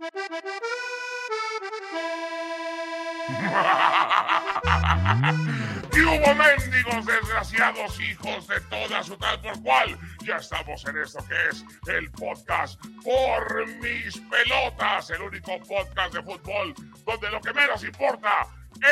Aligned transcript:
¡Y 5.92 6.00
hubo 6.00 6.34
mendigos 6.34 7.04
desgraciados 7.04 8.00
hijos 8.00 8.48
de 8.48 8.58
toda 8.62 9.02
su 9.02 9.14
tal 9.18 9.38
por 9.42 9.62
cual! 9.62 9.98
Ya 10.24 10.36
estamos 10.36 10.82
en 10.86 10.96
esto 10.96 11.22
que 11.28 11.34
es 11.50 11.62
el 11.88 12.10
podcast 12.12 12.80
Por 13.04 13.66
Mis 13.82 14.16
Pelotas, 14.20 15.10
el 15.10 15.20
único 15.20 15.60
podcast 15.68 16.14
de 16.14 16.22
fútbol 16.22 16.74
donde 17.04 17.30
lo 17.30 17.42
que 17.42 17.52
menos 17.52 17.84
importa 17.84 18.46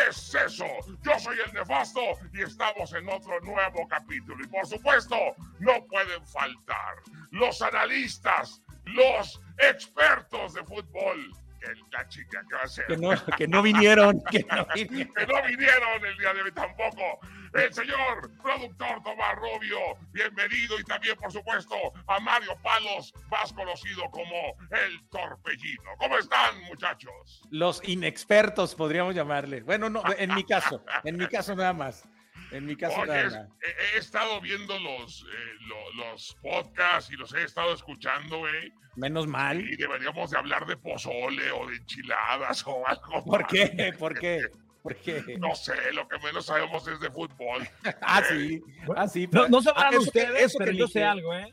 es 0.08 0.34
eso. 0.34 0.66
Yo 1.02 1.18
soy 1.18 1.38
el 1.46 1.54
nefasto 1.54 2.02
y 2.34 2.42
estamos 2.42 2.92
en 2.92 3.08
otro 3.08 3.40
nuevo 3.40 3.88
capítulo. 3.88 4.44
Y 4.44 4.48
por 4.48 4.66
supuesto, 4.66 5.16
no 5.60 5.86
pueden 5.86 6.26
faltar 6.26 6.96
los 7.30 7.62
analistas, 7.62 8.60
los 8.94 9.40
expertos 9.58 10.54
de 10.54 10.64
fútbol. 10.64 11.32
Que 11.60 11.72
la 11.90 12.08
chica 12.08 12.40
que 12.48 12.54
va 12.54 12.62
a 12.62 12.68
ser. 12.68 12.86
Que 12.86 12.96
no, 12.96 13.10
que 13.36 13.48
no 13.48 13.62
vinieron. 13.62 14.22
Que 14.30 14.44
no 14.44 14.64
vinieron. 14.72 15.12
que 15.12 15.26
no 15.26 15.42
vinieron 15.42 16.06
el 16.06 16.16
día 16.16 16.32
de 16.32 16.42
hoy 16.42 16.52
tampoco. 16.52 17.18
El 17.52 17.74
señor 17.74 18.30
productor 18.40 19.02
Tomás 19.02 19.34
Rubio, 19.34 19.78
bienvenido. 20.12 20.78
Y 20.78 20.84
también, 20.84 21.16
por 21.16 21.32
supuesto, 21.32 21.74
a 22.06 22.20
Mario 22.20 22.56
Palos, 22.62 23.12
más 23.28 23.52
conocido 23.52 24.04
como 24.12 24.54
el 24.70 25.08
Torpellino. 25.08 25.90
¿Cómo 25.98 26.16
están, 26.18 26.62
muchachos? 26.68 27.42
Los 27.50 27.82
inexpertos, 27.88 28.76
podríamos 28.76 29.16
llamarle. 29.16 29.62
Bueno, 29.62 29.90
no, 29.90 30.02
en 30.16 30.32
mi 30.34 30.44
caso, 30.44 30.84
en 31.02 31.16
mi 31.16 31.26
caso 31.26 31.56
nada 31.56 31.72
más. 31.72 32.06
En 32.50 32.66
mi 32.66 32.76
caso, 32.76 33.00
Oye, 33.00 33.12
he, 33.12 33.96
he, 33.96 33.98
estado 33.98 34.40
viendo 34.40 34.78
los, 34.78 35.22
eh, 35.22 35.52
lo, 35.66 36.04
los 36.04 36.36
podcasts 36.42 37.10
y 37.12 37.16
los 37.16 37.34
he 37.34 37.42
estado 37.42 37.74
escuchando, 37.74 38.38
güey. 38.38 38.72
Menos 38.96 39.26
mal. 39.26 39.60
Y 39.60 39.76
deberíamos 39.76 40.30
de 40.30 40.38
hablar 40.38 40.66
de 40.66 40.76
pozole 40.76 41.50
o 41.52 41.66
de 41.66 41.76
enchiladas 41.76 42.62
o 42.66 42.86
algo. 42.86 43.24
¿Por 43.24 43.46
qué? 43.46 43.94
¿Por 43.98 44.18
qué? 44.18 44.48
¿Por 44.82 44.96
qué? 44.96 45.36
No 45.38 45.54
sé, 45.54 45.74
lo 45.92 46.08
que 46.08 46.18
menos 46.20 46.46
sabemos 46.46 46.86
es 46.88 46.98
de 47.00 47.10
fútbol. 47.10 47.68
ah, 48.02 48.22
sí. 48.28 48.62
Ah, 48.96 49.06
sí. 49.06 49.28
No, 49.30 49.48
no 49.48 49.60
sabrán 49.60 49.94
ah, 49.94 49.98
ustedes, 49.98 50.42
eso 50.42 50.58
pero 50.58 50.72
que 50.72 50.78
yo 50.78 50.88
sé 50.88 51.04
algo, 51.04 51.34
¿eh? 51.34 51.52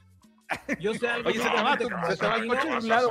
Yo 0.80 0.94
sé 0.94 1.08
algo. 1.08 1.30
Oye, 1.30 1.40
se 1.42 1.50
te 1.50 1.62
va, 1.64 1.78
te- 1.78 1.86
se 1.86 2.18
te 2.18 2.28
va 2.28 2.36
el 2.36 2.48
coche 2.48 2.68
de 2.70 2.78
un 2.78 2.88
lado. 2.88 3.10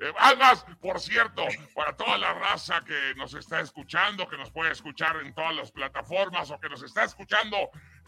Eh, 0.00 0.12
Además, 0.18 0.64
por 0.80 1.00
cierto, 1.00 1.44
para 1.74 1.96
toda 1.96 2.16
la 2.18 2.34
raza 2.34 2.82
que 2.84 3.14
nos 3.16 3.34
está 3.34 3.60
escuchando, 3.60 4.28
que 4.28 4.36
nos 4.36 4.50
puede 4.50 4.70
escuchar 4.72 5.16
en 5.24 5.34
todas 5.34 5.54
las 5.56 5.72
plataformas 5.72 6.50
o 6.50 6.60
que 6.60 6.68
nos 6.68 6.82
está 6.82 7.04
escuchando 7.04 7.56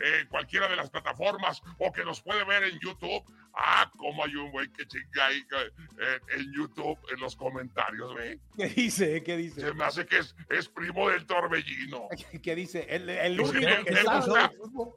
en 0.00 0.27
cualquiera 0.28 0.69
de 0.69 0.77
las 0.77 0.91
plataformas 0.91 1.60
o 1.78 1.93
que 1.93 2.04
nos 2.04 2.21
puede 2.22 2.44
ver 2.44 2.65
en 2.65 2.78
YouTube. 2.78 3.25
Ah, 3.60 3.91
como 3.97 4.22
hay 4.25 4.37
un 4.37 4.53
güey 4.53 4.71
que 4.72 4.87
chinga 4.87 5.27
ahí 5.27 5.44
eh, 5.98 6.21
en 6.37 6.53
YouTube 6.53 6.97
en 7.12 7.19
los 7.19 7.34
comentarios, 7.34 8.12
güey. 8.12 8.38
¿Qué 8.56 8.69
dice? 8.69 9.22
¿Qué 9.25 9.37
dice? 9.37 9.60
Se 9.62 9.72
me 9.75 9.84
hace 9.84 10.06
que 10.06 10.19
es, 10.19 10.37
es 10.48 10.69
primo 10.69 11.09
del 11.10 11.27
torbellino. 11.27 12.09
¿Qué 12.43 12.54
dice? 12.54 12.87
El, 12.88 13.09
el 13.09 13.37
Dice, 13.37 13.50
único 13.50 13.69
me- 13.78 13.84
que 13.84 13.91
me 13.93 14.03
sabe 14.04 14.16
gusta. 14.27 14.43
de 14.48 14.56
fútbol. 14.56 14.94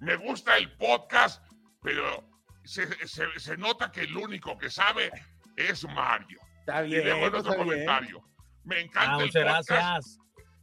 Me 0.00 0.16
gusta 0.16 0.56
el 0.56 0.72
podcast, 0.78 1.44
pero 1.82 2.24
se, 2.64 2.86
se- 3.06 3.38
se 3.38 3.56
nota 3.56 3.90
que 3.90 4.02
el 4.02 4.16
único 4.16 4.56
que 4.58 4.70
sabe 4.70 5.10
es 5.56 5.84
Mario. 5.84 6.38
Está 6.60 6.84
Y 6.84 6.90
bien, 6.90 7.04
luego 7.04 7.20
en 7.26 7.34
otro 7.34 7.38
está 7.38 7.50
bien. 7.54 7.64
comentario. 7.66 8.22
Me 8.64 8.80
encanta 8.80 9.12
Ah, 9.14 9.18
el 9.20 9.26
muchas 9.26 9.44
podcast, 9.44 9.68
gracias. 9.70 10.18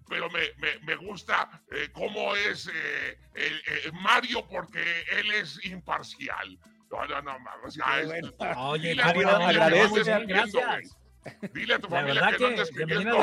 pero 0.08 0.30
me, 0.30 0.40
me- 0.58 0.80
me 0.86 0.96
gusta 0.96 1.64
eh, 1.72 1.90
cómo 1.94 2.36
es 2.36 2.68
eh, 2.74 3.20
el- 3.36 3.58
eh, 3.68 3.92
Mario 3.94 4.48
porque 4.48 4.82
él 5.20 5.32
es 5.32 5.64
imparcial. 5.66 6.58
No, 6.90 7.06
no, 7.06 7.22
no, 7.22 7.40
mames, 7.40 7.76
ya 7.76 7.84
Qué 7.96 8.00
es- 8.02 8.06
bueno. 8.08 8.32
Oye, 8.70 8.96
Mario, 8.96 9.24
no 9.24 9.50
escribiendo, 9.50 10.28
gracias. 10.60 10.98
Dile 11.54 11.74
a 11.76 11.80
tu 11.80 11.90
La 11.90 11.98
familia 12.02 12.22
verdad 12.22 12.38
que 12.38 12.44
no 12.44 12.50
que 12.50 12.54
andes 12.62 12.72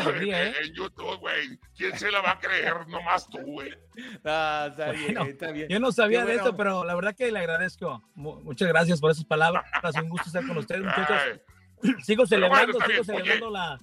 alegría, 0.06 0.42
en, 0.42 0.48
¿eh? 0.48 0.56
en 0.62 0.72
YouTube, 0.74 1.16
güey. 1.20 1.58
¿Quién 1.76 1.98
se 1.98 2.10
la 2.10 2.20
va 2.20 2.32
a 2.32 2.38
creer? 2.38 2.86
Nomás 2.88 3.28
tú, 3.28 3.38
güey. 3.40 3.70
Ah, 4.24 4.66
está 4.70 4.90
bien, 4.90 5.14
Bueno, 5.14 5.24
está 5.30 5.50
bien. 5.52 5.68
Yo 5.68 5.78
no 5.80 5.92
sabía 5.92 6.20
Qué 6.20 6.26
de 6.26 6.32
bueno. 6.34 6.42
esto, 6.48 6.56
pero 6.56 6.84
la 6.84 6.94
verdad 6.94 7.14
que 7.14 7.30
le 7.30 7.38
agradezco. 7.38 8.02
Mu- 8.14 8.40
Muchas 8.42 8.68
gracias 8.68 9.00
por 9.00 9.10
esas 9.10 9.24
palabras. 9.24 9.64
Un 10.02 10.08
gusto 10.08 10.26
estar 10.28 10.46
con 10.46 10.56
ustedes, 10.58 10.82
muchachos. 10.82 11.40
Sigo 12.04 12.24
bueno, 12.24 12.26
celebrando, 12.26 12.72
sigo 12.72 12.86
bien. 12.86 12.98
Oye. 13.00 13.04
celebrando 13.04 13.50
la, 13.50 13.78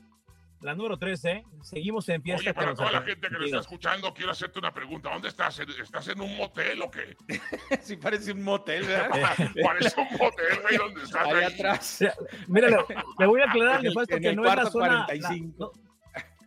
la 0.61 0.75
número 0.75 0.97
3, 0.97 1.25
¿eh? 1.25 1.43
Seguimos 1.61 2.07
en 2.09 2.21
fiesta. 2.21 2.41
Oye, 2.41 2.53
para 2.53 2.73
toda 2.75 2.91
la 2.91 3.01
gente 3.01 3.27
que 3.27 3.33
nos 3.33 3.45
está 3.45 3.59
escuchando, 3.59 4.13
quiero 4.13 4.31
hacerte 4.31 4.59
una 4.59 4.71
pregunta. 4.73 5.09
¿Dónde 5.09 5.27
estás? 5.29 5.59
¿Estás 5.59 6.07
en 6.09 6.21
un 6.21 6.35
motel 6.37 6.81
o 6.81 6.91
qué? 6.91 7.15
Sí 7.81 7.97
parece 7.97 8.31
un 8.33 8.43
motel, 8.43 8.83
¿verdad? 8.85 9.09
Parece 9.63 9.99
un 9.99 10.07
motel, 10.17 10.59
güey, 10.61 10.77
donde 10.77 11.03
estás 11.03 11.27
Allá 11.27 11.47
ahí. 11.47 11.53
atrás. 11.53 11.99
Mira, 12.47 12.69
le, 12.69 12.77
le 13.19 13.25
voy 13.25 13.41
a 13.41 13.45
aclarar, 13.45 13.79
En 13.79 13.85
el- 13.87 13.93
Nefasto, 13.93 14.15
en 14.15 14.21
que 14.21 14.35
no 14.35 14.45
es 14.45 14.55
la 14.55 14.65
zona. 14.67 14.87
la- 14.99 15.05
45. 15.05 15.55
no, 15.57 15.71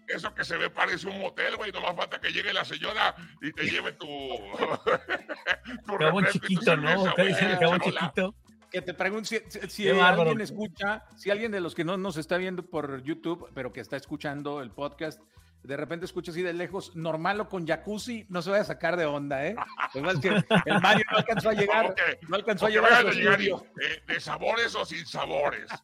Eso 0.08 0.34
que 0.34 0.44
se 0.44 0.56
ve 0.58 0.70
parece 0.70 1.08
un 1.08 1.18
motel, 1.20 1.56
güey. 1.56 1.72
No 1.72 1.80
más 1.80 1.96
falta 1.96 2.20
que 2.20 2.30
llegue 2.30 2.52
la 2.52 2.64
señora 2.64 3.14
y 3.42 3.50
te 3.52 3.64
lleve 3.64 3.92
tu. 3.92 4.06
tu 5.86 5.96
tu 5.98 6.22
chiquito, 6.32 6.76
¿no? 6.76 6.88
cerveza, 6.88 7.12
¿Qué 7.16 7.22
güey, 7.22 7.28
dicen 7.34 7.50
el 7.50 7.56
jabón 7.58 7.80
charola. 7.80 8.00
chiquito? 8.00 8.34
Que 8.74 8.82
te 8.82 8.92
pregunto 8.92 9.26
si, 9.28 9.38
si- 9.68 9.88
alguien 9.88 10.40
escucha, 10.40 11.04
si 11.16 11.30
alguien 11.30 11.52
de 11.52 11.60
los 11.60 11.76
que 11.76 11.84
no 11.84 11.96
nos 11.96 12.16
está 12.16 12.36
viendo 12.38 12.64
por 12.66 13.02
YouTube, 13.04 13.48
pero 13.54 13.72
que 13.72 13.78
está 13.80 13.96
escuchando 13.96 14.60
el 14.60 14.72
podcast, 14.72 15.20
de 15.62 15.76
repente 15.76 16.06
escucha 16.06 16.32
así 16.32 16.42
de 16.42 16.52
lejos, 16.52 16.94
normal 16.96 17.40
o 17.40 17.48
con 17.48 17.64
jacuzzi, 17.68 18.26
no 18.28 18.42
se 18.42 18.50
vaya 18.50 18.62
a 18.62 18.66
sacar 18.66 18.96
de 18.96 19.06
onda, 19.06 19.46
¿eh? 19.46 19.54
Lo 19.94 20.00
que 20.00 20.00
pasa 20.02 20.12
es 20.16 20.20
que 20.20 20.70
el 20.70 20.80
Mario 20.80 21.04
no 21.08 21.16
alcanzó 21.18 21.48
a 21.50 21.52
llegar, 21.54 21.94
no 22.28 22.34
alcanzó 22.36 22.66
a 22.66 22.70
llegar 22.70 22.92
a 22.92 23.02
llegar 23.12 23.40
y, 23.40 23.48
eh, 23.50 24.02
de 24.08 24.18
sabores 24.20 24.74
o 24.74 24.84
sin 24.84 25.06
sabores. 25.06 25.70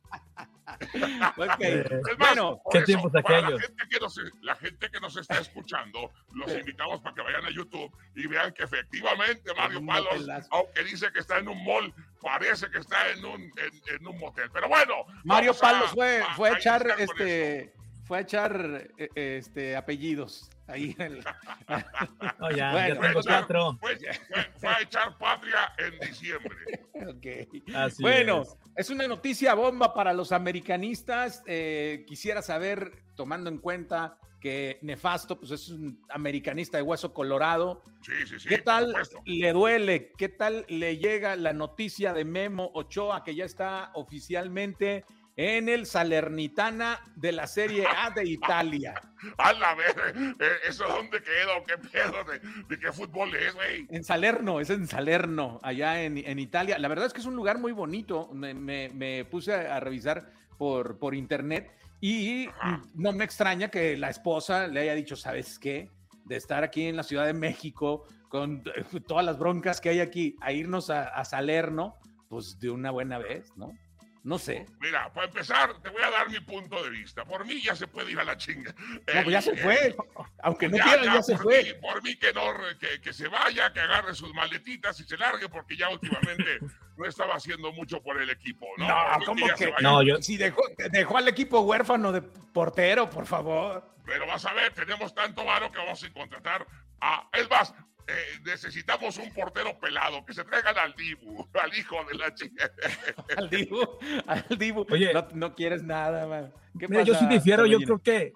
Ok. 1.37 1.61
Es 1.61 1.91
más, 1.91 2.17
Bueno, 2.19 2.61
por 2.62 2.72
¿qué 2.72 2.78
eso, 2.78 2.87
tiempos 2.87 3.11
para 3.22 3.41
la 3.41 3.49
gente, 3.59 3.89
que 3.91 3.99
nos, 3.99 4.21
la 4.43 4.55
gente 4.55 4.89
que 4.91 5.01
nos 5.01 5.17
está 5.17 5.39
escuchando, 5.39 6.12
los 6.33 6.53
invitamos 6.53 7.01
para 7.01 7.12
que 7.15 7.22
vayan 7.22 7.45
a 7.45 7.51
YouTube 7.51 7.91
y 8.15 8.27
vean 8.28 8.53
que 8.53 8.62
efectivamente 8.62 9.53
Mario 9.57 9.84
Palos, 9.84 10.27
aunque 10.51 10.84
dice 10.84 11.11
que 11.12 11.19
está 11.19 11.39
en 11.39 11.49
un 11.49 11.65
mall, 11.65 11.93
parece 12.21 12.71
que 12.71 12.79
está 12.79 13.09
en 13.11 13.25
un, 13.25 13.41
en, 13.43 13.95
en 13.97 14.07
un 14.07 14.19
motel. 14.19 14.51
Pero 14.53 14.69
bueno, 14.69 14.95
Mario 15.25 15.55
Palos 15.55 15.91
fue, 15.93 16.22
a- 16.22 16.34
fue 16.34 16.51
a 16.51 16.55
a 16.55 16.57
echar 16.57 16.87
este 16.99 17.72
fue 18.05 18.19
a 18.19 18.21
echar 18.22 18.89
eh, 18.99 19.09
este 19.15 19.77
apellidos 19.77 20.51
ahí 20.67 20.95
en 20.99 21.13
el- 21.19 21.25
No, 22.41 22.51
ya, 22.51 22.72
Bueno, 22.72 22.95
ya 22.95 22.97
Fue 22.97 23.07
a 23.07 23.09
tengo 23.09 23.21
echar- 23.21 23.39
cuatro. 23.39 23.77
Fue, 23.81 23.97
fue- 23.97 24.51
fue 24.59 24.69
a 24.69 24.81
echar 24.81 25.19
patria 25.19 25.72
en 25.78 25.99
diciembre. 26.09 26.57
Ok. 27.01 27.75
Así 27.75 28.03
Bueno, 28.03 28.43
es. 28.43 28.57
es. 28.77 28.91
una 28.91 29.09
noticia 29.09 29.55
bomba 29.55 29.95
para 29.95 30.13
los 30.13 30.33
americanistas. 30.33 31.43
Eh, 31.47 32.05
quisiera 32.07 32.43
saber, 32.43 32.93
tomando 33.16 33.49
en 33.49 33.57
cuenta 33.57 34.19
que 34.41 34.78
Nefasto 34.83 35.39
pues 35.39 35.51
es 35.51 35.69
un 35.69 36.01
americanista 36.09 36.77
de 36.78 36.83
hueso 36.83 37.13
colorado, 37.13 37.83
Sí, 38.01 38.13
sí, 38.27 38.41
sí. 38.41 38.48
¿qué 38.48 38.59
tal 38.59 38.95
le 39.27 39.53
duele? 39.53 40.13
¿Qué 40.16 40.28
tal 40.31 40.65
le 40.69 40.97
llega 40.97 41.37
la 41.37 41.53
noticia 41.53 42.13
de 42.15 42.25
Memo 42.25 42.71
Ochoa 42.75 43.22
que 43.22 43.34
ya 43.34 43.45
está 43.45 43.91
oficialmente 43.95 45.04
en 45.37 45.69
el 45.69 45.87
Salernitana 45.87 47.01
de 47.16 47.33
la 47.33 47.47
Serie 47.47 47.84
A 47.87 48.10
de 48.10 48.25
Italia? 48.28 48.95
A 49.37 49.53
la 49.53 49.75
ver, 49.75 49.95
eh, 50.41 50.51
¿eso 50.66 50.84
dónde 50.89 51.22
queda 51.22 51.57
o 51.59 51.65
qué 51.65 51.77
pedo 51.77 52.25
de, 52.25 52.39
de 52.75 52.81
qué 52.81 52.92
fútbol 52.92 53.34
es, 53.34 53.54
güey? 53.54 53.87
En 53.91 54.03
Salerno, 54.04 54.60
es 54.60 54.71
en 54.71 54.87
Salerno, 54.87 55.60
allá 55.63 56.03
en, 56.03 56.16
en 56.19 56.39
Italia. 56.39 56.78
La 56.78 56.89
verdad 56.89 57.07
es 57.07 57.13
que 57.13 57.21
es 57.21 57.27
un 57.27 57.37
lugar 57.37 57.59
muy 57.59 57.72
bonito. 57.72 58.28
Me, 58.33 58.54
me- 58.54 58.89
me 58.91 59.25
puse 59.27 59.53
a, 59.54 59.77
a 59.77 59.81
revisar 59.81 60.31
por, 60.57 60.98
por 60.98 61.15
internet 61.15 61.71
y 62.01 62.49
no 62.95 63.13
me 63.13 63.25
extraña 63.25 63.69
que 63.69 63.97
la 63.97 64.11
esposa 64.11 64.67
le 64.67 64.81
haya 64.81 64.95
dicho, 64.95 65.17
¿sabes 65.17 65.59
qué? 65.59 65.91
De 66.25 66.37
estar 66.37 66.65
aquí 66.65 66.87
en 66.87 66.97
la 66.97 67.03
Ciudad 67.03 67.27
de 67.27 67.35
México 67.35 68.05
con 68.29 68.63
todas 69.07 69.25
las 69.25 69.39
broncas 69.39 69.81
que 69.81 69.91
hay 69.91 70.01
aquí, 70.01 70.37
a 70.41 70.53
irnos 70.53 70.91
a, 70.91 71.09
a 71.09 71.25
Salerno, 71.25 71.97
pues 72.29 72.59
de 72.59 72.71
una 72.71 72.91
buena 72.91 73.19
vez, 73.19 73.53
¿no? 73.57 73.73
No 74.22 74.39
sé. 74.39 74.67
Mira, 74.81 75.11
para 75.15 75.27
empezar, 75.27 75.81
te 75.81 75.89
voy 75.89 76.03
a 76.03 76.11
dar 76.11 76.28
mi 76.28 76.41
punto 76.41 76.83
de 76.83 76.91
vista. 76.91 77.25
Por 77.25 77.47
mí 77.47 77.63
ya 77.63 77.75
se 77.75 77.87
puede 77.87 78.13
ir 78.13 78.21
a 78.21 78.25
la 78.25 78.37
chinga. 78.37 78.75
No, 78.78 79.22
pues 79.22 79.31
ya 79.31 79.41
se 79.41 79.57
fue. 79.57 79.97
Aunque 80.43 80.69
no 80.69 80.77
quiera, 80.77 81.05
ya, 81.05 81.22
se 81.22 81.39
fue. 81.39 81.78
por 81.81 82.03
mí 82.03 82.17
que 82.17 82.33
no, 82.34 82.53
que, 82.78 83.01
que, 83.01 83.13
se 83.15 83.28
vaya, 83.28 83.72
que 83.72 83.81
agarre 83.81 84.15
sus 84.15 84.34
maletitas 84.34 85.01
y 85.01 85.05
se 85.05 85.17
largue, 85.17 85.49
porque 85.49 85.75
ya 85.75 85.89
últimamente 85.89 86.59
no 86.99 87.07
estaba 87.07 87.34
haciendo 87.34 87.72
mucho 87.72 88.03
por 88.03 88.21
el 88.21 88.28
equipo. 88.28 88.67
No, 88.77 88.87
no 88.87 89.25
¿cómo 89.25 89.47
que? 89.57 89.72
No, 89.81 90.03
yo. 90.03 90.21
Si 90.21 90.37
dejó, 90.37 90.63
dejó 90.91 91.16
al 91.16 91.28
equipo 91.28 91.61
huérfano 91.61 92.13
de 92.13 92.21
portero, 92.21 93.09
por 93.09 93.25
favor. 93.25 93.91
Pero 94.05 94.27
vas 94.27 94.45
a 94.45 94.53
ver, 94.53 94.73
tenemos 94.75 95.15
tanto 95.15 95.45
varo 95.45 95.73
que 95.73 95.78
vamos 95.78 96.05
a 96.05 96.13
contratar 96.13 96.66
a. 97.01 97.27
Es 97.33 97.49
más, 97.49 97.75
eh, 98.10 98.41
necesitamos 98.45 99.16
un 99.18 99.33
portero 99.33 99.78
pelado, 99.78 100.24
que 100.24 100.34
se 100.34 100.45
traigan 100.45 100.77
al 100.78 100.95
Dibu, 100.95 101.48
al 101.62 101.77
hijo 101.78 101.97
de 102.10 102.15
la 102.18 102.34
chica. 102.34 102.71
al 103.36 103.48
Dibu, 103.48 103.80
al 104.27 104.59
Dibu. 104.59 104.86
Oye, 104.91 105.12
no, 105.34 105.54
quieres 105.54 105.83
nada, 105.83 106.27
man. 106.27 106.53
Mira, 106.74 107.03
yo 107.03 107.15
sí 107.15 107.27
difiero, 107.27 107.66
yo 107.66 107.78
creo 107.78 107.98
que, 107.98 108.33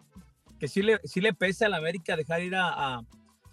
que 0.58 0.68
sí, 0.68 0.82
le, 0.82 1.00
sí 1.04 1.20
le 1.20 1.34
pesa 1.34 1.66
a 1.66 1.68
la 1.68 1.78
América 1.78 2.16
dejar 2.16 2.42
ir 2.42 2.54
a, 2.54 3.02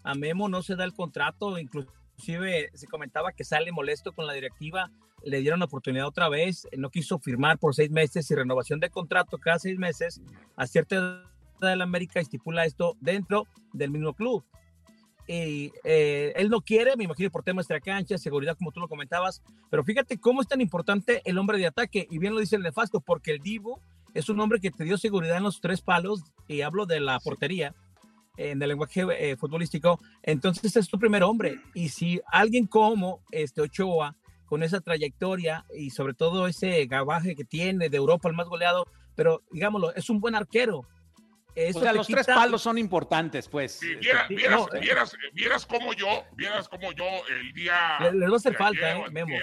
a, 0.04 0.16
Memo, 0.16 0.50
no 0.50 0.62
se 0.62 0.76
da 0.76 0.84
el 0.84 0.94
contrato, 0.94 1.58
inclusive 1.58 2.70
se 2.74 2.88
comentaba 2.88 3.32
que 3.32 3.44
sale 3.44 3.72
molesto 3.72 4.14
con 4.14 4.28
la 4.28 4.34
directiva, 4.34 4.92
le 5.24 5.40
dieron 5.42 5.60
la 5.60 5.66
oportunidad 5.66 6.08
otra 6.08 6.30
vez, 6.30 6.68
no 6.76 6.90
quiso 6.90 7.20
firmar 7.20 7.60
por 7.60 7.76
seis 7.76 7.92
meses 7.92 8.30
y 8.32 8.36
renovación 8.36 8.80
de 8.80 8.90
contrato 8.90 9.38
cada 9.38 9.60
seis 9.60 9.78
meses, 9.78 10.22
a 10.56 10.66
cierta 10.66 10.96
edad 10.96 11.26
de 11.70 11.76
la 11.76 11.84
América 11.84 12.20
estipula 12.20 12.66
esto 12.66 12.98
dentro 13.00 13.46
del 13.74 13.92
mismo 13.92 14.14
club 14.16 14.44
y 15.28 15.72
eh, 15.84 16.34
él 16.36 16.50
no 16.50 16.62
quiere, 16.62 16.96
me 16.96 17.04
imagino 17.04 17.30
por 17.30 17.44
temas 17.44 17.68
de 17.68 17.80
cancha, 17.82 18.18
seguridad, 18.18 18.58
como 18.58 18.72
tú 18.72 18.80
lo 18.80 18.88
comentabas, 18.88 19.42
pero 19.70 19.84
fíjate 19.84 20.20
cómo 20.20 20.42
es 20.42 20.48
tan 20.48 20.62
importante 20.62 21.22
el 21.26 21.38
hombre 21.38 21.58
de 21.58 21.68
ataque, 21.68 22.08
y 22.10 22.18
bien 22.18 22.34
lo 22.34 22.40
dice 22.40 22.56
el 22.56 22.64
nefasto, 22.64 23.02
porque 23.02 23.32
el 23.32 23.40
Divo 23.40 23.82
es 24.14 24.30
un 24.30 24.40
hombre 24.40 24.60
que 24.60 24.72
te 24.72 24.84
dio 24.84 24.98
seguridad 24.98 25.38
en 25.38 25.44
los 25.44 25.62
tres 25.62 25.82
palos, 25.82 26.22
y 26.48 26.62
hablo 26.62 26.86
de 26.86 27.00
la 27.00 27.20
portería, 27.20 27.74
en 28.38 28.62
el 28.62 28.70
lenguaje 28.70 29.06
eh, 29.20 29.36
futbolístico, 29.38 30.00
entonces 30.24 30.76
es 30.76 30.88
tu 30.88 30.98
primer 30.98 31.24
hombre, 31.24 31.60
y 31.74 31.90
si 31.90 32.22
alguien 32.28 32.66
como 32.66 33.22
este 33.32 33.62
Ochoa, 33.62 34.16
con 34.52 34.64
esa 34.64 34.82
trayectoria 34.82 35.66
y 35.74 35.92
sobre 35.92 36.14
todo 36.14 36.46
ese 36.46 36.86
gabaje 36.86 37.38
que 37.38 37.46
tiene 37.46 37.88
de 37.88 37.96
Europa, 37.96 38.28
el 38.28 38.36
más 38.36 38.50
goleado, 38.50 38.86
pero 39.16 39.44
digámoslo, 39.50 39.96
es 39.96 40.10
un 40.10 40.20
buen 40.20 40.36
arquero, 40.36 40.86
o 41.56 41.80
sea, 41.80 41.94
los 41.94 42.08
tres 42.08 42.26
palos 42.26 42.62
son 42.62 42.78
importantes, 42.78 43.48
pues. 43.48 43.74
Sí, 43.74 43.96
vieras, 43.96 44.28
vieras, 44.30 44.66
vieras, 44.80 45.18
vieras, 45.34 45.66
como 45.66 45.94
yo, 45.94 46.24
vieras 46.36 46.70
como 46.70 46.92
yo 46.94 47.06
el 47.30 47.54
día. 47.54 48.00
Le, 48.12 48.28
va 48.28 48.34
a 48.34 48.38
hacer 48.38 48.56
falta, 48.56 48.98
eh, 48.98 49.12
Memo. 49.12 49.36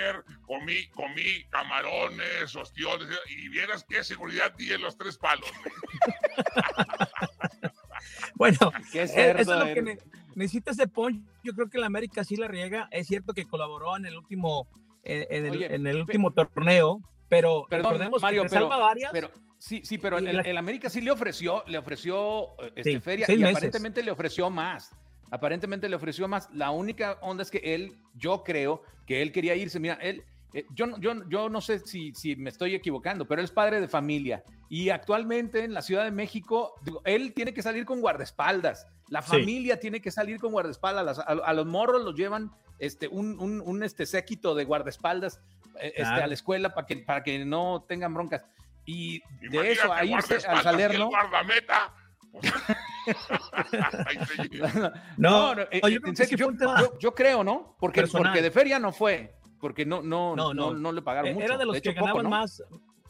comí, 0.46 0.88
comí 0.88 1.44
camarones, 1.50 2.55
ostiones, 2.56 3.08
y 3.28 3.49
vieras 3.49 3.84
qué 3.88 4.02
seguridad 4.02 4.55
tiene 4.56 4.78
los 4.78 4.96
tres 4.96 5.19
palos. 5.19 5.50
bueno, 8.34 8.72
qué 8.93 9.02
eh, 9.02 9.34
eso 9.38 9.52
es 9.52 9.56
lo 9.69 9.75
que 9.75 9.99
necesita 10.34 10.70
ese 10.70 10.88
punch. 10.88 11.22
Yo 11.43 11.52
creo 11.52 11.69
que 11.69 11.78
la 11.78 11.87
América 11.87 12.25
sí 12.25 12.37
la 12.37 12.49
riega. 12.49 12.88
Es 12.90 13.06
cierto 13.06 13.34
que 13.34 13.46
colaboró 13.46 13.96
en 13.96 14.06
el 14.06 14.16
último, 14.16 14.69
en, 15.02 15.46
el, 15.46 15.62
en 15.62 15.87
el, 15.87 16.00
último 16.00 16.32
torneo, 16.32 17.00
pero 17.28 17.66
recordemos 17.69 18.22
Mario, 18.22 18.44
que 18.44 18.49
pero, 18.49 18.69
varias. 18.69 19.12
Pero, 19.12 19.31
Sí, 19.58 19.82
sí, 19.84 19.99
pero 19.99 20.19
el, 20.19 20.56
América 20.56 20.88
sí 20.88 21.00
le 21.00 21.10
ofreció, 21.10 21.64
le 21.66 21.78
ofreció 21.78 22.50
eh, 22.62 22.72
este, 22.76 23.00
feria 23.00 23.26
y 23.28 23.43
aparentemente 23.43 24.02
le 24.02 24.10
ofreció 24.10 24.50
más. 24.50 24.93
Aparentemente 25.31 25.88
le 25.88 25.96
ofreció 25.96 26.28
más. 26.28 26.49
La 26.55 26.70
única 26.70 27.19
onda 27.20 27.43
es 27.43 27.50
que 27.50 27.58
él, 27.58 27.96
yo 28.14 28.44
creo 28.44 28.82
que 29.06 29.20
él 29.20 29.32
quería 29.32 29.56
irse. 29.56 29.81
Mira, 29.81 29.94
él, 29.94 30.25
eh, 30.55 30.64
yo, 30.75 30.99
yo, 30.99 31.28
yo 31.28 31.49
no 31.49 31.60
sé 31.60 31.81
si, 31.81 32.14
si 32.14 32.37
me 32.37 32.50
estoy 32.50 32.75
equivocando, 32.75 33.26
pero 33.26 33.40
él 33.40 33.44
es 33.44 33.50
padre 33.50 33.81
de 33.81 33.88
familia 33.88 34.43
y 34.69 34.90
actualmente 34.90 35.64
en 35.64 35.72
la 35.72 35.82
Ciudad 35.82 36.05
de 36.05 36.10
México, 36.10 36.75
él 37.05 37.32
tiene 37.32 37.55
que 37.55 37.62
salir 37.62 37.84
con 37.84 38.00
guardaespaldas. 38.00 38.87
La 39.08 39.22
familia 39.22 39.81
tiene 39.81 40.00
que 40.00 40.10
salir 40.10 40.38
con 40.38 40.52
guardaespaldas. 40.52 41.19
A, 41.19 41.52
los 41.55 41.66
morros 41.66 42.05
los 42.05 42.14
llevan 42.14 42.50
este, 42.78 43.08
un, 43.08 43.40
un, 43.40 43.82
este 43.82 44.05
séquito 44.05 44.55
de 44.55 44.64
guardaespaldas 44.64 45.40
eh, 45.81 45.94
este, 45.96 46.22
a 46.22 46.26
la 46.26 46.34
escuela 46.34 46.75
para 46.75 46.87
que, 46.87 46.96
para 46.96 47.22
que 47.22 47.44
no 47.44 47.84
tengan 47.88 48.12
broncas. 48.12 48.44
Y 48.90 49.20
de 49.50 49.73
eso 49.73 49.93
a 49.93 50.02
irse 50.02 50.38
al 50.46 50.62
Salerno. 50.62 51.08
Guardameta. 51.08 51.93
no, 55.19 55.55
no, 55.55 55.62
eh, 55.70 55.81
yo, 55.82 55.99
en 56.06 56.17
serio, 56.17 56.50
yo, 56.99 57.14
creo, 57.14 57.44
¿no? 57.44 57.76
Porque, 57.79 58.06
porque 58.06 58.40
de 58.40 58.50
feria 58.50 58.79
no 58.79 58.93
fue, 58.93 59.35
porque 59.61 59.85
no, 59.85 60.00
no, 60.00 60.35
no, 60.35 60.55
no, 60.55 60.73
no 60.73 60.93
le 60.93 61.02
pagaron 61.02 61.35
mucho. 61.35 61.44
Era 61.44 61.58
de 61.58 61.67
los 61.67 61.82
que 61.82 61.93
ganaban 61.93 62.31
más, 62.31 62.62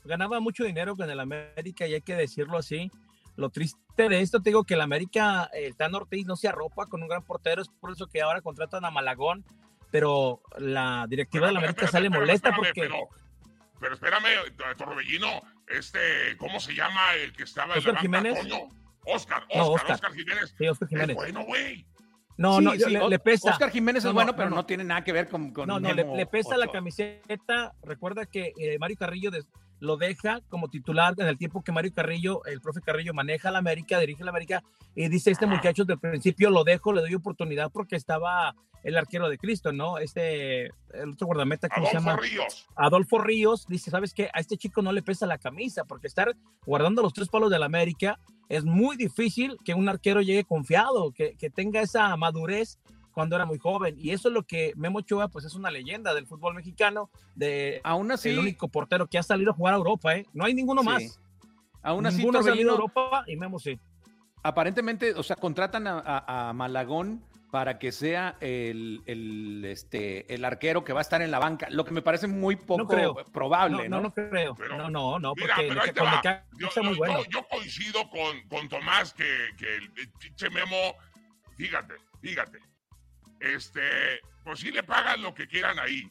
ganaba 0.04 0.40
mucho 0.40 0.64
dinero 0.64 0.96
con 0.96 1.08
el 1.08 1.20
América, 1.20 1.86
y 1.86 1.94
hay 1.94 2.02
que 2.02 2.16
decirlo 2.16 2.58
así. 2.58 2.90
Lo 3.36 3.50
triste 3.50 4.08
de 4.08 4.20
esto, 4.20 4.42
te 4.42 4.50
digo 4.50 4.64
que 4.64 4.74
el 4.74 4.80
América, 4.80 5.48
el 5.52 5.76
Tan 5.76 5.94
Ortiz 5.94 6.26
no 6.26 6.34
se 6.34 6.48
arropa 6.48 6.86
con 6.86 7.02
un 7.02 7.08
gran 7.08 7.22
portero, 7.22 7.62
es 7.62 7.68
por 7.68 7.92
eso 7.92 8.08
que 8.08 8.20
ahora 8.20 8.40
contratan 8.40 8.84
a 8.84 8.90
Malagón, 8.90 9.44
pero 9.92 10.40
la 10.58 11.06
directiva 11.08 11.46
de 11.46 11.52
la 11.52 11.60
América 11.60 11.86
sale 11.86 12.10
molesta 12.10 12.52
porque... 12.52 12.90
Pero 13.80 13.94
espérame, 13.94 14.26
Torbellino, 14.76 15.40
este, 15.70 16.36
¿cómo 16.38 16.60
se 16.60 16.74
llama 16.74 17.14
el 17.14 17.32
que 17.32 17.44
estaba 17.44 17.74
en 17.74 17.78
Oscar 17.78 17.98
Jiménez? 17.98 18.38
Oscar, 19.04 19.44
Oscar, 19.50 19.92
Oscar, 19.92 20.12
Jiménez. 20.12 20.54
Sí, 20.56 20.68
Oscar 20.68 20.88
Jiménez. 20.88 21.16
bueno, 21.16 21.44
güey. 21.44 21.86
No, 22.36 22.60
no, 22.60 22.72
le, 22.72 23.18
pesa. 23.18 23.50
Oscar 23.50 23.70
Jiménez 23.70 24.04
es 24.04 24.12
bueno, 24.12 24.36
pero 24.36 24.48
no, 24.48 24.64
tiene 24.64 24.84
nada 24.84 25.02
que 25.02 25.12
ver 25.12 25.28
con. 25.28 25.52
con 25.52 25.66
no, 25.66 25.80
no, 25.80 25.92
le, 25.92 26.26
pesa 26.26 26.56
la 26.56 26.68
camiseta. 26.68 27.72
Recuerda 27.82 28.26
que 28.26 28.52
eh, 28.58 28.78
Mario 28.78 28.96
Carrillo 28.96 29.30
lo 29.80 29.96
deja 29.96 30.40
como 30.48 30.68
titular 30.68 31.14
en 31.18 31.26
el 31.26 31.38
tiempo 31.38 31.62
que 31.62 31.72
Mario 31.72 31.92
Carrillo, 31.94 32.44
el 32.44 32.60
profe 32.60 32.80
Carrillo, 32.80 33.14
maneja 33.14 33.50
la 33.50 33.58
América, 33.58 33.98
dirige 33.98 34.24
la 34.24 34.30
América, 34.30 34.62
y 34.94 35.08
dice: 35.08 35.30
Este 35.30 35.46
muchacho 35.46 35.84
desde 35.84 35.94
el 35.94 36.00
principio 36.00 36.50
lo 36.50 36.64
dejo, 36.64 36.92
le 36.92 37.00
doy 37.00 37.14
oportunidad 37.14 37.70
porque 37.72 37.96
estaba 37.96 38.54
el 38.82 38.96
arquero 38.96 39.28
de 39.28 39.38
Cristo, 39.38 39.72
¿no? 39.72 39.98
Este, 39.98 40.66
el 40.66 41.10
otro 41.12 41.26
guardameta, 41.26 41.68
¿cómo 41.68 41.86
Adolfo 41.86 42.00
se 42.00 42.10
llama? 42.10 42.20
Ríos. 42.20 42.66
Adolfo 42.76 43.18
Ríos 43.18 43.66
dice, 43.66 43.90
¿sabes 43.90 44.14
qué? 44.14 44.30
A 44.32 44.40
este 44.40 44.56
chico 44.56 44.82
no 44.82 44.92
le 44.92 45.02
pesa 45.02 45.26
la 45.26 45.38
camisa, 45.38 45.84
porque 45.84 46.06
estar 46.06 46.34
guardando 46.64 47.02
los 47.02 47.12
tres 47.12 47.28
palos 47.28 47.50
de 47.50 47.58
la 47.58 47.66
América 47.66 48.18
es 48.48 48.64
muy 48.64 48.96
difícil 48.96 49.56
que 49.64 49.74
un 49.74 49.88
arquero 49.88 50.22
llegue 50.22 50.44
confiado, 50.44 51.12
que, 51.12 51.36
que 51.36 51.50
tenga 51.50 51.80
esa 51.80 52.16
madurez 52.16 52.78
cuando 53.18 53.34
era 53.34 53.46
muy 53.46 53.58
joven. 53.58 53.96
Y 53.98 54.12
eso 54.12 54.28
es 54.28 54.34
lo 54.34 54.44
que 54.44 54.72
Memo 54.76 55.00
Ochoa, 55.00 55.26
pues 55.26 55.44
es 55.44 55.56
una 55.56 55.72
leyenda 55.72 56.14
del 56.14 56.28
fútbol 56.28 56.54
mexicano, 56.54 57.10
de 57.34 57.80
aún 57.82 58.12
así, 58.12 58.28
el 58.28 58.38
único 58.38 58.68
portero 58.68 59.08
que 59.08 59.18
ha 59.18 59.24
salido 59.24 59.50
a 59.50 59.54
jugar 59.54 59.74
a 59.74 59.78
Europa, 59.78 60.14
¿eh? 60.14 60.24
No 60.32 60.44
hay 60.44 60.54
ninguno 60.54 60.84
más. 60.84 61.20
Aún 61.82 62.06
así, 62.06 62.18
ninguno 62.18 62.38
ha 62.38 62.42
salido 62.44 62.70
a 62.70 62.74
Europa 62.74 63.24
y 63.26 63.34
Memo 63.34 63.58
sí. 63.58 63.76
Aparentemente, 64.44 65.14
o 65.14 65.24
sea, 65.24 65.34
contratan 65.34 65.84
a 65.88 66.52
Malagón 66.54 67.24
para 67.50 67.80
que 67.80 67.90
sea 67.90 68.36
el, 68.40 69.02
el, 69.06 69.64
este, 69.64 70.32
el 70.32 70.44
arquero 70.44 70.84
que 70.84 70.92
va 70.92 71.00
a 71.00 71.02
estar 71.02 71.22
en 71.22 71.32
la 71.32 71.40
banca, 71.40 71.66
lo 71.70 71.84
que 71.84 71.92
me 71.92 72.02
parece 72.02 72.28
muy 72.28 72.54
poco 72.54 72.86
probable. 73.32 73.88
No, 73.88 73.96
no, 73.96 74.02
no, 74.02 74.14
creo. 74.14 74.56
no, 74.76 74.90
no, 74.90 75.18
no, 75.18 75.34
porque 75.34 75.68
yo, 76.56 76.82
muy 76.84 76.94
bueno. 76.94 77.18
yo, 77.30 77.44
coincido 77.48 78.08
con, 78.10 78.48
con 78.48 78.68
Tomás 78.68 79.12
que, 79.12 79.48
que 79.56 79.76
el 79.76 79.90
pinche 80.20 80.50
Memo, 80.50 80.94
fíjate, 81.56 81.94
fíjate, 82.20 82.58
este, 83.40 84.20
pues 84.44 84.60
sí 84.60 84.70
le 84.70 84.82
pagan 84.82 85.22
lo 85.22 85.34
que 85.34 85.46
quieran 85.46 85.78
ahí, 85.78 86.10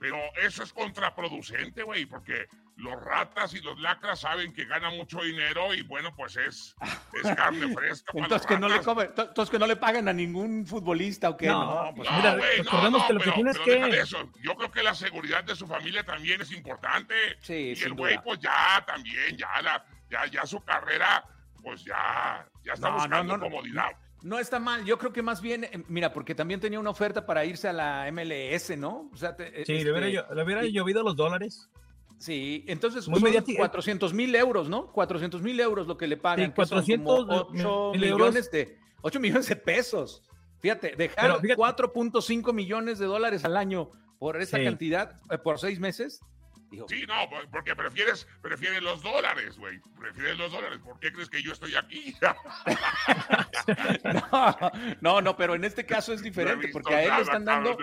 pero 0.00 0.18
eso 0.42 0.62
es 0.62 0.72
contraproducente, 0.72 1.82
güey, 1.82 2.06
porque 2.06 2.48
los 2.76 3.00
ratas 3.00 3.54
y 3.54 3.60
los 3.60 3.78
lacras 3.80 4.20
saben 4.20 4.52
que 4.52 4.64
ganan 4.64 4.96
mucho 4.96 5.20
dinero 5.20 5.74
y 5.74 5.82
bueno, 5.82 6.14
pues 6.16 6.36
es, 6.36 6.74
es 7.22 7.36
carne 7.36 7.72
fresca. 7.72 8.12
entonces, 8.14 8.46
que 8.46 8.58
no 8.58 8.68
le 8.68 8.82
come, 8.82 9.04
entonces 9.04 9.50
que 9.50 9.58
no 9.58 9.66
le 9.66 9.76
pagan 9.76 10.08
a 10.08 10.12
ningún 10.12 10.66
futbolista 10.66 11.30
o 11.30 11.36
qué. 11.36 11.46
No, 11.46 11.92
pues 11.94 12.08
mira, 12.10 12.34
recordemos 12.34 13.04
que 13.04 13.12
lo 13.12 13.20
que 13.20 13.32
tienes 13.32 13.58
que... 13.58 14.00
Eso. 14.00 14.28
Yo 14.42 14.56
creo 14.56 14.70
que 14.70 14.82
la 14.82 14.94
seguridad 14.94 15.44
de 15.44 15.54
su 15.54 15.66
familia 15.66 16.04
también 16.04 16.40
es 16.40 16.50
importante. 16.52 17.14
Sí, 17.40 17.74
y 17.76 17.82
el 17.82 17.94
güey, 17.94 18.20
pues 18.22 18.40
ya 18.40 18.82
también, 18.86 19.36
ya, 19.36 19.62
la, 19.62 19.84
ya, 20.10 20.26
ya 20.26 20.46
su 20.46 20.62
carrera, 20.64 21.24
pues 21.62 21.84
ya, 21.84 22.46
ya 22.64 22.72
está 22.72 22.90
buscando 22.90 23.38
comodidad. 23.38 23.90
No 24.22 24.38
está 24.38 24.60
mal, 24.60 24.84
yo 24.84 24.98
creo 24.98 25.12
que 25.12 25.22
más 25.22 25.40
bien, 25.40 25.64
eh, 25.64 25.84
mira, 25.88 26.12
porque 26.12 26.34
también 26.34 26.60
tenía 26.60 26.78
una 26.78 26.90
oferta 26.90 27.26
para 27.26 27.44
irse 27.44 27.68
a 27.68 27.72
la 27.72 28.10
MLS, 28.12 28.76
¿no? 28.78 29.10
O 29.12 29.16
sea, 29.16 29.36
sí, 29.66 29.82
le 29.82 29.92
hubiera, 29.92 30.34
le 30.34 30.42
hubiera 30.44 30.62
llovido 30.64 31.02
los 31.02 31.16
dólares. 31.16 31.68
Sí, 32.18 32.64
entonces 32.68 33.08
Muy 33.08 33.20
son 33.20 33.44
400 33.56 34.14
mil 34.14 34.32
euros, 34.36 34.68
¿no? 34.68 34.92
400 34.92 35.42
mil 35.42 35.58
euros 35.58 35.88
lo 35.88 35.96
que 35.96 36.06
le 36.06 36.16
pagan. 36.16 36.46
Sí, 36.46 36.52
400 36.54 37.26
8 37.28 37.92
millones 37.98 38.48
de 38.52 38.78
8 39.00 39.18
millones 39.18 39.48
de 39.48 39.56
pesos. 39.56 40.22
Fíjate, 40.60 40.94
dejar 40.94 41.40
4.5 41.40 42.52
millones 42.52 43.00
de 43.00 43.06
dólares 43.06 43.44
al 43.44 43.56
año 43.56 43.90
por 44.20 44.40
esa 44.40 44.62
cantidad, 44.62 45.20
eh, 45.32 45.38
por 45.38 45.58
seis 45.58 45.80
meses. 45.80 46.20
Sí, 46.88 47.04
no, 47.06 47.14
porque 47.50 47.74
prefieres, 47.74 48.26
prefieres 48.40 48.82
los 48.82 49.02
dólares, 49.02 49.58
güey. 49.58 49.80
Prefieres 49.98 50.38
los 50.38 50.52
dólares. 50.52 50.78
¿Por 50.84 50.98
qué 51.00 51.12
crees 51.12 51.28
que 51.28 51.42
yo 51.42 51.52
estoy 51.52 51.74
aquí? 51.76 52.14
no, 55.00 55.20
no, 55.20 55.36
pero 55.36 55.54
en 55.54 55.64
este 55.64 55.84
caso 55.84 56.12
es 56.12 56.22
diferente, 56.22 56.68
porque 56.68 56.94
a 56.94 57.04
él 57.04 57.12
le 57.16 57.22
están 57.22 57.44
dando 57.44 57.76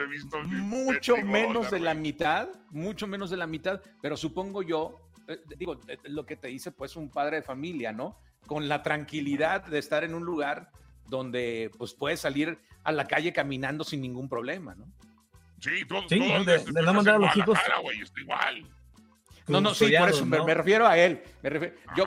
mucho 0.48 1.18
menos 1.18 1.72
de 1.72 1.80
la 1.80 1.94
mitad, 1.94 2.50
mucho 2.72 3.08
menos 3.08 3.30
de 3.30 3.38
la 3.38 3.48
mitad, 3.48 3.82
pero 4.02 4.18
supongo 4.18 4.64
yo, 4.64 5.00
eh, 5.28 5.40
digo, 5.58 5.80
eh, 5.88 5.98
lo 6.04 6.26
que 6.26 6.36
te 6.36 6.48
dice 6.48 6.72
pues 6.72 6.96
un 6.96 7.10
padre 7.10 7.38
de 7.38 7.44
familia, 7.44 7.92
¿no? 7.92 8.20
Con 8.48 8.68
la 8.68 8.82
tranquilidad 8.82 9.66
de 9.66 9.80
estar 9.80 10.04
en 10.04 10.16
un 10.16 10.26
lugar 10.26 10.72
donde 11.08 11.72
pues 11.78 11.94
puedes 11.94 12.20
salir 12.20 12.60
a 12.84 12.92
la 12.92 13.06
calle 13.06 13.34
caminando 13.34 13.84
sin 13.84 14.02
ningún 14.02 14.30
problema, 14.30 14.76
¿no? 14.76 14.86
Sí, 15.60 15.86
todo, 15.88 16.08
sí, 16.08 16.20
de, 16.20 16.82
no 16.82 16.94
mandar 16.94 17.16
a 17.16 17.20
los 17.20 17.36
hijos. 17.36 17.60
igual. 18.18 18.66
No, 19.50 19.62
no, 19.62 19.74
sí, 19.74 19.92
por 19.98 20.10
eso 20.10 20.26
me, 20.26 20.54
refiero 20.54 20.88
a 20.88 20.98
él. 20.98 21.22
Me 21.42 21.50
refiero, 21.50 21.76
yo, 21.96 22.06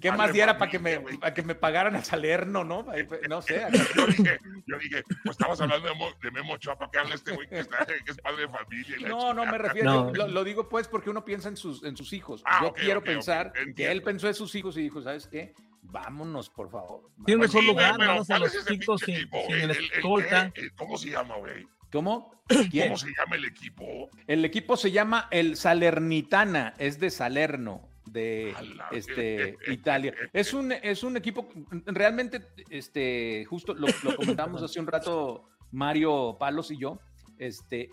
¿qué, 0.00 0.12
más 0.12 0.32
diera 0.32 0.58
para 0.58 0.70
que, 0.70 0.78
me, 0.78 1.00
para 1.00 1.34
que 1.34 1.42
me 1.42 1.54
pagaran 1.54 1.96
a 1.96 2.04
Salerno, 2.04 2.64
no? 2.64 2.86
No 3.28 3.42
sé. 3.42 3.66
Yo 3.96 4.06
dije, 4.06 4.38
yo 4.66 4.78
dije, 4.78 5.02
pues 5.24 5.36
estamos 5.38 5.60
hablando 5.60 5.88
de, 6.22 6.30
Memo 6.30 6.54
Ochoa, 6.54 6.76
para 6.76 6.90
que 6.90 6.98
hable 6.98 7.14
este 7.14 7.32
güey 7.32 7.48
que, 7.48 7.60
es 7.60 7.68
padre 7.68 8.42
de 8.42 8.48
familia. 8.48 9.08
no, 9.08 9.34
no, 9.34 9.46
me 9.46 9.58
refiero, 9.58 10.12
lo, 10.12 10.44
digo 10.44 10.68
pues 10.68 10.88
porque 10.88 11.10
uno 11.10 11.24
piensa 11.24 11.48
en 11.48 11.56
sus, 11.56 11.84
en 11.84 11.96
sus 11.96 12.12
hijos. 12.12 12.42
Ah, 12.44 12.60
yo 12.62 12.72
quiero 12.72 13.02
pensar 13.02 13.52
que 13.74 13.90
él 13.90 14.02
pensó 14.02 14.28
en 14.28 14.34
sus 14.34 14.54
hijos 14.54 14.76
y 14.76 14.82
dijo, 14.82 15.02
¿sabes 15.02 15.26
qué? 15.26 15.54
Vámonos, 15.82 16.48
por 16.48 16.70
favor. 16.70 17.10
Tiene 17.26 17.44
un 17.44 17.48
mejor 17.48 17.64
lugar, 17.64 17.98
vamos 17.98 18.30
a 18.30 18.38
los 18.38 18.64
chicos 18.66 19.02
sin, 19.04 19.16
el, 19.16 19.70
escolta. 19.70 20.52
¿Cómo 20.76 20.96
se 20.96 21.10
llama, 21.10 21.36
güey? 21.36 21.66
¿Cómo? 21.92 22.42
¿Cómo 22.48 22.96
se 22.96 23.12
llama 23.16 23.36
el 23.36 23.44
equipo? 23.44 24.10
El 24.26 24.44
equipo 24.44 24.76
se 24.76 24.90
llama 24.90 25.28
el 25.30 25.56
Salernitana, 25.56 26.74
es 26.78 26.98
de 26.98 27.10
Salerno, 27.10 27.88
de 28.06 28.54
este, 28.90 29.56
Italia. 29.68 30.14
Es 30.32 30.54
un, 30.54 30.72
es 30.72 31.02
un 31.02 31.16
equipo, 31.16 31.48
realmente, 31.86 32.40
este, 32.70 33.44
justo 33.44 33.74
lo, 33.74 33.86
lo 34.02 34.16
comentamos 34.16 34.62
hace 34.62 34.80
un 34.80 34.86
rato 34.86 35.48
Mario 35.70 36.36
Palos 36.38 36.70
y 36.70 36.78
yo, 36.78 36.98
este, 37.38 37.90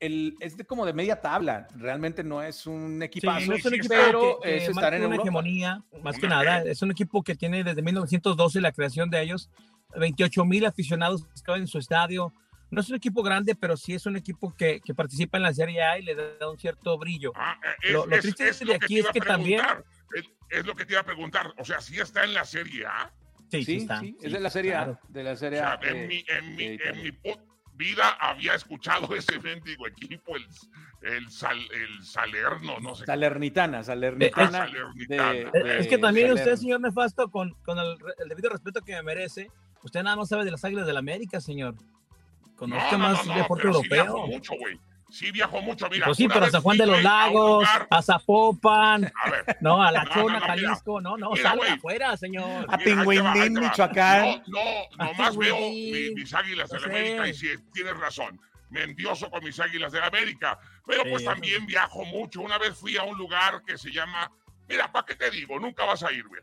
el, 0.00 0.34
es 0.40 0.56
de 0.56 0.64
como 0.64 0.86
de 0.86 0.92
media 0.92 1.20
tabla, 1.20 1.66
realmente 1.76 2.24
no 2.24 2.42
es 2.42 2.66
un 2.66 3.02
equipo 3.02 3.30
no 3.30 3.54
es 3.54 3.64
un 3.64 3.74
equipo 3.74 3.88
pero 3.88 4.42
es 4.42 4.68
estar 4.68 4.94
en 4.94 5.06
una 5.06 5.16
hegemonía, 5.16 5.84
más 6.02 6.18
que 6.18 6.26
nada, 6.26 6.62
es 6.62 6.82
un 6.82 6.90
equipo 6.90 7.22
que 7.22 7.34
tiene 7.34 7.64
desde 7.64 7.82
1912 7.82 8.60
la 8.60 8.72
creación 8.72 9.10
de 9.10 9.22
ellos, 9.22 9.50
28 9.96 10.44
mil 10.44 10.64
aficionados 10.64 11.26
que 11.44 11.52
en 11.52 11.66
su 11.66 11.78
estadio, 11.78 12.32
no 12.70 12.80
es 12.80 12.88
un 12.88 12.96
equipo 12.96 13.22
grande, 13.22 13.54
pero 13.54 13.76
sí 13.76 13.94
es 13.94 14.06
un 14.06 14.16
equipo 14.16 14.54
que, 14.54 14.80
que 14.80 14.94
participa 14.94 15.36
en 15.36 15.44
la 15.44 15.54
Serie 15.54 15.82
A 15.82 15.98
y 15.98 16.02
le 16.02 16.14
da 16.14 16.50
un 16.50 16.58
cierto 16.58 16.98
brillo. 16.98 17.32
Ah, 17.34 17.58
eh, 17.82 17.92
lo, 17.92 18.06
triste 18.06 18.52
de 18.64 18.74
aquí 18.74 18.98
es 18.98 19.06
que 19.08 19.20
también... 19.20 19.62
Es, 20.48 20.64
lo 20.64 20.76
que 20.76 20.84
te 20.84 20.92
iba 20.92 21.00
a 21.00 21.04
preguntar, 21.04 21.52
o 21.58 21.64
sea, 21.64 21.80
¿sí 21.80 21.98
está 21.98 22.22
en 22.24 22.32
la 22.32 22.44
Serie 22.44 22.86
A? 22.86 23.12
Sí, 23.50 23.64
sí, 23.64 23.76
está, 23.78 24.00
es 24.22 24.32
de 24.32 24.40
la 24.40 24.50
Serie 24.50 24.74
A. 24.74 25.00
De 25.08 25.24
la 25.24 25.36
Serie 25.36 25.60
A. 25.60 25.78
en, 25.82 26.06
mi, 26.06 26.24
en, 26.28 26.54
mi, 26.54 26.64
en 26.64 27.02
mi 27.02 27.10
vida 27.76 28.10
había 28.20 28.54
escuchado 28.54 29.14
ese 29.14 29.38
mendigo 29.40 29.86
equipo, 29.86 30.36
el, 30.36 30.46
el, 31.02 31.24
el 31.24 32.04
Salerno, 32.04 32.78
no 32.80 32.94
sé. 32.94 33.06
Salernitana, 33.06 33.82
Salernitana. 33.82 34.68
es 35.78 35.86
que 35.86 35.98
también 35.98 36.32
usted, 36.32 36.56
señor 36.56 36.80
Nefasto, 36.80 37.30
con, 37.30 37.52
con 37.64 37.78
el, 37.78 37.96
debido 38.28 38.50
respeto 38.50 38.82
que 38.82 38.92
me 38.94 39.02
merece, 39.02 39.50
usted 39.82 40.02
nada 40.02 40.16
más 40.16 40.28
sabe 40.28 40.44
de 40.44 40.50
las 40.50 40.64
Águilas 40.64 40.86
del 40.86 40.96
América, 40.96 41.40
señor. 41.40 41.74
Conozca 42.56 42.98
más 42.98 43.26
deporte 43.34 43.66
europeo. 43.66 44.24
Sí 44.24 44.32
mucho, 44.32 44.52
güey. 44.58 44.80
Sí 45.10 45.30
viajó 45.30 45.62
mucho, 45.62 45.88
mira. 45.88 46.06
Pues 46.06 46.16
sí, 46.16 46.26
pero 46.26 46.46
a 46.46 46.50
San 46.50 46.62
Juan 46.62 46.78
de 46.78 46.86
los 46.86 47.02
Lagos, 47.02 47.66
a, 47.90 48.02
Zapopan, 48.02 49.04
a 49.04 49.30
ver, 49.30 49.56
no, 49.60 49.80
a 49.82 49.92
La 49.92 50.08
Chona, 50.08 50.40
Jalisco, 50.40 51.00
no, 51.00 51.16
no, 51.16 51.36
salga 51.36 51.74
afuera, 51.74 52.16
señor. 52.16 52.66
A 52.68 52.76
Pingüinín, 52.76 53.54
Michoacán. 53.54 54.42
No, 54.48 54.58
no, 54.98 55.04
nomás 55.04 55.36
veo 55.36 55.56
mis 55.70 56.34
águilas 56.34 56.70
de 56.70 56.80
la 56.80 56.86
América 56.86 57.28
y 57.28 57.34
sí, 57.34 57.48
tienes 57.72 57.96
razón. 57.96 58.40
Me 58.68 58.82
endioso 58.82 59.30
con 59.30 59.44
mis 59.44 59.60
águilas 59.60 59.92
de 59.92 60.02
América, 60.02 60.58
pero 60.84 61.04
pues 61.08 61.24
también 61.24 61.66
viajo 61.66 62.04
mucho. 62.04 62.40
Una 62.40 62.58
vez 62.58 62.76
fui 62.76 62.96
a 62.96 63.04
un 63.04 63.16
lugar 63.16 63.62
que 63.64 63.78
se 63.78 63.92
llama, 63.92 64.30
mira, 64.68 64.90
¿para 64.90 65.06
qué 65.06 65.14
te 65.14 65.30
digo? 65.30 65.60
Nunca 65.60 65.84
vas 65.84 66.02
a 66.02 66.10
ir, 66.10 66.26
güey. 66.26 66.42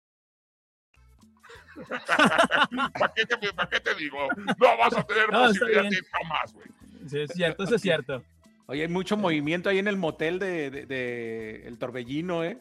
¿Para 2.99 3.13
qué, 3.13 3.25
te, 3.25 3.95
digo? 3.95 4.27
No 4.35 4.77
vas 4.77 4.95
a 4.95 5.03
tener 5.03 5.31
no, 5.31 5.47
posibilidad 5.47 5.83
de 5.83 6.01
jamás, 6.11 6.53
güey. 6.53 6.67
Sí, 7.07 7.19
es 7.19 7.31
cierto, 7.33 7.63
eso 7.63 7.75
es 7.75 7.81
cierto. 7.81 8.23
Oye, 8.67 8.83
hay 8.83 8.87
mucho 8.87 9.17
movimiento 9.17 9.69
ahí 9.69 9.79
en 9.79 9.87
el 9.87 9.97
motel 9.97 10.39
de, 10.39 11.63
El 11.65 11.77
Torbellino, 11.77 12.43
¿eh? 12.43 12.57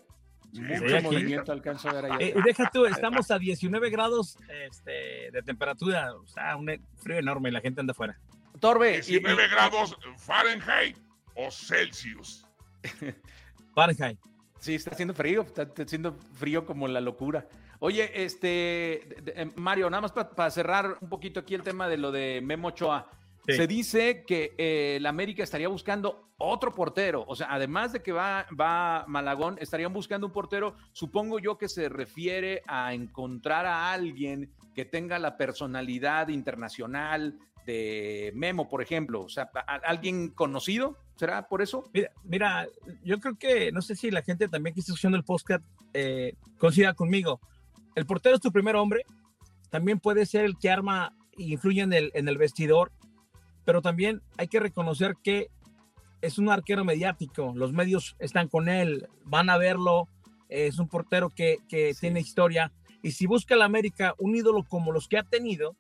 mucho 0.53 1.03
movimiento 1.03 1.53
alcanzo 1.53 1.89
a 1.89 1.93
ver 1.93 2.05
ahí. 2.07 2.29
Eh, 2.31 2.35
deja 2.45 2.69
tú, 2.73 2.87
estamos 2.87 3.31
a 3.31 3.39
19 3.39 3.91
grados 3.91 4.37
este, 4.67 5.31
de 5.31 5.43
temperatura, 5.45 6.13
o 6.15 6.27
sea, 6.27 6.57
un 6.57 6.69
frío 6.97 7.19
enorme 7.19 7.51
y 7.51 7.53
la 7.53 7.61
gente 7.61 7.81
anda 7.81 7.93
afuera. 7.93 8.19
Torbe. 8.59 9.01
19 9.01 9.49
grados 9.49 9.97
Fahrenheit 10.19 10.97
o 11.35 11.51
Celsius. 11.51 12.45
Fahrenheit. 13.75 14.19
Sí, 14.59 14.75
está 14.75 14.91
haciendo 14.91 15.15
frío, 15.15 15.43
está 15.43 15.69
haciendo 15.79 16.19
frío 16.35 16.67
como 16.67 16.87
la 16.89 17.01
locura. 17.01 17.47
Oye, 17.83 18.25
este, 18.25 19.41
eh, 19.41 19.51
Mario, 19.57 19.89
nada 19.89 20.03
más 20.03 20.13
para 20.13 20.51
cerrar 20.51 20.99
un 21.01 21.09
poquito 21.09 21.41
aquí 21.41 21.55
el 21.55 21.63
tema 21.63 21.89
de 21.89 21.97
lo 21.97 22.13
de 22.13 22.41
Memo 22.43 22.69
Ochoa. 22.69 23.11
Se 23.47 23.67
dice 23.67 24.23
que 24.27 24.55
eh, 24.59 24.97
el 24.99 25.07
América 25.07 25.43
estaría 25.43 25.67
buscando 25.67 26.31
otro 26.37 26.75
portero. 26.75 27.25
O 27.27 27.35
sea, 27.35 27.49
además 27.51 27.93
de 27.93 28.03
que 28.03 28.13
va, 28.13 28.47
va 28.59 29.07
Malagón, 29.09 29.57
estarían 29.61 29.95
buscando 29.95 30.27
un 30.27 30.33
portero. 30.33 30.77
Supongo 30.93 31.39
yo 31.41 31.57
que 31.57 31.69
se 31.69 31.89
refiere 31.89 32.63
a 32.69 32.93
encontrar 32.93 33.65
a 33.65 33.93
alguien 33.93 34.53
que 34.75 34.85
tenga 34.85 35.19
la 35.19 35.37
personalidad 35.39 36.29
internacional 36.29 37.39
de 37.67 38.31
Memo, 38.37 38.69
por 38.69 38.83
ejemplo. 38.83 39.23
O 39.23 39.29
sea, 39.31 39.51
alguien 39.85 40.29
conocido. 40.29 40.99
¿Será 41.17 41.49
por 41.49 41.61
eso? 41.63 41.85
Mira, 41.93 42.13
mira, 42.25 42.69
yo 43.03 43.19
creo 43.21 43.37
que, 43.37 43.73
no 43.73 43.83
sé 43.83 43.97
si 43.97 44.11
la 44.11 44.23
gente 44.23 44.49
también 44.49 44.75
que 44.75 44.81
está 44.81 44.93
escuchando 44.93 45.17
el 45.17 45.25
podcast 45.25 45.65
eh, 45.95 46.35
coincida 46.59 46.95
conmigo 46.95 47.41
el 48.01 48.07
portero 48.07 48.35
es 48.35 48.41
tu 48.41 48.51
primer 48.51 48.77
hombre, 48.77 49.03
también 49.69 50.01
puede 50.01 50.25
ser 50.25 50.47
el 50.47 50.57
que 50.57 50.71
arma 50.71 51.15
e 51.37 51.43
influye 51.43 51.83
en 51.83 51.93
el, 51.93 52.11
en 52.15 52.29
el 52.29 52.39
vestidor, 52.39 52.93
pero 53.67 53.83
también 53.83 54.23
hay 54.39 54.49
que 54.49 54.59
reconocer 54.59 55.17
que 55.23 55.49
es 56.23 56.39
un 56.39 56.49
arquero 56.49 56.83
mediático, 56.83 57.53
los 57.55 57.75
medios 57.75 58.17
están 58.19 58.49
con 58.49 58.71
él, 58.71 59.07
van 59.27 59.51
a 59.51 59.59
verlo, 59.59 60.09
es 60.49 60.79
un 60.79 60.89
portero 60.89 61.29
que, 61.29 61.59
que 61.69 61.93
tiene 62.01 62.21
historia, 62.21 62.73
y 63.03 63.11
si 63.11 63.27
busca 63.27 63.55
el 63.55 63.61
América 63.61 64.15
un 64.19 64.35
ídolo 64.35 64.65
como 64.65 64.93
los 64.93 65.07
que 65.07 65.19
ha 65.19 65.23
tenido, 65.23 65.77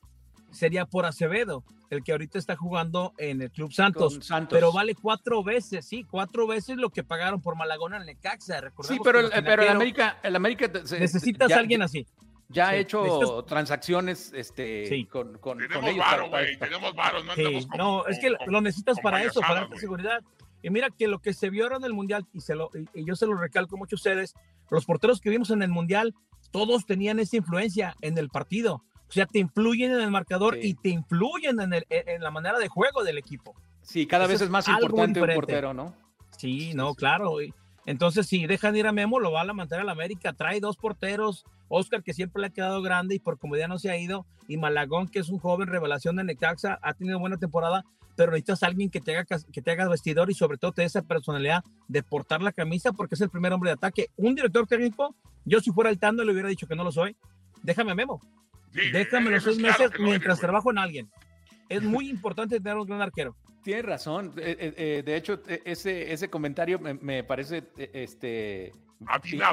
sería 0.50 0.87
por 0.87 1.07
Acevedo, 1.07 1.64
el 1.90 2.04
que 2.04 2.12
ahorita 2.12 2.38
está 2.38 2.57
jugando 2.57 3.12
en 3.19 3.42
el 3.42 3.50
Club 3.50 3.73
Santos, 3.73 4.19
pero 4.49 4.73
vale 4.73 4.95
cuatro 4.95 5.42
veces, 5.42 5.87
sí, 5.87 6.04
cuatro 6.09 6.47
veces 6.47 6.76
lo 6.76 6.90
que 6.90 7.02
pagaron 7.02 7.40
por 7.40 7.57
Malagón 7.57 7.95
en 7.95 8.07
Necaxa. 8.07 8.61
sí, 8.83 8.99
pero, 9.02 9.21
el, 9.21 9.30
pero 9.45 9.62
el 9.62 9.69
América, 9.69 10.19
el 10.23 10.37
América 10.37 10.71
necesitas 10.99 11.50
a 11.52 11.59
alguien 11.59 11.83
así. 11.83 12.07
ya 12.49 12.71
ha 12.71 12.76
hecho 12.76 13.45
transacciones 13.45 14.33
este, 14.35 15.07
con, 15.11 15.38
con, 15.38 15.59
tenemos 15.59 15.90
ellos. 15.90 15.99
Varo, 15.99 16.30
tenemos 16.59 16.95
varos, 16.95 17.25
no, 17.25 17.35
no 17.76 18.07
es 18.07 18.19
que 18.19 18.35
lo 18.47 18.61
necesitas 18.61 18.99
para 19.00 19.23
eso, 19.23 19.40
para 19.40 19.61
darte 19.61 19.78
seguridad. 19.78 20.21
Y 20.62 20.71
mira 20.71 20.88
que 20.90 21.09
lo 21.09 21.21
que 21.21 21.33
se 21.33 21.49
vio 21.49 21.64
ahora 21.64 21.76
en 21.76 21.85
el 21.85 21.95
Mundial, 21.95 22.26
y, 22.35 22.40
se 22.40 22.54
lo, 22.54 22.71
y 22.95 23.04
yo 23.04 23.16
se 23.16 23.26
lo 23.26 23.35
recalco 23.35 23.76
mucho 23.76 23.97
a 23.97 23.99
ustedes, 23.99 24.35
los 24.71 24.85
porteros 24.85 25.21
que 25.21 25.30
vimos 25.30 25.50
en 25.50 25.62
el 25.62 25.71
Mundial, 25.71 26.14
todos 26.50 26.87
tenían 26.87 27.19
esa 27.19 27.37
influencia 27.37 27.95
en 28.02 28.19
el 28.19 28.28
partido. 28.28 28.85
O 29.10 29.12
sea, 29.12 29.26
te 29.26 29.40
influyen 29.40 29.90
en 29.90 30.00
el 30.00 30.10
marcador 30.10 30.56
y 30.62 30.74
te 30.74 30.88
influyen 30.90 31.60
en, 31.60 31.72
el, 31.72 31.84
en, 31.90 32.22
la 32.22 32.30
manera 32.30 32.60
de 32.60 32.68
juego 32.68 33.02
del 33.02 33.18
equipo. 33.18 33.56
Sí, 33.82 34.06
cada 34.06 34.28
vez 34.28 34.40
es 34.40 34.48
más 34.48 34.68
importante 34.68 35.20
un 35.20 35.34
portero, 35.34 35.74
¿no? 35.74 35.94
Sí, 36.36 36.72
no, 36.74 36.94
claro. 36.94 37.38
Entonces, 37.86 38.28
si 38.28 38.46
dejan 38.46 38.76
ir 38.76 38.86
a 38.86 38.92
Memo, 38.92 39.18
lo 39.18 39.32
va 39.32 39.40
a 39.40 39.52
mantener 39.52 39.82
a 39.82 39.84
la 39.84 39.92
América. 39.92 40.32
Trae 40.32 40.60
dos 40.60 40.76
porteros, 40.76 41.44
Oscar, 41.68 42.04
que 42.04 42.14
siempre 42.14 42.40
le 42.40 42.46
ha 42.46 42.50
quedado 42.50 42.82
grande 42.82 43.16
y 43.16 43.18
por 43.18 43.36
comodidad 43.36 43.66
no 43.66 43.80
se 43.80 43.90
ha 43.90 43.96
ido, 43.96 44.26
y 44.46 44.56
Malagón, 44.56 45.08
que 45.08 45.18
es 45.18 45.28
un 45.28 45.38
joven 45.38 45.68
revelación 45.68 46.16
de 46.16 46.24
Necaxa, 46.24 46.78
ha 46.82 46.94
tenido 46.94 47.18
buena 47.18 47.36
temporada, 47.36 47.84
pero 48.16 48.30
necesitas 48.32 48.62
a 48.62 48.66
alguien 48.66 48.90
que 48.90 49.00
te 49.00 49.16
haga, 49.16 49.38
que 49.52 49.62
te 49.62 49.70
haga 49.70 49.88
vestidor 49.88 50.30
y 50.30 50.34
sobre 50.34 50.58
todo 50.58 50.72
te 50.72 50.82
dé 50.82 50.86
esa 50.86 51.02
personalidad 51.02 51.64
de 51.88 52.02
portar 52.02 52.42
la 52.42 52.52
camisa 52.52 52.92
porque 52.92 53.14
es 53.16 53.20
el 53.20 53.30
primer 53.30 53.52
hombre 53.52 53.70
de 53.70 53.74
ataque. 53.74 54.08
Un 54.16 54.34
director 54.34 54.66
técnico, 54.66 55.14
yo 55.44 55.60
si 55.60 55.70
fuera 55.70 55.90
el 55.90 55.98
Tando 55.98 56.24
le 56.24 56.32
hubiera 56.32 56.48
dicho 56.48 56.66
que 56.66 56.76
no 56.76 56.84
lo 56.84 56.92
soy. 56.92 57.16
Déjame 57.62 57.92
a 57.92 57.94
Memo. 57.94 58.20
Déjame 58.72 59.30
los 59.30 59.44
seis 59.44 59.58
meses 59.58 59.90
mientras 59.98 60.40
trabajo 60.40 60.70
en 60.70 60.78
alguien. 60.78 61.10
Es 61.68 61.82
muy 61.82 62.08
importante 62.08 62.58
tener 62.58 62.76
un 62.76 62.86
gran 62.86 63.00
arquero. 63.00 63.36
Tienes 63.62 63.84
razón. 63.84 64.32
Eh, 64.38 64.56
eh, 64.58 64.74
eh, 64.76 65.02
de 65.04 65.16
hecho, 65.16 65.40
ese, 65.64 66.12
ese 66.12 66.28
comentario 66.28 66.78
me, 66.78 67.24
parece 67.24 67.64
este, 67.76 68.72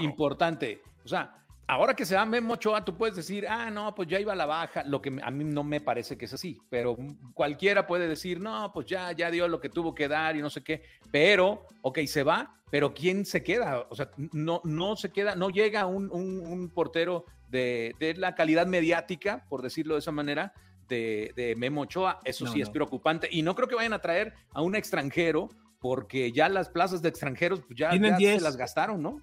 importante. 0.02 0.82
O 1.04 1.08
sea, 1.08 1.34
ahora 1.68 1.94
que 1.94 2.06
se 2.06 2.16
va 2.16 2.26
Memo 2.26 2.54
Ochoa, 2.54 2.84
tú 2.84 2.96
puedes 2.96 3.16
decir, 3.16 3.46
ah, 3.48 3.70
no, 3.70 3.94
pues 3.94 4.08
ya 4.08 4.20
iba 4.20 4.34
a 4.34 4.36
la 4.36 4.46
baja, 4.46 4.84
lo 4.86 5.02
que 5.02 5.20
a 5.22 5.32
mí 5.32 5.44
no 5.44 5.64
me 5.64 5.82
parece 5.82 6.18
que 6.18 6.26
es 6.26 6.34
así, 6.34 6.58
pero 6.70 6.98
cualquiera 7.34 7.86
puede 7.86 8.08
decir, 8.08 8.40
no, 8.40 8.72
pues 8.74 8.88
ya, 8.88 9.12
ya 9.12 9.30
dio 9.30 9.48
lo 9.48 9.60
que 9.60 9.70
tuvo 9.70 9.94
que 9.94 10.08
dar 10.08 10.36
y 10.36 10.42
no 10.42 10.50
sé 10.50 10.64
qué, 10.64 10.84
pero, 11.12 11.66
ok, 11.82 12.00
se 12.06 12.24
va, 12.24 12.56
pero 12.72 12.94
¿quién 12.94 13.26
se 13.26 13.44
queda? 13.44 13.86
O 13.90 13.96
sea, 13.96 14.10
no, 14.32 14.62
no 14.64 14.96
se 14.96 15.12
queda, 15.12 15.36
no 15.36 15.50
llega 15.50 15.86
un, 15.86 16.10
un, 16.12 16.70
portero 16.70 17.26
de, 17.50 17.96
de, 18.00 18.14
la 18.16 18.36
calidad 18.36 18.66
mediática, 18.66 19.46
por 19.50 19.62
decirlo 19.62 19.96
de 19.96 20.00
esa 20.00 20.12
manera, 20.12 20.54
de, 20.88 21.34
de 21.36 21.56
Memo 21.58 21.82
Ochoa, 21.82 22.20
eso 22.24 22.48
sí 22.48 22.62
es 22.62 22.70
preocupante, 22.70 23.28
y 23.30 23.42
no 23.42 23.56
creo 23.56 23.68
que 23.68 23.76
vayan 23.76 23.94
a 23.94 24.00
traer 24.00 24.34
a 24.54 24.62
un 24.62 24.76
extranjero, 24.76 25.50
porque 25.80 26.32
ya 26.32 26.50
las 26.50 26.70
plazas 26.70 27.02
de 27.02 27.10
extranjeros 27.10 27.60
pues 27.60 27.78
ya, 27.78 27.94
ya 27.94 28.18
se 28.18 28.42
las 28.42 28.58
gastaron, 28.58 29.02
¿no? 29.02 29.22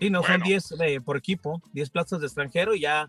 Sí, 0.00 0.10
no, 0.10 0.22
son 0.22 0.42
10 0.42 0.74
por 1.04 1.16
equipo, 1.16 1.62
10 1.72 1.90
plazas 1.90 2.20
de 2.20 2.26
extranjero 2.26 2.74
y 2.74 2.80
ya, 2.80 3.08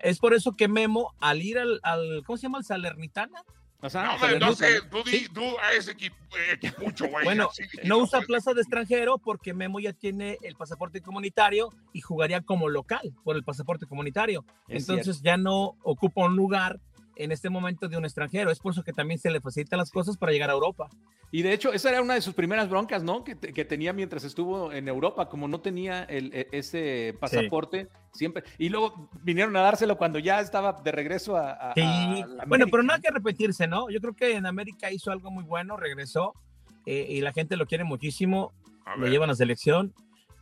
Es 0.00 0.18
por 0.18 0.34
eso 0.34 0.56
que 0.56 0.68
Memo, 0.68 1.14
al 1.20 1.42
ir 1.42 1.58
al, 1.58 1.80
al 1.82 2.22
¿cómo 2.24 2.36
se 2.36 2.44
llama? 2.44 2.58
¿Al 2.58 2.64
Salernitana? 2.64 3.44
O 3.80 3.90
sea, 3.90 4.16
no, 4.18 4.38
no 4.38 4.54
sé, 4.54 4.80
tú, 4.90 5.02
di, 5.04 5.28
tú 5.28 5.42
a 5.62 5.72
ese 5.72 5.92
equipo, 5.92 6.16
equipucho, 6.50 7.08
güey. 7.08 7.24
Bueno, 7.24 7.50
no 7.84 7.98
usa 7.98 8.22
plaza 8.22 8.54
de 8.54 8.62
extranjero 8.62 9.18
porque 9.18 9.52
Memo 9.52 9.80
ya 9.80 9.92
tiene 9.92 10.38
el 10.42 10.56
pasaporte 10.56 11.02
comunitario 11.02 11.68
y 11.92 12.00
jugaría 12.00 12.40
como 12.40 12.68
local 12.68 13.14
por 13.22 13.36
el 13.36 13.44
pasaporte 13.44 13.86
comunitario. 13.86 14.44
Entonces 14.68 15.20
ya 15.20 15.36
no 15.36 15.76
ocupa 15.82 16.24
un 16.24 16.36
lugar 16.36 16.80
en 17.16 17.32
este 17.32 17.50
momento 17.50 17.88
de 17.88 17.96
un 17.96 18.04
extranjero. 18.04 18.50
Es 18.50 18.58
por 18.58 18.72
eso 18.72 18.82
que 18.82 18.92
también 18.92 19.18
se 19.18 19.30
le 19.30 19.40
facilitan 19.40 19.78
las 19.78 19.90
cosas 19.90 20.16
para 20.16 20.32
llegar 20.32 20.50
a 20.50 20.52
Europa. 20.52 20.88
Y 21.32 21.42
de 21.42 21.52
hecho, 21.52 21.72
esa 21.72 21.90
era 21.90 22.02
una 22.02 22.14
de 22.14 22.20
sus 22.20 22.34
primeras 22.34 22.68
broncas, 22.68 23.02
¿no? 23.02 23.24
Que, 23.24 23.34
tenía 23.64 23.92
mientras 23.92 24.24
estuvo 24.24 24.72
en 24.72 24.88
Europa, 24.88 25.28
como 25.28 25.48
no 25.48 25.60
tenía 25.60 26.04
el, 26.04 26.32
e, 26.32 26.48
ese 26.52 27.16
pasaporte, 27.18 27.88
siempre. 28.12 28.44
Y 28.58 28.68
luego 28.68 29.10
vinieron 29.22 29.56
a 29.56 29.62
dárselo 29.62 29.98
cuando 29.98 30.18
ya 30.18 30.40
estaba 30.40 30.72
de 30.72 30.92
regreso 30.92 31.36
a. 31.36 31.72
sí. 31.74 31.82
bueno, 32.46 32.66
pero 32.70 32.82
no 32.82 32.92
hay 32.92 33.00
que 33.00 33.10
repetirse, 33.10 33.66
¿no? 33.66 33.90
Yo 33.90 34.00
creo 34.00 34.14
que 34.14 34.36
en 34.36 34.46
América 34.46 34.90
hizo 34.92 35.10
algo 35.10 35.30
muy 35.30 35.44
bueno, 35.44 35.76
regresó 35.76 36.34
eh, 36.86 37.06
y 37.10 37.20
la 37.20 37.32
gente 37.32 37.56
lo 37.56 37.66
quiere 37.66 37.84
muchísimo. 37.84 38.52
Lo 38.96 39.08
llevan 39.08 39.30
a 39.30 39.34
selección 39.34 39.92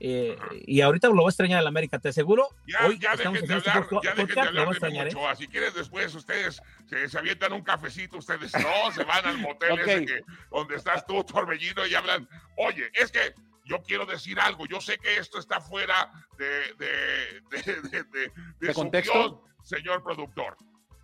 eh, 0.00 0.36
y 0.66 0.80
ahorita 0.80 1.08
lo 1.08 1.22
va 1.22 1.28
a 1.28 1.30
extrañar 1.30 1.60
el 1.60 1.66
América, 1.66 1.98
te 1.98 2.08
aseguro. 2.08 2.48
Ya, 2.66 2.86
hoy 2.86 2.98
ya 2.98 3.16
dejen 3.16 3.32
de 3.32 3.56
este 3.56 3.70
hablar, 3.70 3.88
ya 4.02 4.14
dejen 4.14 4.34
de 4.34 4.40
hablar 4.40 4.68
de 4.68 5.02
Ochoa. 5.06 5.32
¿eh? 5.32 5.36
Si 5.36 5.48
quieres 5.48 5.74
después 5.74 6.14
ustedes 6.14 6.60
se, 6.86 7.08
se, 7.08 7.18
avientan 7.18 7.52
un 7.52 7.62
cafecito, 7.62 8.18
ustedes 8.18 8.52
no, 8.54 8.92
se 8.92 9.04
van 9.04 9.24
al 9.24 9.38
motel 9.38 9.78
ese 9.78 10.04
que, 10.04 10.20
donde 10.50 10.76
estás 10.76 11.06
tú, 11.06 11.22
Torbellino, 11.24 11.86
y 11.86 11.94
hablan, 11.94 12.28
oye, 12.56 12.90
es 12.92 13.10
que 13.12 13.34
yo 13.64 13.82
quiero 13.82 14.04
decir 14.04 14.38
algo, 14.40 14.66
yo 14.66 14.80
sé 14.80 14.98
que 14.98 15.16
esto 15.16 15.38
está 15.38 15.60
fuera 15.60 16.10
de, 16.36 16.74
de, 16.74 17.42
de, 17.50 18.04
de, 18.04 18.32
de 18.60 18.74
contexto, 18.74 19.44
señor 19.62 20.02
productor. 20.02 20.56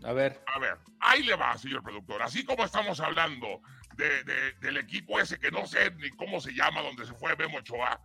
A 0.02 0.12
ver. 0.12 0.42
A 0.46 0.58
ver, 0.58 0.78
ahí 1.00 1.22
le 1.22 1.36
va, 1.36 1.56
señor 1.58 1.82
productor. 1.82 2.22
Así 2.22 2.44
como 2.44 2.64
estamos 2.64 3.00
hablando 3.00 3.60
de, 3.96 4.54
del 4.60 4.76
equipo 4.78 5.20
ese 5.20 5.38
que 5.38 5.50
no 5.50 5.66
sé 5.66 5.90
ni 5.92 6.10
cómo 6.10 6.40
se 6.40 6.52
llama, 6.52 6.82
donde 6.82 7.04
se 7.04 7.12
fue 7.14 7.36
Memo 7.36 7.58
Ochoa, 7.58 8.00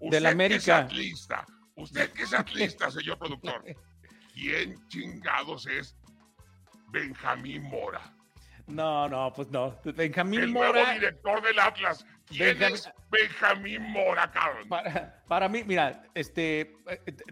de 0.00 0.20
la 0.20 0.30
América. 0.30 0.58
Que 0.58 0.70
es 0.70 0.70
atlista, 0.70 1.46
usted 1.76 2.10
que 2.12 2.22
es 2.22 2.32
atlista, 2.34 2.90
señor 2.90 3.18
productor. 3.18 3.64
¿Quién 4.34 4.76
chingados 4.88 5.66
es 5.66 5.96
Benjamín 6.88 7.62
Mora? 7.64 8.14
No, 8.66 9.08
no, 9.08 9.32
pues 9.32 9.48
no. 9.48 9.76
Benjamín 9.84 10.40
el 10.40 10.48
Mora. 10.48 10.72
Nuevo 10.72 10.92
director 10.92 11.42
del 11.42 11.58
Atlas. 11.58 12.06
¿Quién 12.26 12.62
es 12.62 12.88
Benjamín 13.10 13.82
Mora, 13.90 14.30
cabrón? 14.30 14.68
Para, 15.26 15.48
mí, 15.48 15.64
mira, 15.64 16.04
este, 16.14 16.76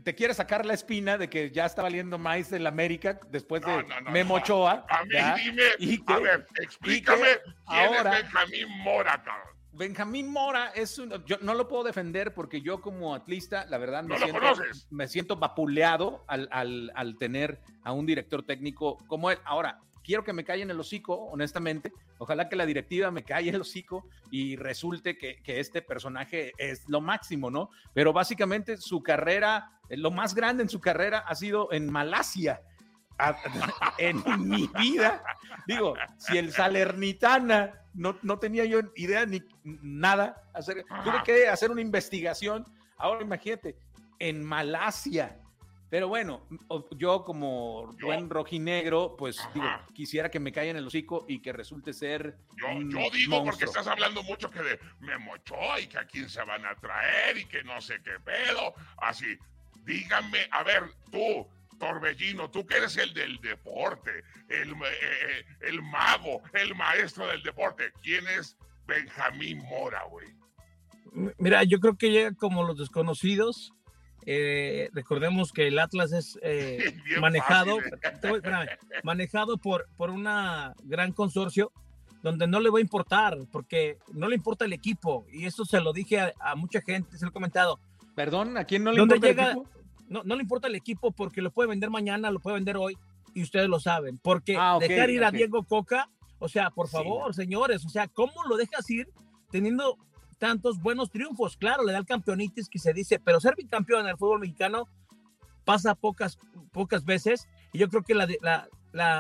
te 0.03 0.15
quiere 0.15 0.35
sacar 0.35 0.67
la 0.67 0.75
espina 0.75 1.17
de 1.17 1.31
que 1.31 1.51
ya 1.51 1.67
está 1.67 1.83
valiendo 1.83 2.19
más 2.19 2.51
el 2.53 2.67
América 2.67 3.21
después 3.29 3.63
de 3.63 3.87
Memo 4.11 4.35
Ochoa. 4.35 4.85
A 4.89 5.05
mí 5.05 5.15
dime, 5.37 6.03
a 6.07 6.19
ver, 6.19 6.47
explícame 6.61 7.29
quién 7.69 7.95
es 7.95 8.05
Benjamín 8.05 8.69
Mora, 8.79 9.23
cabrón. 9.23 9.58
Benjamín 9.79 10.33
Mora 10.33 10.73
es 10.75 10.99
un, 10.99 11.25
yo 11.25 11.37
no 11.41 11.55
lo 11.55 11.69
puedo 11.69 11.85
defender 11.85 12.35
porque 12.35 12.61
yo 12.61 12.81
como 12.81 13.15
atlista, 13.15 13.65
la 13.67 13.79
verdad, 13.79 14.03
me, 14.03 14.19
siento, 14.19 14.41
me 14.91 15.07
siento 15.07 15.37
vapuleado 15.37 16.25
al, 16.27 16.49
al, 16.51 17.17
tener 17.17 17.61
a 17.85 17.93
un 17.93 18.05
director 18.05 18.43
técnico 18.43 18.99
como 19.07 19.31
él. 19.31 19.39
Ahora, 19.45 19.79
quiero 20.03 20.25
que 20.25 20.33
me 20.33 20.45
en 20.49 20.71
el 20.71 20.81
hocico, 20.81 21.15
honestamente. 21.15 21.93
Ojalá 22.19 22.49
que 22.49 22.57
la 22.57 22.67
directiva 22.67 23.13
me 23.13 23.23
calle 23.23 23.51
el 23.51 23.61
hocico 23.61 24.09
y 24.33 24.57
resulte 24.57 25.17
que, 25.17 25.41
que, 25.45 25.61
este 25.61 25.81
personaje 25.81 26.53
es 26.59 26.89
lo 26.89 27.01
máximo, 27.01 27.49
¿no? 27.49 27.71
Pero 27.95 28.13
básicamente 28.13 28.79
su 28.79 29.01
carrera, 29.01 29.79
lo 29.91 30.11
más 30.11 30.35
grande 30.35 30.65
en 30.65 30.69
su 30.69 30.81
carrera 30.81 31.21
ha 31.21 31.37
sido 31.37 31.73
en 31.73 31.89
Malasia. 31.89 32.63
en 33.99 34.23
mi 34.49 34.69
vida, 34.79 35.23
digo, 35.67 35.95
si 36.19 36.39
el 36.39 36.53
Salernitana 36.53 37.88
no, 37.99 38.17
no 38.23 38.39
tenía 38.39 38.65
yo 38.65 38.81
idea 38.95 39.27
ni 39.27 39.43
nada. 39.65 40.43
Hacer, 40.55 40.85
tuve 41.05 41.23
que 41.25 41.49
hacer 41.49 41.71
una 41.71 41.81
investigación. 41.81 42.65
Ahora 42.97 43.23
imagínate, 43.23 43.77
en 44.19 44.45
Malasia. 44.45 45.41
Pero 45.91 46.07
bueno, 46.07 46.47
yo 46.97 47.25
como 47.25 47.87
buen 48.03 48.29
rojinegro, 48.29 49.17
pues 49.17 49.39
digo, 49.55 49.67
quisiera 49.95 50.31
que 50.31 50.39
me 50.39 50.53
caigan 50.53 50.77
el 50.77 50.87
hocico 50.87 51.25
y 51.27 51.41
que 51.41 51.51
resulte 51.53 51.95
ser. 51.95 52.37
Yo, 52.57 53.11
digo 53.11 53.43
porque 53.43 53.65
estás 53.65 53.87
hablando 53.87 54.23
mucho 54.23 54.51
que 54.51 54.63
de 54.63 54.79
mochó 55.21 55.57
y 55.83 55.87
que 55.87 55.99
a 55.99 56.07
quién 56.07 56.29
se 56.29 56.43
van 56.45 56.67
a 56.67 56.75
traer 56.75 57.39
y 57.39 57.47
que 57.47 57.65
no 57.65 57.81
sé 57.81 58.03
qué 58.05 58.21
pedo. 58.23 58.75
Así, 58.99 59.39
díganme, 59.87 60.47
a 60.51 60.63
ver, 60.63 60.85
tú, 61.11 61.49
Torbellino, 61.79 62.51
tú 62.51 62.67
que 62.67 62.77
eres 62.77 62.97
el 62.97 63.15
del 63.15 63.39
deporte, 63.41 64.11
el, 64.49 64.73
eh, 64.73 65.45
el 65.61 65.83
mago, 65.83 66.43
el 66.53 66.75
maestro 66.75 67.27
del 67.27 67.43
deporte. 67.43 67.93
¿Quién 68.03 68.27
es 68.29 68.57
Benjamín 68.87 69.59
Mora, 69.59 70.03
güey? 70.05 70.27
Mira, 71.39 71.65
yo 71.65 71.81
creo 71.81 71.97
que 71.97 72.11
llega 72.11 72.33
como 72.35 72.65
los 72.65 72.79
desconocidos. 72.79 73.73
Eh, 74.27 74.91
recordemos 74.93 75.53
que 75.53 75.69
el 75.69 75.79
Atlas 75.79 76.13
es 76.13 76.39
eh, 76.43 76.95
manejado, 77.21 77.79
manejado 79.03 79.57
por, 79.57 79.89
por 79.97 80.11
una 80.11 80.75
gran 80.85 81.13
consorcio 81.13 81.73
donde 82.23 82.47
no 82.47 82.61
le 82.61 82.71
va 82.71 82.79
a 82.79 82.83
importar, 82.83 83.39
porque 83.53 83.99
no 84.13 84.29
le 84.29 84.35
importa 84.35 84.65
el 84.65 84.73
equipo. 84.73 85.27
Y 85.33 85.47
eso 85.47 85.65
se 85.65 85.81
lo 85.81 85.93
dije 85.93 86.33
a, 86.41 86.55
mucha 86.57 86.81
gente, 86.81 87.17
se 87.17 87.25
lo 87.25 87.31
he 87.31 87.33
comentado. 87.33 87.79
Perdón, 88.15 88.57
¿a 88.57 88.65
quién 88.65 88.85
no 88.85 88.93
le 88.93 89.01
importa 89.01 89.29
el 89.29 89.39
equipo? 89.39 89.67
No, 90.09 90.23
no 90.25 90.37
le 90.37 90.43
importa 90.43 90.69
el 90.69 90.75
equipo 90.75 91.13
porque 91.13 91.43
lo 91.43 91.51
puede 91.51 91.69
vender 91.69 91.91
mañana, 91.91 92.31
lo 92.31 92.41
puede 92.41 92.57
vender 92.57 92.77
hoy 92.77 92.99
y 93.35 93.43
ustedes 93.43 93.69
lo 93.69 93.81
saben. 93.81 94.19
Porque 94.19 94.57
ah, 94.59 94.79
dejar 94.81 95.11
ir 95.11 95.25
a 95.25 95.31
Diego 95.31 95.63
Coca, 95.65 96.09
o 96.39 96.49
sea, 96.49 96.71
por 96.71 96.89
favor, 96.89 97.35
señores, 97.35 97.85
o 97.85 97.89
sea, 97.89 98.09
¿cómo 98.09 98.45
lo 98.49 98.57
dejas 98.57 98.89
ir 98.91 99.09
teniendo 99.51 99.97
tantos 100.39 100.81
buenos 100.81 101.11
triunfos? 101.11 101.57
Claro, 101.57 101.85
le 101.85 101.93
da 101.93 101.99
el 101.99 102.07
campeonitis 102.07 102.69
que 102.69 102.79
se 102.79 102.93
dice, 102.93 103.19
pero 103.19 103.41
ser 103.41 103.55
bicampeón 103.57 104.03
en 104.03 104.09
el 104.09 104.17
fútbol 104.17 104.41
mexicano 104.41 104.89
pasa 105.65 105.95
pocas, 105.95 106.39
pocas 106.73 107.05
veces 107.05 107.47
y 107.73 107.79
yo 107.79 107.89
creo 107.89 108.03
que 108.03 108.15
la, 108.15 108.27
la, 108.41 108.69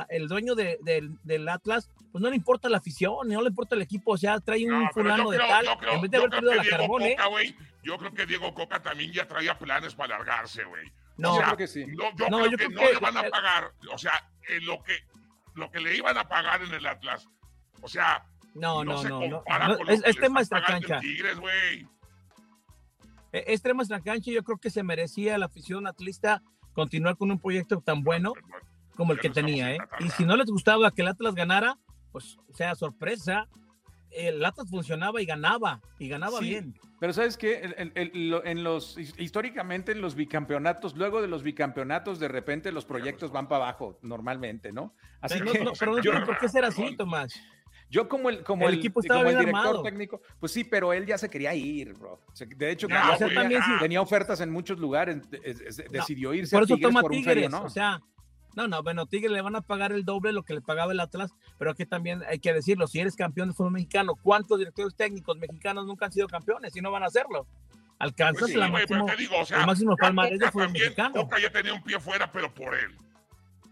el 0.08 0.28
dueño 0.28 0.54
de, 0.54 0.78
del 1.22 1.48
Atlas, 1.48 1.90
pues 2.10 2.22
no 2.22 2.30
le 2.30 2.36
importa 2.36 2.68
la 2.68 2.78
afición, 2.78 3.28
no 3.28 3.42
le 3.42 3.48
importa 3.48 3.74
el 3.74 3.82
equipo, 3.82 4.12
o 4.12 4.16
sea, 4.16 4.40
trae 4.40 4.70
un 4.70 4.88
fulano 4.90 5.30
de 5.30 5.38
tal, 5.38 5.66
en 5.92 6.00
vez 6.00 6.10
de 6.10 6.16
haber 6.16 6.30
perdido 6.30 6.54
la 6.54 6.64
Carbone. 6.64 7.16
yo 7.82 7.98
creo 7.98 8.12
que 8.12 8.26
Diego 8.26 8.54
Coca 8.54 8.82
también 8.82 9.12
ya 9.12 9.26
traía 9.26 9.58
planes 9.58 9.94
para 9.94 10.16
largarse, 10.16 10.64
güey. 10.64 10.90
No, 11.16 11.36
yo 11.36 11.42
creo 11.42 11.56
que 11.56 11.66
sí. 11.66 11.84
No, 11.86 12.46
yo 12.46 12.56
creo 12.56 12.68
que 12.68 12.74
no 12.74 12.82
le 12.82 12.98
van 12.98 13.16
a 13.16 13.28
pagar, 13.28 13.72
o 13.92 13.98
sea, 13.98 14.30
lo 14.62 14.82
que 14.82 14.94
lo 15.54 15.70
que 15.70 15.80
le 15.80 15.96
iban 15.96 16.16
a 16.16 16.28
pagar 16.28 16.62
en 16.62 16.72
el 16.72 16.86
Atlas. 16.86 17.28
O 17.82 17.88
sea, 17.88 18.24
no, 18.54 18.84
no, 18.84 19.02
no, 19.02 19.20
no, 19.20 19.42
es, 19.88 20.02
es 20.04 20.16
tema 20.16 20.44
cancha. 20.46 21.00
Tigres, 21.00 21.38
güey. 21.38 21.86
Es 23.32 23.60
tema 23.60 23.84
cancha 23.86 24.30
yo 24.30 24.42
creo 24.42 24.58
que 24.58 24.70
se 24.70 24.82
merecía 24.82 25.36
la 25.36 25.46
afición 25.46 25.86
atlista 25.86 26.42
continuar 26.72 27.16
con 27.16 27.30
un 27.30 27.40
proyecto 27.40 27.80
tan 27.80 28.02
bueno 28.04 28.32
como 28.98 29.12
el 29.12 29.20
que 29.20 29.30
tenía, 29.30 29.72
¿eh? 29.72 29.78
Y 30.00 30.10
si 30.10 30.24
no 30.24 30.36
les 30.36 30.50
gustaba 30.50 30.90
que 30.90 31.02
el 31.02 31.08
Atlas 31.08 31.36
ganara, 31.36 31.78
pues 32.10 32.36
sea 32.52 32.74
sorpresa, 32.74 33.46
el 34.10 34.44
Atlas 34.44 34.68
funcionaba 34.68 35.22
y 35.22 35.24
ganaba, 35.24 35.80
y 36.00 36.08
ganaba 36.08 36.40
bien. 36.40 36.74
Pero 36.98 37.12
sabes 37.12 37.36
que 37.36 37.76
en, 37.76 38.64
los 38.64 38.98
históricamente 39.16 39.92
en 39.92 40.00
los 40.00 40.16
bicampeonatos, 40.16 40.96
luego 40.96 41.22
de 41.22 41.28
los 41.28 41.44
bicampeonatos, 41.44 42.18
de 42.18 42.26
repente 42.26 42.72
los 42.72 42.86
proyectos 42.86 43.30
van 43.30 43.46
para 43.46 43.66
abajo, 43.66 44.00
normalmente, 44.02 44.72
¿no? 44.72 44.96
Así 45.20 45.40
que, 45.40 45.60
no, 45.60 45.74
pero 45.78 46.00
yo, 46.00 46.10
¿por 46.26 46.36
qué 46.36 46.48
será 46.48 46.66
así, 46.66 46.96
Tomás? 46.96 47.40
Yo 47.88 48.08
como 48.08 48.30
el, 48.30 48.42
como 48.42 48.68
el, 48.68 48.74
equipo 48.74 49.00
estaba 49.00 49.20
como 49.22 49.30
el 49.30 49.46
director 49.46 49.82
técnico, 49.84 50.20
pues 50.40 50.50
sí, 50.50 50.64
pero 50.64 50.92
él 50.92 51.06
ya 51.06 51.16
se 51.18 51.30
quería 51.30 51.54
ir, 51.54 51.94
bro. 51.94 52.18
De 52.56 52.72
hecho, 52.72 52.88
tenía 53.78 54.02
ofertas 54.02 54.40
en 54.40 54.50
muchos 54.50 54.76
lugares, 54.80 55.20
decidió 55.88 56.34
irse 56.34 56.56
por 56.56 56.64
eso 56.64 56.76
toma 56.78 57.04
Tigres, 57.04 57.48
¿no? 57.48 57.62
O 57.62 57.70
sea, 57.70 58.02
no, 58.58 58.66
no, 58.66 58.82
bueno, 58.82 59.06
Tigres 59.06 59.30
le 59.30 59.40
van 59.40 59.54
a 59.54 59.60
pagar 59.60 59.92
el 59.92 60.04
doble 60.04 60.32
lo 60.32 60.42
que 60.42 60.52
le 60.52 60.60
pagaba 60.60 60.90
el 60.90 60.98
Atlas, 60.98 61.32
pero 61.58 61.70
aquí 61.70 61.86
también 61.86 62.24
hay 62.28 62.40
que 62.40 62.52
decirlo, 62.52 62.88
si 62.88 62.98
eres 62.98 63.14
campeón 63.14 63.50
de 63.50 63.54
fútbol 63.54 63.70
mexicano, 63.70 64.16
¿cuántos 64.20 64.58
directores 64.58 64.96
técnicos 64.96 65.38
mexicanos 65.38 65.86
nunca 65.86 66.06
han 66.06 66.12
sido 66.12 66.26
campeones 66.26 66.74
y 66.74 66.80
no 66.80 66.90
van 66.90 67.04
a 67.04 67.06
hacerlo? 67.06 67.46
Alcanzas 68.00 68.50
pues 68.50 68.56
la 68.56 68.68
máximo, 68.68 69.06
o 69.40 69.44
sea, 69.44 69.60
el 69.60 69.66
máximo 69.66 69.96
palmarés 69.96 70.40
de 70.40 70.50
fútbol 70.50 70.72
mexicano. 70.72 71.22
Boca 71.22 71.38
ya 71.40 71.50
tenía 71.50 71.72
un 71.72 71.82
pie 71.84 72.00
fuera, 72.00 72.32
pero 72.32 72.52
por 72.52 72.74
él. 72.74 72.96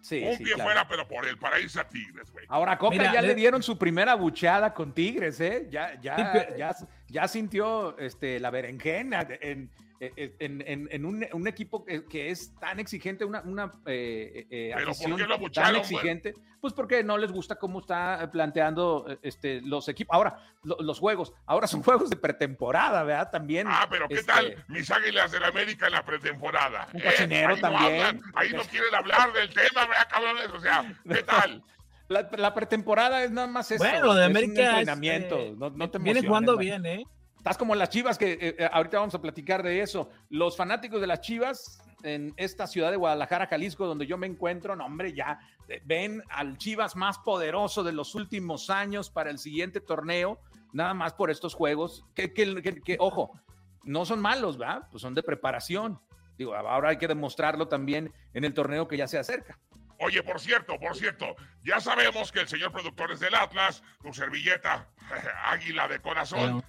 Sí, 0.02 0.22
un 0.24 0.38
pie 0.38 0.54
fuera, 0.54 0.86
pero 0.86 1.08
por 1.08 1.26
él, 1.26 1.36
para 1.36 1.58
irse 1.58 1.80
a 1.80 1.88
Tigres, 1.88 2.30
güey. 2.30 2.44
Ahora, 2.48 2.78
Coca 2.78 3.12
ya 3.12 3.20
le... 3.20 3.34
dieron 3.34 3.64
su 3.64 3.76
primera 3.76 4.14
bucheada 4.14 4.72
con 4.72 4.92
Tigres, 4.92 5.40
¿eh? 5.40 5.66
Ya, 5.68 6.00
ya, 6.00 6.56
ya, 6.56 6.76
ya 7.08 7.26
sintió 7.26 7.98
este, 7.98 8.38
la 8.38 8.50
berenjena 8.50 9.26
en, 9.40 9.68
eh, 9.98 10.12
eh, 10.16 10.36
en, 10.40 10.88
en, 10.90 11.04
un, 11.06 11.26
un, 11.32 11.48
equipo 11.48 11.84
que, 11.84 12.30
es 12.30 12.54
tan 12.56 12.78
exigente, 12.78 13.24
una, 13.24 13.40
una 13.40 13.72
eh, 13.86 14.46
eh 14.50 14.74
afición 14.74 15.18
tan 15.54 15.76
exigente, 15.76 16.34
pues 16.60 16.74
porque 16.74 17.02
no 17.02 17.16
les 17.16 17.32
gusta 17.32 17.56
cómo 17.56 17.80
está 17.80 18.30
planteando 18.30 19.06
este, 19.22 19.62
los 19.62 19.88
equipos. 19.88 20.14
Ahora, 20.14 20.38
los 20.62 20.98
juegos, 20.98 21.32
ahora 21.46 21.66
son 21.66 21.82
juegos 21.84 22.10
de 22.10 22.16
pretemporada, 22.16 23.04
¿verdad? 23.04 23.30
También. 23.30 23.66
Ah, 23.70 23.86
pero 23.88 24.06
¿qué 24.06 24.22
tal 24.22 24.48
este 24.48 24.64
mis 24.68 24.90
águilas 24.90 25.32
de 25.32 25.40
la 25.40 25.48
América 25.48 25.86
en 25.86 25.92
la 25.92 26.04
pretemporada? 26.04 26.88
Un 26.92 27.00
cochinero 27.00 27.56
también. 27.56 28.20
ahí 28.34 28.52
no 28.52 28.62
quieren 28.64 28.94
hablar 28.94 29.32
del 29.32 29.48
tema, 29.48 29.86
¿verdad, 29.86 30.08
cabrones? 30.10 30.48
O 30.48 30.60
sea, 30.60 30.94
¿qué 31.08 31.22
tal? 31.22 31.62
La, 32.08 32.54
pretemporada 32.54 33.24
es 33.24 33.32
nada 33.32 33.48
más 33.48 33.68
eso. 33.68 33.82
Bueno, 33.82 34.14
de 34.14 34.26
América. 34.26 34.62
Es 34.62 34.68
entrenamiento. 34.78 35.38
no, 35.56 35.70
no 35.70 35.90
te 35.90 35.98
viene 35.98 36.22
jugando 36.22 36.56
bien, 36.56 36.86
¿eh? 36.86 37.04
Estás 37.46 37.58
como 37.58 37.76
las 37.76 37.90
Chivas, 37.90 38.18
que 38.18 38.32
eh, 38.32 38.56
eh, 38.58 38.68
ahorita 38.72 38.98
vamos 38.98 39.14
a 39.14 39.22
platicar 39.22 39.62
de 39.62 39.80
eso. 39.80 40.10
Los 40.30 40.56
fanáticos 40.56 41.00
de 41.00 41.06
las 41.06 41.20
Chivas 41.20 41.80
en 42.02 42.34
esta 42.36 42.66
ciudad 42.66 42.90
de 42.90 42.96
Guadalajara, 42.96 43.46
Jalisco, 43.46 43.86
donde 43.86 44.04
yo 44.04 44.18
me 44.18 44.26
encuentro, 44.26 44.74
no, 44.74 44.84
hombre, 44.84 45.12
ya 45.12 45.38
eh, 45.68 45.80
ven 45.84 46.24
al 46.28 46.58
Chivas 46.58 46.96
más 46.96 47.18
poderoso 47.18 47.84
de 47.84 47.92
los 47.92 48.16
últimos 48.16 48.68
años 48.68 49.10
para 49.10 49.30
el 49.30 49.38
siguiente 49.38 49.80
torneo, 49.80 50.40
nada 50.72 50.92
más 50.92 51.14
por 51.14 51.30
estos 51.30 51.54
juegos, 51.54 52.04
que, 52.16 52.32
que, 52.32 52.96
ojo, 52.98 53.40
no 53.84 54.04
son 54.04 54.18
malos, 54.18 54.60
¿va? 54.60 54.88
Pues 54.90 55.02
son 55.02 55.14
de 55.14 55.22
preparación. 55.22 56.00
Digo, 56.36 56.52
ahora 56.52 56.88
hay 56.88 56.98
que 56.98 57.06
demostrarlo 57.06 57.68
también 57.68 58.12
en 58.34 58.42
el 58.42 58.54
torneo 58.54 58.88
que 58.88 58.96
ya 58.96 59.06
se 59.06 59.18
acerca. 59.18 59.56
Oye, 60.00 60.20
por 60.24 60.40
cierto, 60.40 60.80
por 60.80 60.96
cierto, 60.96 61.36
ya 61.62 61.78
sabemos 61.78 62.32
que 62.32 62.40
el 62.40 62.48
señor 62.48 62.72
productor 62.72 63.12
es 63.12 63.20
del 63.20 63.36
Atlas, 63.36 63.84
tu 64.02 64.12
servilleta, 64.12 64.88
águila 65.44 65.86
de 65.86 66.00
corazón. 66.00 66.64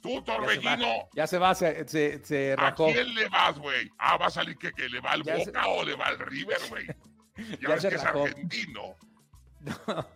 Tú, 0.00 0.22
Torbellino. 0.22 1.08
Ya 1.14 1.26
se 1.26 1.38
va, 1.38 1.54
se, 1.54 1.86
se, 1.86 2.24
se 2.24 2.56
rajó. 2.56 2.88
¿A 2.88 2.92
quién 2.92 3.14
le 3.14 3.28
vas, 3.28 3.58
güey? 3.58 3.90
Ah, 3.98 4.16
va 4.16 4.26
a 4.26 4.30
salir 4.30 4.56
que, 4.56 4.72
que 4.72 4.88
le 4.88 5.00
va 5.00 5.12
al 5.12 5.22
Boca 5.22 5.66
o 5.68 5.84
le 5.84 5.94
va 5.94 6.06
al 6.06 6.18
River, 6.18 6.58
güey. 6.68 6.86
Ya, 7.60 7.70
ves 7.70 7.86
que 7.86 7.94
es 7.94 8.04
argentino. 8.04 8.96
No, 9.60 10.06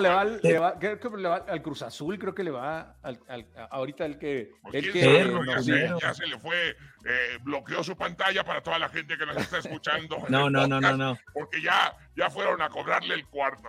le, 0.00 0.08
va, 0.08 0.24
le 0.24 0.58
va, 0.58 0.78
creo 0.78 0.98
que 0.98 1.08
le 1.16 1.28
va 1.28 1.36
al 1.36 1.62
Cruz 1.62 1.82
Azul, 1.82 2.18
creo 2.18 2.34
que 2.34 2.44
le 2.44 2.50
va 2.50 2.96
al, 3.02 3.20
al 3.28 3.46
ahorita 3.70 4.06
el 4.06 4.18
que, 4.18 4.50
el 4.72 4.92
que 4.92 5.00
ya, 5.00 5.62
se, 5.62 5.90
ya, 6.00 6.14
se, 6.14 6.26
le 6.26 6.38
fue, 6.38 6.70
eh, 6.70 7.38
bloqueó 7.42 7.82
su 7.82 7.96
pantalla 7.96 8.44
para 8.44 8.62
toda 8.62 8.78
la 8.78 8.88
gente 8.88 9.16
que 9.16 9.26
nos 9.26 9.36
está 9.36 9.58
escuchando. 9.58 10.18
no, 10.28 10.50
no, 10.50 10.66
no, 10.66 10.80
no, 10.80 10.96
no. 10.96 11.18
Porque 11.32 11.60
ya, 11.60 11.96
ya 12.16 12.30
fueron 12.30 12.62
a 12.62 12.68
cobrarle 12.68 13.14
el 13.14 13.26
cuarto. 13.26 13.68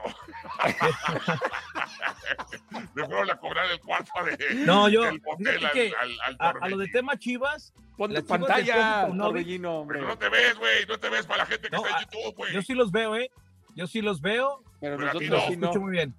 le 2.95 3.05
fueron 3.05 3.29
a 3.29 3.37
cobrar 3.37 3.71
el 3.71 3.79
cuarto 3.79 4.11
de, 4.23 4.55
no, 4.65 4.89
yo, 4.89 5.03
del 5.03 5.21
hotel 5.25 5.65
al, 5.65 6.11
al, 6.25 6.37
a, 6.39 6.49
a, 6.61 6.69
lo 6.69 6.77
de 6.77 6.87
tema 6.87 7.17
Chivas, 7.17 7.73
Pon 7.97 8.13
la 8.13 8.21
pantalla, 8.21 9.07
Torbellino, 9.17 9.79
hombre. 9.79 9.99
Pero 9.99 10.09
no 10.09 10.17
te 10.17 10.29
ves, 10.29 10.57
güey, 10.57 10.85
no 10.87 10.97
te 10.97 11.09
ves 11.09 11.25
para 11.25 11.39
la 11.39 11.45
gente 11.45 11.69
que 11.69 11.75
está 11.75 11.89
en 11.89 12.05
YouTube, 12.05 12.35
güey. 12.35 12.53
Yo 12.53 12.61
sí 12.61 12.73
los 12.73 12.91
veo, 12.91 13.15
¿eh? 13.15 13.31
Yo 13.75 13.87
sí 13.87 14.01
los 14.01 14.21
veo, 14.21 14.63
pero, 14.89 14.97
nosotros 14.97 15.29
no. 15.29 15.37
escucho 15.37 15.81
muy 15.81 15.91
bien. 15.91 16.15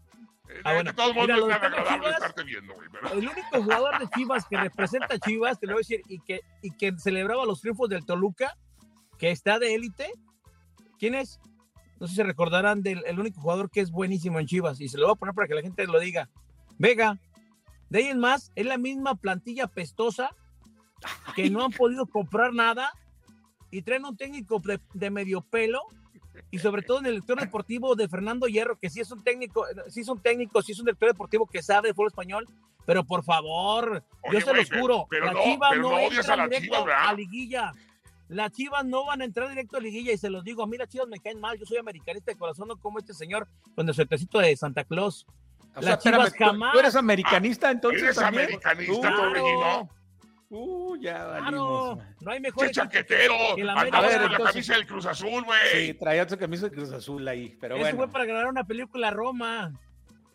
Eh, 0.48 0.60
ah, 0.64 0.74
bueno. 0.74 0.92
De 0.92 1.20
mira, 1.20 1.36
lo 1.36 1.46
de 1.46 1.54
agradable 1.54 2.10
estarte 2.10 2.44
viendo, 2.44 2.74
güey. 2.74 2.88
El 3.12 3.28
único 3.28 3.62
jugador 3.62 3.98
de 3.98 4.08
Chivas 4.10 4.46
que 4.48 4.56
representa 4.56 5.14
a 5.14 5.18
Chivas, 5.18 5.58
te 5.58 5.66
lo 5.66 5.74
voy 5.74 5.80
a 5.80 5.82
decir, 5.82 6.02
y 6.08 6.20
que, 6.20 6.40
y 6.62 6.70
que 6.70 6.92
celebraba 6.98 7.44
los 7.44 7.60
triunfos 7.60 7.88
del 7.88 8.04
Toluca, 8.04 8.56
que 9.18 9.30
está 9.30 9.58
de 9.58 9.74
élite, 9.74 10.10
¿quién 10.98 11.14
es? 11.14 11.40
No 11.98 12.06
sé 12.06 12.12
si 12.12 12.16
se 12.16 12.22
recordarán 12.24 12.82
del 12.82 13.02
el 13.06 13.18
único 13.18 13.40
jugador 13.40 13.70
que 13.70 13.80
es 13.80 13.90
buenísimo 13.90 14.38
en 14.38 14.46
Chivas, 14.46 14.80
y 14.80 14.88
se 14.88 14.98
lo 14.98 15.06
voy 15.06 15.14
a 15.14 15.18
poner 15.18 15.34
para 15.34 15.48
que 15.48 15.54
la 15.54 15.62
gente 15.62 15.86
lo 15.86 15.98
diga. 15.98 16.28
Vega. 16.78 17.18
De 17.88 18.00
ahí 18.00 18.06
en 18.06 18.18
más, 18.18 18.50
es 18.54 18.66
la 18.66 18.78
misma 18.78 19.14
plantilla 19.14 19.68
pestosa 19.68 20.30
que 21.34 21.50
no 21.50 21.64
han 21.64 21.72
podido 21.72 22.06
comprar 22.06 22.52
nada 22.52 22.92
y 23.70 23.82
traen 23.82 24.04
un 24.04 24.16
técnico 24.16 24.58
de, 24.60 24.80
de 24.94 25.10
medio 25.10 25.40
pelo 25.40 25.82
y 26.50 26.58
sobre 26.58 26.82
todo 26.82 26.98
en 26.98 27.06
el 27.06 27.12
director 27.12 27.40
deportivo 27.40 27.94
de 27.94 28.08
Fernando 28.08 28.46
Hierro, 28.46 28.78
que 28.78 28.90
sí 28.90 29.00
es 29.00 29.10
un 29.10 29.22
técnico, 29.22 29.64
sí 29.88 30.00
es 30.00 30.08
un 30.08 30.20
técnico, 30.20 30.62
sí 30.62 30.72
es 30.72 30.78
un 30.78 30.86
director 30.86 31.08
deportivo 31.08 31.46
que 31.46 31.62
sabe 31.62 31.88
de 31.88 31.94
fútbol 31.94 32.08
español, 32.08 32.46
pero 32.84 33.04
por 33.04 33.24
favor, 33.24 34.02
yo 34.32 34.40
se 34.40 34.54
los 34.54 34.70
juro, 34.70 35.06
la 35.10 35.42
Chivas 35.42 35.76
no, 35.76 35.90
no 35.90 35.96
a, 35.96 36.36
la 36.36 36.48
directo 36.48 36.86
a 36.86 37.12
liguilla. 37.12 37.72
Las 38.28 38.52
Chivas 38.52 38.84
no 38.84 39.06
van 39.06 39.20
a 39.20 39.24
entrar 39.24 39.48
directo 39.48 39.76
a 39.76 39.80
liguilla 39.80 40.12
y 40.12 40.18
se 40.18 40.30
los 40.30 40.42
digo, 40.42 40.62
a 40.62 40.66
mí 40.66 40.76
las 40.76 40.88
Chivas 40.88 41.08
me 41.08 41.20
caen 41.20 41.40
mal, 41.40 41.58
yo 41.58 41.66
soy 41.66 41.78
americanista 41.78 42.32
de 42.32 42.38
corazón, 42.38 42.68
no 42.68 42.76
como 42.76 42.98
este 42.98 43.14
señor 43.14 43.48
con 43.74 43.88
el 43.88 43.94
suertecito 43.94 44.38
de 44.38 44.56
Santa 44.56 44.84
Claus. 44.84 45.26
las 45.80 45.98
Chivas 46.00 46.32
jamás. 46.34 46.72
¿Tú 46.72 46.78
eres 46.78 46.96
americanista 46.96 47.70
entonces? 47.70 48.02
¿Eres 48.02 48.18
americanista, 48.18 49.10
uh, 49.10 49.88
Uh, 50.48 50.96
ya 50.96 51.24
valimos. 51.24 51.98
no 52.20 52.30
hay 52.30 52.40
mejor. 52.40 52.66
¡Qué 52.66 52.72
chaquetero! 52.72 53.34
A 53.34 53.80
ver, 53.82 54.20
con 54.22 54.32
la 54.32 54.38
camisa 54.38 54.74
del 54.74 54.86
Cruz 54.86 55.06
Azul, 55.06 55.44
güey. 55.44 55.58
Sí, 55.72 55.94
traía 55.94 56.28
su 56.28 56.38
camisa 56.38 56.68
del 56.68 56.72
Cruz 56.72 56.92
Azul 56.92 57.26
ahí, 57.26 57.56
pero 57.60 57.76
Eso 57.76 57.96
fue 57.96 58.08
para 58.08 58.24
grabar 58.24 58.46
una 58.46 58.64
película 58.64 59.10
Roma. 59.10 59.72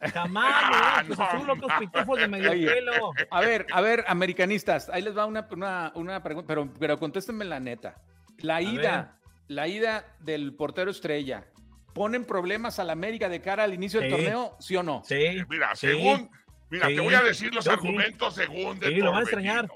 Jamás, 0.14 0.54
ah, 0.56 1.04
Cruz 1.06 1.20
Azul, 1.20 1.48
locos 1.48 1.72
pitufos 1.80 2.20
de 2.20 2.28
medio 2.28 2.52
pelo. 2.52 3.12
A 3.30 3.42
ver, 3.42 3.68
a 3.72 3.82
ver, 3.82 4.04
americanistas, 4.08 4.90
ahí 4.90 5.02
les 5.02 5.16
va 5.16 5.26
una, 5.28 5.48
una, 5.52 5.92
una 5.96 6.24
pregunta, 6.24 6.48
pero, 6.48 6.74
pero 6.80 6.98
contéstenme 6.98 7.46
la 7.46 7.60
neta. 7.60 8.02
La 8.40 8.62
ida, 8.62 9.20
la 9.48 9.68
ida 9.68 10.16
del 10.20 10.56
portero 10.56 10.90
estrella, 10.90 11.46
¿ponen 11.94 12.26
problemas 12.26 12.80
a 12.80 12.84
la 12.84 12.94
América 12.94 13.30
de 13.30 13.42
cara 13.42 13.64
al 13.64 13.76
inicio 13.76 14.00
del 14.02 14.10
torneo, 14.10 14.58
sí 14.60 14.76
o 14.76 14.82
no? 14.82 15.04
Sí. 15.06 15.38
Mira, 15.48 15.76
según, 15.76 16.32
mira, 16.70 16.88
te 16.88 17.00
voy 17.00 17.14
a 17.14 17.22
decir 17.22 17.54
los 17.54 17.68
argumentos 17.68 18.34
según 18.34 18.80
de 18.80 18.88
Sí, 18.88 18.96
lo 18.96 19.12
van 19.12 19.20
a 19.20 19.22
extrañar. 19.22 19.70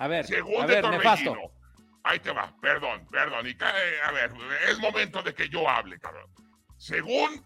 A 0.00 0.08
ver, 0.08 0.26
Según 0.26 0.62
a 0.62 0.66
ver, 0.66 0.88
nefasto. 0.88 1.36
Ahí 2.04 2.18
te 2.20 2.32
va, 2.32 2.58
perdón, 2.62 3.06
perdón. 3.10 3.46
Y, 3.46 3.56
a 3.62 4.10
ver, 4.12 4.32
es 4.66 4.78
momento 4.78 5.22
de 5.22 5.34
que 5.34 5.46
yo 5.50 5.68
hable, 5.68 5.98
cabrón. 6.00 6.24
Según 6.78 7.44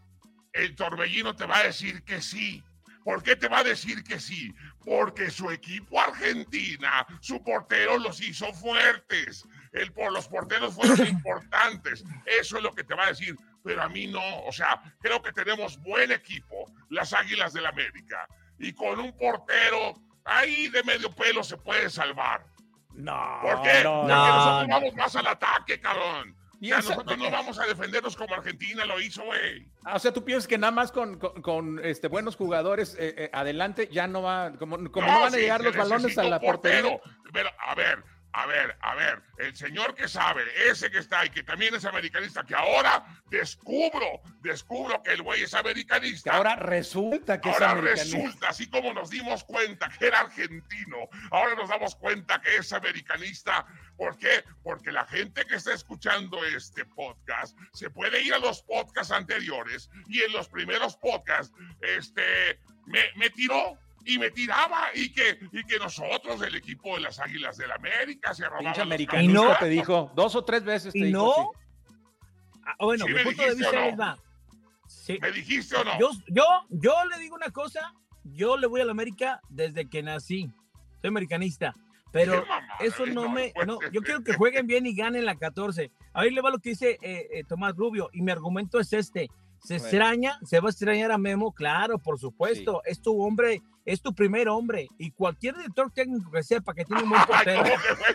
el 0.52 0.76
torbellino 0.76 1.34
te 1.34 1.46
va 1.46 1.58
a 1.58 1.64
decir 1.64 2.04
que 2.04 2.22
sí. 2.22 2.62
¿Por 3.02 3.24
qué 3.24 3.34
te 3.34 3.48
va 3.48 3.58
a 3.58 3.64
decir 3.64 4.04
que 4.04 4.20
sí? 4.20 4.54
Porque 4.84 5.30
su 5.30 5.50
equipo 5.50 6.00
Argentina, 6.00 7.04
su 7.20 7.42
portero 7.42 7.98
los 7.98 8.20
hizo 8.20 8.52
fuertes. 8.52 9.44
El, 9.72 9.92
por 9.92 10.12
los 10.12 10.28
porteros 10.28 10.76
fueron 10.76 11.04
importantes. 11.08 12.04
Eso 12.24 12.58
es 12.58 12.62
lo 12.62 12.72
que 12.72 12.84
te 12.84 12.94
va 12.94 13.06
a 13.06 13.08
decir. 13.08 13.34
Pero 13.64 13.82
a 13.82 13.88
mí 13.88 14.06
no. 14.06 14.44
O 14.44 14.52
sea, 14.52 14.80
creo 15.00 15.20
que 15.20 15.32
tenemos 15.32 15.76
buen 15.82 16.12
equipo, 16.12 16.72
las 16.90 17.14
Águilas 17.14 17.52
del 17.52 17.66
América. 17.66 18.28
Y 18.60 18.72
con 18.72 19.00
un 19.00 19.12
portero 19.16 19.94
ahí 20.24 20.68
de 20.68 20.82
medio 20.82 21.10
pelo 21.12 21.42
se 21.42 21.56
puede 21.56 21.90
salvar. 21.90 22.46
No. 22.94 23.40
¿Por 23.42 23.62
qué? 23.62 23.82
No, 23.82 24.00
Porque 24.00 24.14
nosotros 24.14 24.68
vamos 24.68 24.94
más 24.94 25.16
al 25.16 25.26
ataque, 25.26 25.80
cabrón. 25.80 26.36
Y 26.60 26.70
nosotros 26.70 27.18
no 27.18 27.30
vamos 27.30 27.58
a 27.58 27.66
defendernos 27.66 28.16
como 28.16 28.34
Argentina 28.34 28.86
lo 28.86 28.98
hizo, 28.98 29.22
güey. 29.24 29.68
Ah, 29.84 29.96
o 29.96 29.98
sea, 29.98 30.12
tú 30.12 30.24
piensas 30.24 30.48
que 30.48 30.56
nada 30.56 30.70
más 30.70 30.92
con, 30.92 31.18
con, 31.18 31.78
este, 31.84 32.08
buenos 32.08 32.36
jugadores 32.36 32.96
eh, 32.98 33.14
eh, 33.18 33.30
adelante 33.34 33.88
ya 33.92 34.06
no 34.06 34.22
va, 34.22 34.52
como, 34.58 34.76
como 34.90 35.06
no, 35.06 35.20
van 35.20 35.34
a 35.34 35.36
llegar 35.36 35.60
los 35.60 35.76
balones 35.76 36.16
a 36.16 36.24
la 36.24 36.40
portería. 36.40 36.98
Pero, 37.32 37.50
a 37.58 37.74
ver, 37.74 38.02
a 38.36 38.46
ver, 38.46 38.76
a 38.80 38.96
ver, 38.96 39.22
el 39.38 39.54
señor 39.54 39.94
que 39.94 40.08
sabe, 40.08 40.42
ese 40.68 40.90
que 40.90 40.98
está 40.98 41.24
y 41.24 41.30
que 41.30 41.44
también 41.44 41.72
es 41.76 41.84
americanista, 41.84 42.42
que 42.42 42.56
ahora 42.56 43.22
descubro, 43.30 44.22
descubro 44.40 45.00
que 45.04 45.12
el 45.12 45.22
güey 45.22 45.44
es 45.44 45.54
americanista. 45.54 46.32
Que 46.32 46.36
ahora 46.36 46.56
resulta 46.56 47.40
que 47.40 47.48
ahora 47.48 47.66
es 47.66 47.72
americanista. 47.72 48.18
resulta, 48.18 48.48
así 48.48 48.68
como 48.68 48.92
nos 48.92 49.10
dimos 49.10 49.44
cuenta 49.44 49.88
que 49.88 50.08
era 50.08 50.18
argentino, 50.18 51.08
ahora 51.30 51.54
nos 51.54 51.68
damos 51.68 51.94
cuenta 51.94 52.40
que 52.40 52.56
es 52.56 52.72
americanista. 52.72 53.66
¿Por 53.96 54.18
qué? 54.18 54.42
Porque 54.64 54.90
la 54.90 55.06
gente 55.06 55.44
que 55.46 55.54
está 55.54 55.72
escuchando 55.72 56.44
este 56.44 56.84
podcast 56.86 57.56
se 57.72 57.88
puede 57.88 58.20
ir 58.20 58.34
a 58.34 58.38
los 58.40 58.62
podcasts 58.62 59.12
anteriores 59.12 59.90
y 60.08 60.22
en 60.22 60.32
los 60.32 60.48
primeros 60.48 60.96
podcasts, 60.96 61.54
este, 61.80 62.58
me, 62.86 63.00
me 63.14 63.30
tiró 63.30 63.78
y 64.04 64.18
me 64.18 64.30
tiraba 64.30 64.88
y 64.94 65.12
que, 65.12 65.38
y 65.52 65.64
que 65.64 65.78
nosotros, 65.78 66.40
el 66.42 66.54
equipo 66.54 66.94
de 66.94 67.02
las 67.02 67.18
Águilas 67.20 67.56
del 67.56 67.72
América, 67.72 68.34
se 68.34 68.44
robaban 68.44 68.66
los 68.66 68.78
americanista 68.78 69.32
no. 69.42 69.56
te 69.58 69.68
dijo. 69.68 70.10
Dos 70.14 70.34
o 70.34 70.44
tres 70.44 70.64
veces 70.64 70.92
te 70.92 70.98
Y 70.98 71.04
dijo. 71.04 71.18
no. 71.18 71.52
Ah, 72.66 72.76
bueno, 72.80 73.06
¿Sí 73.06 73.12
mi 73.12 73.22
punto 73.22 73.42
de 73.42 73.54
vista 73.54 73.72
no? 73.72 73.80
es 73.86 74.00
va. 74.00 74.18
Sí. 74.86 75.18
¿Me 75.20 75.30
dijiste 75.32 75.76
o 75.76 75.84
no? 75.84 75.98
Yo, 75.98 76.10
yo, 76.28 76.44
yo 76.70 76.94
le 77.10 77.18
digo 77.18 77.34
una 77.36 77.50
cosa, 77.50 77.94
yo 78.24 78.56
le 78.56 78.66
voy 78.66 78.80
a 78.80 78.84
la 78.84 78.92
América 78.92 79.40
desde 79.48 79.88
que 79.88 80.02
nací. 80.02 80.50
Soy 81.00 81.08
americanista. 81.08 81.74
Pero 82.10 82.44
eso 82.78 83.04
¿eh? 83.06 83.10
no 83.10 83.28
me. 83.28 83.52
No, 83.66 83.78
yo 83.90 84.00
quiero 84.00 84.22
que 84.22 84.34
jueguen 84.34 84.68
bien 84.68 84.86
y 84.86 84.94
ganen 84.94 85.24
la 85.24 85.34
14. 85.34 85.90
Ahí 86.12 86.30
le 86.30 86.40
va 86.40 86.50
lo 86.50 86.60
que 86.60 86.70
dice 86.70 86.96
eh, 87.02 87.28
eh, 87.32 87.44
Tomás 87.44 87.74
Rubio. 87.74 88.08
Y 88.12 88.22
mi 88.22 88.30
argumento 88.30 88.78
es 88.78 88.92
este: 88.92 89.28
se 89.64 89.74
Bueno. 89.78 89.84
extraña, 89.88 90.38
se 90.44 90.60
va 90.60 90.68
a 90.68 90.70
extrañar 90.70 91.10
a 91.10 91.18
Memo, 91.18 91.52
claro, 91.52 91.98
por 91.98 92.18
supuesto. 92.18 92.82
Es 92.84 93.00
tu 93.02 93.20
hombre, 93.22 93.62
es 93.84 94.00
tu 94.02 94.14
primer 94.14 94.48
hombre. 94.48 94.88
Y 94.98 95.10
cualquier 95.10 95.56
director 95.56 95.90
técnico 95.90 96.30
que 96.30 96.42
sepa 96.42 96.74
que 96.74 96.84
tiene 96.84 97.02
un 97.02 97.08
buen 97.10 97.22
portero. 97.26 97.62
¿cómo 97.62 97.74
que 97.76 97.94
fue? 97.96 98.14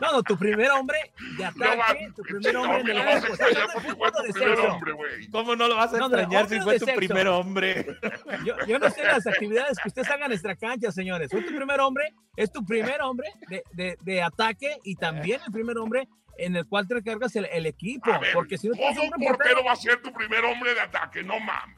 No, 0.00 0.12
no, 0.12 0.22
tu 0.22 0.38
primer 0.38 0.70
hombre 0.70 0.96
de 1.36 1.44
No, 1.56 1.64
va- 1.66 1.72
ataque, 1.84 2.08
tu 2.14 2.22
primer 2.22 2.54
no, 2.54 2.62
hombre 2.62 2.94
porque 2.94 4.26
de 4.26 4.32
fue. 4.32 5.28
¿Cómo 5.32 5.56
no 5.56 5.66
lo 5.68 5.74
vas 5.76 5.92
a 5.92 5.98
No, 5.98 6.06
extrañar 6.06 6.48
si 6.48 6.60
fue 6.60 6.78
tu 6.78 6.84
sexo. 6.86 6.96
primer 6.98 7.26
hombre? 7.28 7.84
Yo, 8.44 8.54
yo 8.66 8.78
no 8.78 8.88
sé 8.90 9.02
las 9.04 9.26
actividades 9.26 9.76
que 9.82 9.88
ustedes 9.88 10.08
hagan 10.08 10.24
en 10.24 10.28
nuestra 10.30 10.54
cancha, 10.54 10.92
señores. 10.92 11.28
Soy 11.30 11.44
tu 11.44 11.54
primer 11.54 11.80
hombre, 11.80 12.14
es 12.36 12.50
tu 12.52 12.64
primer 12.64 13.02
hombre 13.02 13.28
de, 13.48 13.62
de- 13.72 13.98
de 14.02 14.22
ataque 14.22 14.78
y 14.84 14.94
también 14.94 15.40
el 15.44 15.52
primer 15.52 15.78
hombre 15.78 16.08
en 16.38 16.56
el 16.56 16.66
cual 16.66 16.88
te 16.88 16.94
recargas 16.94 17.36
el, 17.36 17.46
el 17.46 17.66
equipo. 17.66 18.10
Ver, 18.18 18.32
porque 18.32 18.56
si 18.56 18.68
no 18.68 18.74
tienes 18.74 18.96
¿cómo 18.96 19.06
hombre 19.06 19.18
un 19.18 19.26
portero, 19.26 19.36
portero 19.38 19.64
va 19.64 19.72
a 19.72 19.76
ser 19.76 20.00
tu 20.00 20.12
primer 20.12 20.44
hombre 20.44 20.74
de 20.74 20.80
ataque? 20.80 21.22
No 21.22 21.38
mames. 21.38 21.77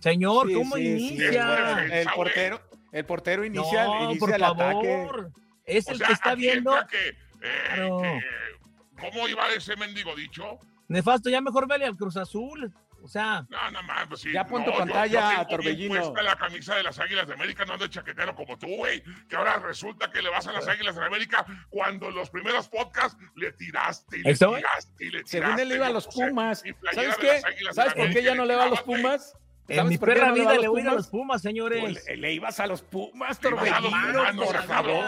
Señor, 0.00 0.48
Sí, 0.48 0.54
¿cómo 0.54 0.76
sí, 0.76 0.82
sí, 0.82 1.06
inicia? 1.14 1.46
bueno, 1.46 1.94
El 1.94 2.08
portero, 2.14 2.60
el 2.92 3.04
portero 3.04 3.44
inicia, 3.44 3.84
no, 3.84 4.04
inicia 4.04 4.20
por 4.20 4.34
el 4.34 4.42
ataque. 4.44 5.06
favor. 5.06 5.30
Es 5.64 5.88
O 5.88 5.92
el 5.92 5.98
sea, 5.98 6.06
que 6.06 6.12
está 6.12 6.34
viendo. 6.34 6.72
que, 6.88 7.08
eh, 7.08 7.14
Claro. 7.74 8.02
que- 8.02 8.20
¿Cómo 9.00 9.28
iba 9.28 9.48
ese 9.52 9.76
mendigo 9.76 10.14
dicho? 10.16 10.58
Nefasto, 10.88 11.28
ya 11.28 11.40
mejor 11.40 11.68
vele 11.68 11.84
al 11.84 11.96
Cruz 11.96 12.16
Azul. 12.16 12.72
O 13.02 13.08
sea, 13.08 13.44
No, 13.50 13.70
no 13.70 13.82
mames, 13.84 14.06
pues 14.08 14.20
sí. 14.22 14.32
Ya 14.32 14.44
pon 14.46 14.60
no, 14.62 14.66
tu 14.66 14.72
yo- 14.72 14.78
pantalla, 14.78 15.06
yo 15.06 15.20
tengo 15.20 15.36
bien 15.36 15.48
Torbellino. 15.48 15.94
puesta 16.12 16.22
la 16.22 16.36
camisa 16.36 16.74
de 16.74 16.82
las 16.82 16.98
Águilas 16.98 17.26
de 17.28 17.34
América, 17.34 17.64
no 17.64 17.74
ando 17.74 17.84
de 17.84 17.90
chaquetero 17.90 18.34
como 18.34 18.58
tú, 18.58 18.66
güey. 18.68 19.02
Que 19.28 19.36
ahora 19.36 19.58
resulta 19.58 20.10
que 20.10 20.22
le 20.22 20.30
vas 20.30 20.46
a 20.48 20.52
las 20.52 20.66
Águilas 20.66 20.96
de 20.96 21.04
América 21.04 21.44
cuando 21.68 22.08
en 22.08 22.14
los 22.16 22.30
primeros 22.30 22.68
podcasts 22.68 23.16
le 23.36 23.52
tiraste 23.52 24.18
y 24.18 24.22
le 24.22 24.30
¿Eso? 24.30 24.56
tiraste 24.56 25.04
y 25.04 25.10
le 25.10 25.22
tiraste. 25.22 25.38
Según 25.38 25.60
él 25.60 25.68
le 25.68 25.74
iba 25.76 25.86
a 25.86 25.88
yo 25.90 25.94
los 25.94 26.06
Pumas. 26.08 26.62
¿Sabes 26.94 27.16
qué? 27.18 27.40
¿Sabes 27.72 27.94
por 27.94 28.10
qué 28.10 28.22
ya 28.22 28.34
no 28.34 28.44
le 28.44 28.56
va 28.56 28.64
a 28.64 28.68
los. 28.68 28.82
Pumas? 28.82 29.34
En 29.68 29.76
¿Sabes 29.76 29.90
mi 29.90 29.98
perra 29.98 30.32
vida 30.32 30.50
a 30.50 30.58
le 30.58 30.68
voy 30.68 30.82
a 30.82 30.90
a 30.90 30.94
los 30.94 31.08
Pumas, 31.08 31.42
señores. 31.42 32.06
Le, 32.06 32.16
le 32.16 32.32
ibas 32.34 32.60
a 32.60 32.66
los 32.66 32.82
Pumas, 32.82 33.36
a 33.36 33.40
Torbellino, 33.40 34.44
por 34.44 34.62
favor. 34.62 35.04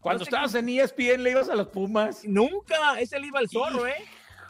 Cuando 0.00 0.18
No 0.20 0.24
sé 0.24 0.30
estabas 0.30 0.54
en 0.54 0.68
ESPN 0.68 1.22
le 1.22 1.30
ibas 1.30 1.48
a 1.48 1.54
los 1.54 1.68
Pumas. 1.68 2.24
Nunca, 2.24 2.98
ese 3.00 3.18
le 3.18 3.28
iba 3.28 3.38
al 3.38 3.48
zorro, 3.48 3.86
¿eh? 3.86 4.04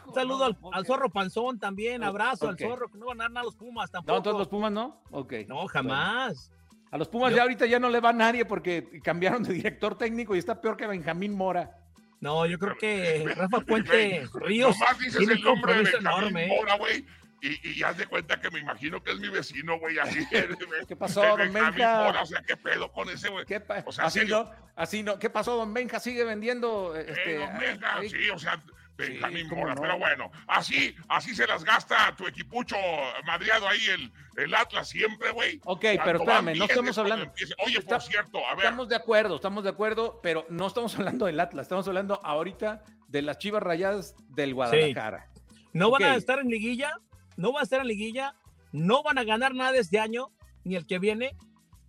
Un 0.07 0.15
saludo 0.15 0.45
al, 0.73 0.87
zorro 0.87 1.09
panzón 1.11 1.59
también, 1.59 2.03
abrazo 2.05 2.49
al 2.49 2.59
zorro, 2.59 2.89
que 2.89 2.99
no 2.99 3.07
van 3.07 3.21
a 3.21 3.25
dar 3.25 3.31
nada 3.31 3.41
a 3.43 3.45
los 3.45 3.57
Pumas 3.57 3.91
tampoco. 3.91 4.13
No, 4.13 4.17
entonces 4.19 4.39
los 4.39 4.49
Pumas 4.49 4.73
no. 4.73 5.01
Ok. 5.11 5.33
No, 5.49 5.67
jamás. 5.67 6.51
A 6.91 6.99
los 6.99 7.09
Pumas 7.09 7.31
Yo- 7.31 7.37
ya 7.39 7.43
ahorita 7.43 7.67
ya 7.67 7.81
no 7.81 7.89
le 7.89 8.01
va 8.01 8.13
nadie 8.13 8.45
porque 8.45 9.01
cambiaron 9.03 9.43
de 9.43 9.55
director 9.55 9.97
técnico 9.97 10.37
y 10.37 10.39
está 10.39 10.61
peor 10.61 10.77
que 10.77 10.87
Benjamín 10.87 11.35
Mora. 11.35 11.79
No, 12.21 12.47
yo 12.47 12.59
creo 12.59 12.77
que 12.79 13.25
Rafa 13.37 13.61
Puente 13.61 14.27
Ríos 14.35 14.79
Nomás 14.79 14.99
dices 14.99 15.19
tiene 15.19 15.35
el 15.35 15.43
nombre 15.43 15.73
de 15.75 15.83
Benjamín 15.83 16.07
enorme. 16.07 16.45
¿eh? 16.47 16.57
Mora, 16.61 16.77
güey. 16.77 17.05
Y, 17.47 17.61
y 17.79 17.83
haz 17.83 17.99
de 17.99 18.07
cuenta 18.07 18.41
que 18.41 18.51
me 18.51 18.61
imagino 18.61 19.03
que 19.03 19.13
es 19.13 19.19
mi 19.21 19.29
vecino, 19.29 19.79
güey. 19.79 19.99
Así. 19.99 20.27
¿Qué 20.89 20.97
pasó, 20.97 21.21
don 21.37 21.53
Benja? 21.53 22.05
Mora, 22.05 22.23
o 22.23 22.27
sea, 22.27 22.41
¿qué 22.43 22.57
pedo 22.57 22.91
con 22.91 23.09
ese, 23.11 23.29
güey? 23.29 23.45
¿Qué 23.45 23.61
pa- 23.61 23.83
O 23.87 23.93
sea, 23.93 24.07
así 24.07 24.21
serio. 24.21 24.45
no, 24.45 24.73
así 24.77 25.03
no. 25.03 25.19
¿Qué 25.19 25.29
pasó, 25.29 25.57
don 25.57 25.75
Benja? 25.75 26.01
Sigue 26.01 26.25
vendiendo. 26.25 26.97
Eh, 26.97 27.05
Este, 27.09 27.37
don 27.39 27.59
Benja, 27.59 27.97
ahí? 27.99 28.09
sí, 28.09 28.31
o 28.31 28.39
sea, 28.39 28.63
Benjamín 28.97 29.49
cómo 29.49 29.63
Mora, 29.63 29.75
no. 29.75 29.81
pero 29.83 29.99
bueno, 29.99 30.31
así, 30.47 30.95
así 31.09 31.35
se 31.35 31.47
las 31.49 31.65
gasta 31.65 32.15
tu 32.17 32.27
equipucho 32.29 32.77
madriado 33.27 33.69
ahí, 33.69 33.85
el, 33.87 34.13
el 34.37 34.55
Atlas 34.55 34.89
siempre, 34.89 35.33
güey. 35.33 35.61
Ok, 35.65 35.81
Cuando 35.83 36.03
pero 36.05 36.19
espérame, 36.21 36.57
no 36.59 36.65
estamos 36.65 36.97
hablando. 36.99 37.25
empieza- 37.27 37.55
Oye, 37.67 37.79
Está- 37.79 37.97
por 37.99 38.03
cierto, 38.09 38.39
a 38.47 38.55
ver, 38.55 38.65
Estamos 38.67 38.89
de 38.89 38.97
acuerdo, 38.97 39.35
estamos 39.37 39.65
de 39.65 39.71
acuerdo, 39.71 40.21
pero 40.23 40.47
no 40.49 40.67
estamos 40.69 40.95
hablando 40.99 41.27
del 41.27 41.41
Atlas, 41.41 41.65
estamos 41.65 41.87
hablando 41.89 42.21
ahorita 42.25 42.85
de 43.09 43.21
las 43.23 43.37
Chivas 43.39 43.63
Rayadas 43.63 44.15
del 44.29 44.55
Guadalajara. 44.55 45.29
No 45.73 45.91
van 45.91 46.05
a 46.05 46.15
estar 46.15 46.39
en 46.39 46.47
liguilla, 46.49 46.93
no 47.37 47.53
van 47.53 47.61
a 47.61 47.65
estar 47.65 47.81
en 47.81 47.87
liguilla, 47.89 48.35
no 48.73 49.03
van 49.03 49.19
a 49.19 49.25
ganar 49.25 49.55
nada 49.55 49.77
este 49.79 49.99
año, 49.99 50.29
ni 50.65 50.77
el 50.77 50.87
que 50.87 50.99
viene. 50.99 51.37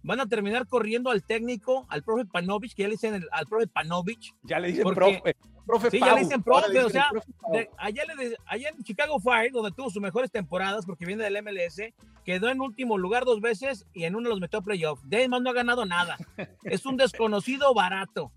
Van 0.03 0.19
a 0.19 0.27
terminar 0.27 0.67
corriendo 0.67 1.09
al 1.09 1.23
técnico, 1.23 1.87
al 1.89 2.03
profe 2.03 2.25
Panovich, 2.25 2.75
que 2.75 2.83
ya 2.83 2.87
le 2.89 2.93
dicen 2.93 3.15
el- 3.15 3.27
al 3.31 3.47
profe 3.47 3.65
Panovich. 3.67 4.35
Ya 4.43 4.59
le 4.59 4.67
dicen 4.67 4.83
Porque- 4.83 5.19
profe. 5.23 5.35
Profe 5.65 5.89
Sí, 5.89 5.99
ya 5.99 6.13
le 6.13 6.21
dicen 6.21 6.43
profe, 6.43 6.71
le 6.71 6.83
o 6.83 6.89
sea. 6.91 7.07
De- 7.51 7.71
allá, 7.79 8.03
le- 8.05 8.37
allá 8.45 8.69
en 8.69 8.83
Chicago 8.83 9.19
Fire, 9.19 9.51
donde 9.51 9.71
tuvo 9.71 9.89
sus 9.89 9.99
mejores 9.99 10.29
temporadas, 10.29 10.85
porque 10.85 11.07
viene 11.07 11.23
del 11.23 11.37
MLS, 11.37 11.91
quedó 12.23 12.49
en 12.49 12.61
último 12.61 12.99
lugar 12.99 13.25
dos 13.25 13.41
veces 13.41 13.87
y 13.91 14.03
en 14.03 14.15
uno 14.15 14.29
los 14.29 14.39
metió 14.39 14.59
a 14.59 14.61
playoff. 14.61 15.01
De 15.05 15.27
más 15.27 15.41
no 15.41 15.49
ha 15.49 15.53
ganado 15.53 15.83
nada. 15.87 16.17
Es 16.63 16.85
un 16.85 16.97
desconocido 16.97 17.73
barato. 17.73 18.31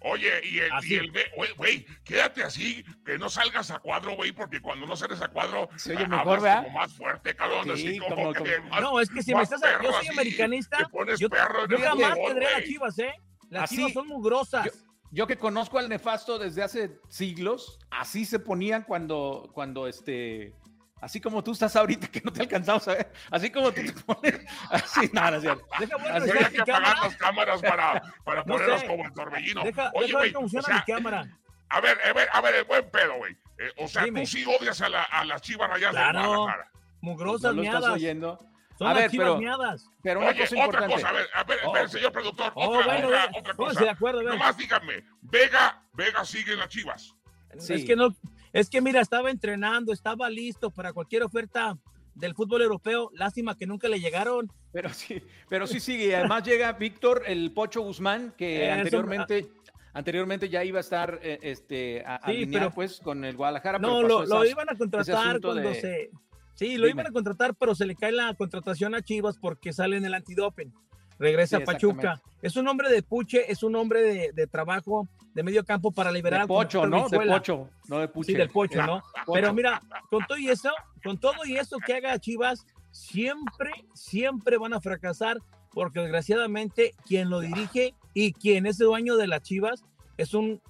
Oye, 0.00 0.30
y 0.44 0.58
el, 0.58 0.72
Así. 0.72 0.94
y 0.94 0.96
el, 0.96 1.10
ve- 1.10 1.30
güey, 1.36 1.52
güey, 1.56 1.86
quédate 2.04 2.42
así, 2.44 2.84
que 3.04 3.18
no 3.18 3.28
salgas 3.28 3.70
a 3.70 3.78
cuadro, 3.78 4.14
güey, 4.16 4.32
porque 4.32 4.60
cuando 4.60 4.86
no 4.86 4.96
sales 4.96 5.20
a 5.20 5.28
cuadro, 5.28 5.68
Se 5.76 5.96
oye 5.96 6.06
mejor, 6.06 6.40
¿verdad? 6.40 6.64
como 6.64 6.78
más 6.78 6.92
fuerte, 6.94 7.34
cabrón, 7.34 7.64
Sí, 7.64 7.70
así 7.72 7.98
como, 7.98 8.14
como- 8.16 8.32
que 8.32 8.56
como- 8.56 8.68
más- 8.70 8.80
No, 8.82 9.00
es 9.00 9.10
que 9.10 9.22
si 9.22 9.30
me 9.32 9.38
más 9.40 9.52
estás. 9.52 9.82
Yo 9.82 9.90
soy 9.90 9.98
así, 10.00 10.08
americanista. 10.08 10.78
te 10.78 10.86
pones 10.86 11.18
Yo, 11.18 11.28
perro 11.28 11.64
en 11.64 11.70
yo 11.70 11.76
fútbol, 11.78 12.16
tendré 12.26 12.46
a 12.46 12.50
las 12.58 12.64
chivas, 12.64 12.98
¿eh? 12.98 13.12
Las 13.50 13.64
Así- 13.64 13.76
chivas 13.76 13.92
son 13.92 14.06
muy 14.08 14.22
grosas. 14.22 14.84
Yo 15.10 15.26
que 15.26 15.36
conozco 15.38 15.78
al 15.78 15.88
nefasto 15.88 16.38
desde 16.38 16.62
hace 16.62 16.98
siglos, 17.08 17.78
así 17.90 18.26
se 18.26 18.38
ponían 18.38 18.82
cuando, 18.82 19.50
cuando 19.54 19.86
este, 19.88 20.52
así 21.00 21.20
como 21.20 21.42
tú 21.44 21.52
estás 21.52 21.74
ahorita 21.76 22.08
que 22.08 22.20
no 22.22 22.32
te 22.32 22.42
alcanzamos 22.42 22.86
a 22.88 22.94
ver, 22.94 23.12
así 23.30 23.50
como 23.50 23.72
tú 23.72 23.80
te 23.84 23.92
pones, 24.02 24.40
así, 24.70 25.10
no, 25.12 25.30
no 25.30 25.40
cierto. 25.40 25.66
Deja 25.78 25.96
ver 25.96 26.12
Así 26.12 26.30
funciona 26.30 26.50
que 26.50 26.60
apagar 26.60 26.82
cámara. 26.82 27.00
las 27.06 27.16
cámaras 27.16 27.60
para, 27.62 28.02
para 28.24 28.44
No 28.44 28.86
como 28.86 29.04
el 29.04 29.12
torbellino. 29.12 29.62
Deja, 29.64 29.90
Oye, 29.94 30.12
güey, 30.12 30.30
o 30.34 30.40
funciona 30.40 30.66
sea, 30.66 30.74
mi 30.86 30.92
cámara. 30.94 31.38
A 31.70 31.80
ver, 31.80 31.98
a 32.08 32.12
ver, 32.12 32.28
a 32.32 32.40
ver, 32.40 32.54
el 32.54 32.64
buen 32.64 32.90
pedo, 32.90 33.14
güey. 33.18 33.32
Eh, 33.58 33.72
o 33.78 33.88
sea, 33.88 34.04
Dime. 34.04 34.20
tú 34.22 34.26
sí 34.28 34.44
odias 34.46 34.80
a, 34.80 34.88
la, 34.88 35.02
a 35.02 35.24
las 35.24 35.42
chivas 35.42 35.68
rayadas 35.68 35.94
de 35.94 36.00
Claro. 36.00 36.28
Guadalajara. 36.28 36.70
Mugrosas 37.00 37.54
¿No 37.54 37.56
lo 37.56 37.62
estás 37.62 37.80
miadas. 37.80 37.94
oyendo? 37.96 38.38
Son 38.78 38.86
A 38.86 38.90
las 38.94 39.02
ver, 39.02 39.10
chivas 39.10 39.26
pero- 39.26 39.38
miadas. 39.38 39.90
Pero 40.02 40.20
una 40.20 40.28
Oye, 40.30 40.38
cosa 40.40 40.54
otra 40.54 40.64
importante. 40.64 40.94
cosa, 40.94 41.08
a 41.08 41.12
ver, 41.12 41.28
a 41.34 41.44
ver, 41.44 41.58
Oh. 41.66 41.88
señor 41.88 42.12
productor, 42.12 42.52
Oh, 42.54 42.68
otra, 42.78 42.86
bueno, 42.86 43.08
otra, 43.08 43.30
otra 43.36 43.54
cosa. 43.54 43.80
de 43.80 43.90
acuerdo, 43.90 44.20
a 44.20 44.22
ver. 44.22 44.32
Nomás 44.32 44.56
díganme, 44.56 45.04
Vega, 45.20 45.82
Vega 45.92 46.24
sigue 46.24 46.52
en 46.52 46.58
las 46.60 46.68
chivas. 46.68 47.14
Sí. 47.58 47.74
Es 47.74 47.84
que 47.84 47.96
no, 47.96 48.14
es 48.52 48.70
que 48.70 48.80
mira, 48.80 49.00
estaba 49.00 49.30
entrenando, 49.30 49.92
estaba 49.92 50.28
listo 50.30 50.70
para 50.70 50.92
cualquier 50.92 51.22
oferta 51.22 51.76
del 52.14 52.34
fútbol 52.34 52.62
europeo. 52.62 53.10
Lástima 53.14 53.56
que 53.56 53.66
nunca 53.66 53.88
le 53.88 54.00
llegaron. 54.00 54.50
Pero 54.72 54.88
sí, 54.90 55.22
pero 55.48 55.66
sí 55.66 55.80
sigue. 55.80 56.16
Además 56.16 56.42
llega 56.44 56.72
Víctor, 56.72 57.22
el 57.26 57.52
Pocho 57.52 57.80
Guzmán, 57.82 58.34
que 58.36 58.64
Eso, 58.66 58.74
anteriormente, 58.74 59.48
anteriormente 59.92 60.48
ya 60.48 60.64
iba 60.64 60.78
a 60.78 60.80
estar 60.80 61.20
eh, 61.22 61.38
este, 61.42 62.02
a, 62.04 62.20
Sí, 62.26 62.46
pero- 62.52 62.70
pues 62.70 63.00
con 63.00 63.24
el 63.24 63.36
Guadalajara. 63.36 63.78
No, 63.78 63.96
pero 64.02 64.08
lo, 64.08 64.26
lo 64.26 64.44
iban 64.44 64.68
a 64.70 64.76
contratar 64.76 65.40
cuando 65.40 65.54
de- 65.70 65.74
se. 65.80 66.10
Sí, 66.54 66.76
lo 66.76 66.86
Dime. 66.86 67.02
iban 67.02 67.06
a 67.06 67.12
contratar, 67.12 67.54
pero 67.54 67.72
se 67.76 67.86
le 67.86 67.94
cae 67.94 68.10
la 68.10 68.34
contratación 68.34 68.92
a 68.96 69.00
Chivas 69.02 69.38
porque 69.38 69.72
sale 69.72 69.96
en 69.96 70.04
el 70.04 70.14
antidoping. 70.14 70.72
Regresa 71.18 71.58
a 71.58 71.60
Pachuca. 71.60 72.20
Es 72.42 72.56
un 72.56 72.68
hombre 72.68 72.90
de 72.90 73.02
puche, 73.02 73.50
es 73.50 73.62
un 73.62 73.74
hombre 73.76 74.02
de, 74.02 74.32
de 74.32 74.46
trabajo 74.46 75.08
de 75.34 75.42
medio 75.42 75.64
campo 75.64 75.90
para 75.90 76.10
liberar 76.10 76.42
de 76.42 76.46
Pocho, 76.48 76.86
¿no? 76.86 77.08
De 77.08 77.20
Pocho, 77.20 77.68
no 77.88 78.00
de 78.00 78.08
Puche. 78.08 78.32
Sí, 78.32 78.38
del 78.38 78.50
Pocho, 78.50 78.84
¿no? 78.84 79.02
Pero 79.32 79.52
mira, 79.54 79.80
con 80.10 80.26
todo 80.26 80.38
y 80.38 80.48
eso, 80.48 80.70
con 81.02 81.18
todo 81.18 81.44
y 81.44 81.56
eso 81.56 81.76
que 81.78 81.94
haga 81.94 82.18
Chivas, 82.18 82.66
siempre, 82.90 83.70
siempre 83.94 84.58
van 84.58 84.74
a 84.74 84.80
fracasar 84.80 85.38
porque 85.70 86.00
desgraciadamente 86.00 86.94
quien 87.06 87.30
lo 87.30 87.40
dirige 87.40 87.94
y 88.14 88.32
quien 88.32 88.66
es 88.66 88.78
dueño 88.78 89.16
de 89.16 89.28
las 89.28 89.42
Chivas 89.42 89.84
es 90.16 90.34
un 90.34 90.60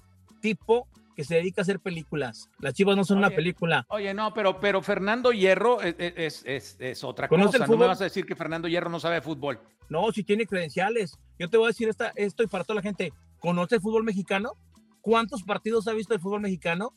tipo 0.41 0.87
que 1.19 1.25
se 1.25 1.35
dedica 1.35 1.59
a 1.59 1.63
hacer 1.63 1.81
películas. 1.81 2.49
Las 2.59 2.73
Chivas 2.73 2.95
no 2.95 3.03
son 3.03 3.17
una 3.17 3.29
película. 3.29 3.85
Oye, 3.89 4.13
no, 4.13 4.33
pero, 4.33 4.57
pero 4.61 4.81
Fernando 4.81 5.33
Hierro 5.33 5.81
es, 5.81 6.43
es, 6.45 6.77
es, 6.79 7.03
otra 7.03 7.27
cosa. 7.27 7.65
No 7.67 7.75
me 7.75 7.87
vas 7.87 7.99
a 7.99 8.05
decir 8.05 8.25
que 8.25 8.37
Fernando 8.37 8.69
Hierro 8.69 8.89
no 8.89 9.01
sabe 9.01 9.15
de 9.15 9.21
fútbol. 9.21 9.59
No, 9.89 10.09
si 10.13 10.23
tiene 10.23 10.45
credenciales. 10.45 11.19
Yo 11.37 11.49
te 11.49 11.57
voy 11.57 11.65
a 11.65 11.67
decir 11.71 11.89
esta, 11.89 12.13
esto 12.15 12.41
y 12.41 12.47
para 12.47 12.63
toda 12.63 12.75
la 12.75 12.81
gente. 12.81 13.11
¿Conoce 13.39 13.75
el 13.75 13.81
fútbol 13.81 14.05
mexicano? 14.05 14.53
¿Cuántos 15.01 15.43
partidos 15.43 15.89
ha 15.89 15.93
visto 15.93 16.13
el 16.13 16.21
fútbol 16.21 16.39
mexicano? 16.39 16.93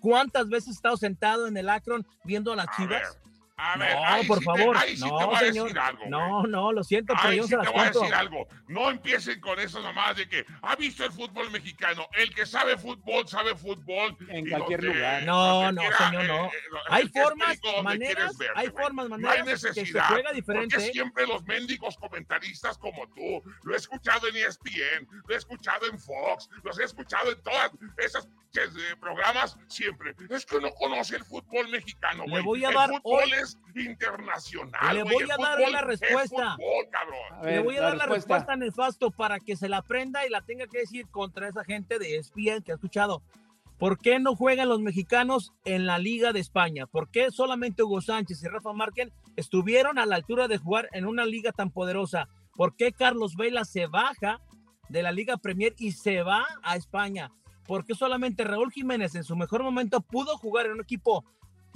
¿Cuántas 0.00 0.48
veces 0.48 0.68
ha 0.68 0.72
estado 0.72 0.96
sentado 0.96 1.46
en 1.46 1.58
el 1.58 1.68
Akron 1.68 2.06
viendo 2.24 2.54
a 2.54 2.56
las 2.56 2.68
Chivas? 2.78 3.18
A 3.58 3.78
ver, 3.78 3.96
no, 3.96 4.28
por 4.28 4.42
favor. 4.42 4.76
no, 4.98 5.38
señor. 5.38 5.72
no, 6.08 6.42
no, 6.42 6.72
lo 6.72 6.84
siento, 6.84 7.14
pero 7.22 7.32
yo 7.32 7.46
se 7.46 7.56
las 7.56 7.66
te 7.66 7.72
voy 7.72 7.80
a 7.80 7.90
decir 7.90 8.14
algo. 8.14 8.46
No 8.68 8.90
empiecen 8.90 9.40
con 9.40 9.58
eso 9.58 9.80
nomás 9.80 10.16
de 10.16 10.28
que 10.28 10.44
ha 10.60 10.76
visto 10.76 11.04
el 11.04 11.12
fútbol 11.12 11.50
mexicano. 11.50 12.06
El 12.12 12.34
que 12.34 12.44
sabe 12.44 12.76
fútbol, 12.76 13.26
sabe 13.26 13.56
fútbol. 13.56 14.14
En 14.28 14.48
cualquier 14.50 14.84
lugar. 14.84 15.22
No, 15.22 15.72
no, 15.72 15.80
señor, 15.80 16.24
no. 16.26 16.44
Eh, 16.46 16.50
eh, 16.54 16.78
hay 16.90 17.08
formas, 17.08 17.58
maneras, 17.82 18.36
hay 18.54 18.68
formas, 18.68 19.08
maneras. 19.08 19.36
No 19.36 19.40
hay 19.40 19.48
necesidad. 19.48 19.84
Que 19.84 19.90
se 19.92 20.00
juega 20.00 20.32
diferente. 20.32 20.76
Porque 20.76 20.92
siempre 20.92 21.26
los 21.26 21.42
médicos 21.44 21.96
comentaristas 21.96 22.76
como 22.76 23.08
tú, 23.08 23.42
lo 23.62 23.74
he 23.74 23.76
escuchado 23.78 24.28
en 24.28 24.36
ESPN, 24.36 25.08
lo 25.26 25.34
he 25.34 25.38
escuchado 25.38 25.86
en 25.86 25.98
Fox, 25.98 26.50
los 26.62 26.78
he 26.78 26.84
escuchado 26.84 27.32
en 27.32 27.42
todas 27.42 27.70
esas 27.96 28.28
eh, 28.56 28.96
programas 29.00 29.56
siempre. 29.68 30.14
Es 30.30 30.46
que 30.46 30.60
no 30.60 30.70
conoce 30.72 31.16
el 31.16 31.24
fútbol 31.24 31.68
mexicano, 31.68 32.24
Le 32.26 32.40
voy 32.40 32.64
a 32.64 32.70
dar 32.70 32.90
fútbol 33.46 33.80
internacional. 33.80 34.96
Le 34.96 35.02
voy 35.04 35.24
a 35.24 35.36
dar 35.36 35.68
una 35.68 35.80
respuesta. 35.82 36.56
le 37.42 37.60
voy 37.60 37.76
a 37.76 37.82
dar 37.82 37.96
la 37.96 38.06
respuesta 38.06 38.56
nefasto 38.56 39.10
para 39.10 39.40
que 39.40 39.56
se 39.56 39.68
la 39.68 39.78
aprenda 39.78 40.26
y 40.26 40.30
la 40.30 40.42
tenga 40.42 40.66
que 40.66 40.78
decir 40.78 41.08
contra 41.10 41.48
esa 41.48 41.64
gente 41.64 41.98
de 41.98 42.16
ESPN 42.16 42.62
que 42.62 42.72
ha 42.72 42.74
escuchado. 42.74 43.22
¿Por 43.78 43.98
qué 43.98 44.18
no 44.18 44.34
juegan 44.34 44.70
los 44.70 44.80
mexicanos 44.80 45.52
en 45.66 45.84
la 45.84 45.98
Liga 45.98 46.32
de 46.32 46.40
España? 46.40 46.86
¿Por 46.86 47.10
qué 47.10 47.30
solamente 47.30 47.82
Hugo 47.82 48.00
Sánchez 48.00 48.42
y 48.42 48.48
Rafa 48.48 48.72
Márquez 48.72 49.12
estuvieron 49.36 49.98
a 49.98 50.06
la 50.06 50.16
altura 50.16 50.48
de 50.48 50.56
jugar 50.56 50.88
en 50.92 51.06
una 51.06 51.26
liga 51.26 51.52
tan 51.52 51.70
poderosa? 51.70 52.26
¿Por 52.54 52.74
qué 52.74 52.92
Carlos 52.92 53.36
Vela 53.36 53.66
se 53.66 53.86
baja 53.86 54.40
de 54.88 55.02
la 55.02 55.12
Liga 55.12 55.36
Premier 55.36 55.74
y 55.78 55.92
se 55.92 56.22
va 56.22 56.46
a 56.62 56.76
España? 56.76 57.30
¿Por 57.66 57.84
qué 57.84 57.94
solamente 57.94 58.44
Raúl 58.44 58.72
Jiménez 58.72 59.14
en 59.14 59.24
su 59.24 59.36
mejor 59.36 59.62
momento 59.62 60.00
pudo 60.00 60.38
jugar 60.38 60.66
en 60.66 60.72
un 60.72 60.80
equipo 60.80 61.24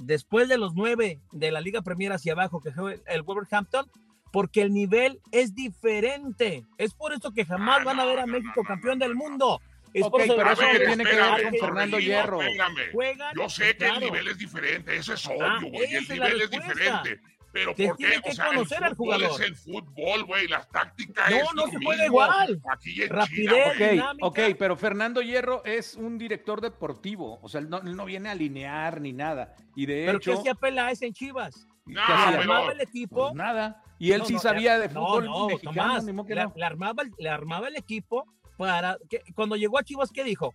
después 0.01 0.49
de 0.49 0.57
los 0.57 0.73
nueve 0.73 1.19
de 1.31 1.51
la 1.51 1.61
Liga 1.61 1.81
Premier 1.81 2.11
hacia 2.11 2.33
abajo, 2.33 2.61
que 2.61 2.71
fue 2.71 3.01
el 3.07 3.21
Wolverhampton, 3.23 3.89
porque 4.31 4.61
el 4.61 4.73
nivel 4.73 5.19
es 5.31 5.55
diferente. 5.55 6.65
Es 6.77 6.93
por 6.93 7.13
eso 7.13 7.31
que 7.33 7.45
jamás 7.45 7.79
ah, 7.81 7.83
van 7.83 7.99
a 7.99 8.05
ver 8.05 8.19
a 8.19 8.25
México 8.25 8.63
campeón 8.63 8.99
del 8.99 9.15
mundo. 9.15 9.61
Es 9.93 10.07
por 10.07 10.21
eso, 10.21 10.35
pero 10.37 10.51
eso 10.51 10.61
que 10.71 10.85
tiene 10.85 11.03
que 11.03 11.15
ver 11.15 11.43
con 11.43 11.53
Fernando 11.59 11.99
Hierro. 11.99 12.39
Yo 13.35 13.49
sé 13.49 13.75
que 13.75 13.87
el 13.87 13.99
nivel 13.99 14.27
es 14.29 14.37
diferente, 14.37 14.95
eso 14.95 15.13
es 15.13 15.27
obvio, 15.27 15.45
ah, 15.45 15.59
el 15.61 16.07
nivel 16.07 16.41
es 16.41 16.49
diferente. 16.49 17.19
Pero 17.51 17.75
¿por 17.75 17.97
qué? 17.97 18.21
o 18.23 18.31
sea, 18.31 18.47
conocer 18.47 18.77
el 18.77 18.83
al 18.85 18.95
jugador. 18.95 19.31
Es 19.31 19.39
el 19.41 19.55
fútbol, 19.55 20.23
güey, 20.25 20.47
las 20.47 20.69
tácticas 20.69 21.29
no, 21.29 21.35
es 21.35 21.43
No, 21.43 21.65
no 21.65 21.71
se 21.71 21.79
puede 21.79 22.05
igual. 22.05 22.61
Aquí 22.71 23.01
en 23.01 23.09
Rapidez, 23.09 23.77
China, 23.77 24.13
ok, 24.21 24.39
pero 24.57 24.77
Fernando 24.77 25.21
Hierro 25.21 25.63
es 25.65 25.95
un 25.95 26.17
director 26.17 26.61
deportivo, 26.61 27.39
o 27.41 27.49
sea, 27.49 27.59
él 27.59 27.69
no, 27.69 27.81
no 27.81 28.05
viene 28.05 28.29
a 28.29 28.31
alinear 28.33 29.01
ni 29.01 29.11
nada. 29.13 29.55
Y 29.75 29.85
de 29.85 30.03
¿Pero 30.05 30.17
hecho... 30.17 30.31
qué 30.37 30.43
se 30.43 30.49
apela 30.49 30.87
a 30.87 30.91
ese 30.91 31.07
en 31.07 31.13
Chivas? 31.13 31.67
No, 31.85 32.01
pero... 32.07 32.41
armaba 32.41 32.71
el 32.71 32.81
equipo. 32.81 33.27
Pues 33.27 33.35
nada. 33.35 33.83
Y 33.99 34.13
él 34.13 34.25
sí 34.25 34.39
sabía 34.39 34.79
de 34.79 34.89
fútbol 34.89 35.25
no, 35.25 35.47
mexicano, 35.47 35.99
Tomás, 36.01 36.05
le, 36.05 36.51
le, 36.55 36.65
armaba, 36.65 37.03
le 37.17 37.29
armaba 37.29 37.67
el 37.67 37.75
equipo 37.75 38.25
para... 38.57 38.97
Que, 39.09 39.21
cuando 39.35 39.55
llegó 39.55 39.77
a 39.77 39.83
Chivas, 39.83 40.09
¿qué 40.11 40.23
dijo? 40.23 40.53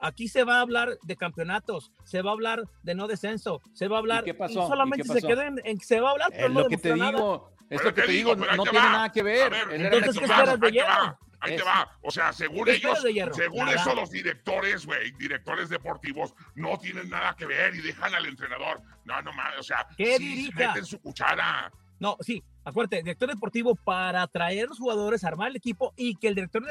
Aquí 0.00 0.28
se 0.28 0.44
va 0.44 0.58
a 0.58 0.60
hablar 0.60 0.98
de 1.02 1.16
campeonatos, 1.16 1.92
se 2.04 2.22
va 2.22 2.30
a 2.30 2.32
hablar 2.34 2.64
de 2.82 2.94
no 2.94 3.06
descenso, 3.06 3.60
se 3.72 3.88
va 3.88 3.96
a 3.96 3.98
hablar. 4.00 4.22
¿Y 4.22 4.26
qué 4.26 4.34
pasó? 4.34 4.66
solamente 4.68 5.04
se 5.04 5.22
queden 5.22 5.60
en, 5.64 5.78
que 5.78 5.84
se 5.84 6.00
va 6.00 6.10
a 6.10 6.12
hablar, 6.12 6.30
pero 6.30 6.46
es 6.46 6.52
no 6.52 6.60
lo 6.60 6.68
que 6.68 6.76
te 6.76 6.94
digo, 6.94 7.50
es 7.70 7.82
lo 7.82 7.94
que 7.94 8.02
te 8.02 8.12
digo, 8.12 8.36
no, 8.36 8.62
tiene 8.64 8.78
nada 8.78 9.12
que 9.12 9.22
ver. 9.22 9.52
entonces, 9.70 10.18
¿qué 10.18 10.24
esperas 10.24 10.60
de 10.60 10.70
hierro? 10.70 11.18
Ahí 11.40 11.56
te 11.56 11.62
va. 11.62 11.98
O 12.02 12.10
sea, 12.10 12.32
según 12.32 12.68
ellos, 12.68 13.04
según 13.32 13.68
eso, 13.68 13.94
los 13.94 14.10
directores, 14.10 14.86
güey, 14.86 15.12
directores 15.12 15.68
deportivos, 15.68 16.34
no 16.54 16.78
tienen 16.78 17.08
nada 17.10 17.34
que 17.36 17.46
ver 17.46 17.74
y 17.74 17.82
dejan 17.82 18.14
al 18.14 18.26
entrenador. 18.26 18.80
No, 19.04 19.20
no 19.22 19.32
mames, 19.32 19.60
o 19.60 19.62
sea, 19.62 19.86
¿Qué 19.96 20.16
sí, 20.16 20.50
meten 20.54 20.84
su 20.84 21.00
cuchara. 21.00 21.70
No, 21.98 22.16
sí, 22.20 22.42
acuérdate, 22.66 22.96
director 22.96 23.28
deportivo 23.28 23.76
para 23.76 24.22
atraer 24.22 24.68
los 24.68 24.78
jugadores, 24.78 25.22
armar 25.24 25.50
el 25.50 25.56
equipo 25.56 25.94
y 25.96 26.16
que 26.16 26.28
el 26.28 26.34
director, 26.34 26.64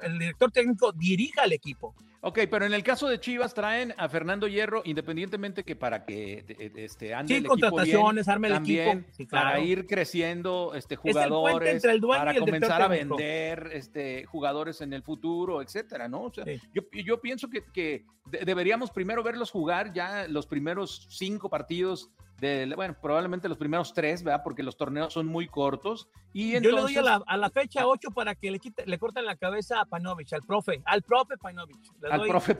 el 0.00 0.18
director 0.18 0.50
técnico 0.50 0.92
dirija 0.92 1.44
el 1.44 1.52
equipo. 1.52 1.94
Ok, 2.22 2.40
pero 2.50 2.64
en 2.64 2.72
el 2.72 2.82
caso 2.82 3.06
de 3.06 3.20
Chivas 3.20 3.52
traen 3.52 3.94
a 3.98 4.08
Fernando 4.08 4.48
Hierro, 4.48 4.80
independientemente 4.84 5.62
que 5.62 5.76
para 5.76 6.06
que 6.06 6.72
este, 6.74 7.14
ande 7.14 7.34
sí, 7.34 7.40
el 7.40 7.46
contrataciones, 7.46 8.26
arme 8.28 8.48
el 8.48 8.54
también, 8.54 8.88
equipo. 8.88 9.12
Sí, 9.12 9.26
claro. 9.26 9.46
para 9.50 9.60
ir 9.60 9.86
creciendo 9.86 10.72
este, 10.74 10.96
jugadores, 10.96 11.84
el 11.84 12.00
para 12.00 12.34
comenzar 12.34 12.82
a 12.82 12.88
vender 12.88 13.70
este, 13.74 14.24
jugadores 14.24 14.80
en 14.80 14.94
el 14.94 15.02
futuro, 15.02 15.60
etcétera, 15.60 16.08
¿no? 16.08 16.22
O 16.22 16.32
sea, 16.32 16.44
sí. 16.44 16.58
yo, 16.72 16.82
yo, 17.04 17.20
pienso 17.20 17.48
que, 17.48 17.62
que 17.72 18.06
deberíamos 18.24 18.90
primero 18.90 19.22
verlos 19.22 19.50
jugar 19.50 19.92
ya 19.92 20.26
los 20.26 20.46
primeros 20.46 21.06
cinco 21.10 21.50
partidos 21.50 22.10
de, 22.40 22.70
bueno, 22.74 22.94
probablemente 23.00 23.48
los 23.48 23.56
primeros 23.56 23.94
tres, 23.94 24.22
¿verdad? 24.22 24.42
Porque 24.44 24.62
los 24.62 24.76
torneos 24.76 25.12
son 25.12 25.26
muy 25.26 25.46
cortos. 25.48 26.08
Y 26.32 26.54
entonces, 26.54 26.70
Yo 26.70 26.76
le 26.76 26.82
doy 26.82 26.96
a 26.96 27.02
la, 27.02 27.22
a 27.26 27.36
la 27.36 27.50
fecha 27.50 27.86
8 27.86 28.10
para 28.10 28.34
que 28.34 28.50
le, 28.50 28.58
quite, 28.58 28.84
le 28.86 28.98
corten 28.98 29.24
la 29.24 29.36
cabeza 29.36 29.80
a 29.80 29.86
Panovich, 29.86 30.32
al 30.34 30.42
profe, 30.42 30.82
al 30.84 31.02
profe 31.02 31.36
Panovich. 31.38 31.90
al 32.10 32.18
doy... 32.18 32.28
profe 32.28 32.56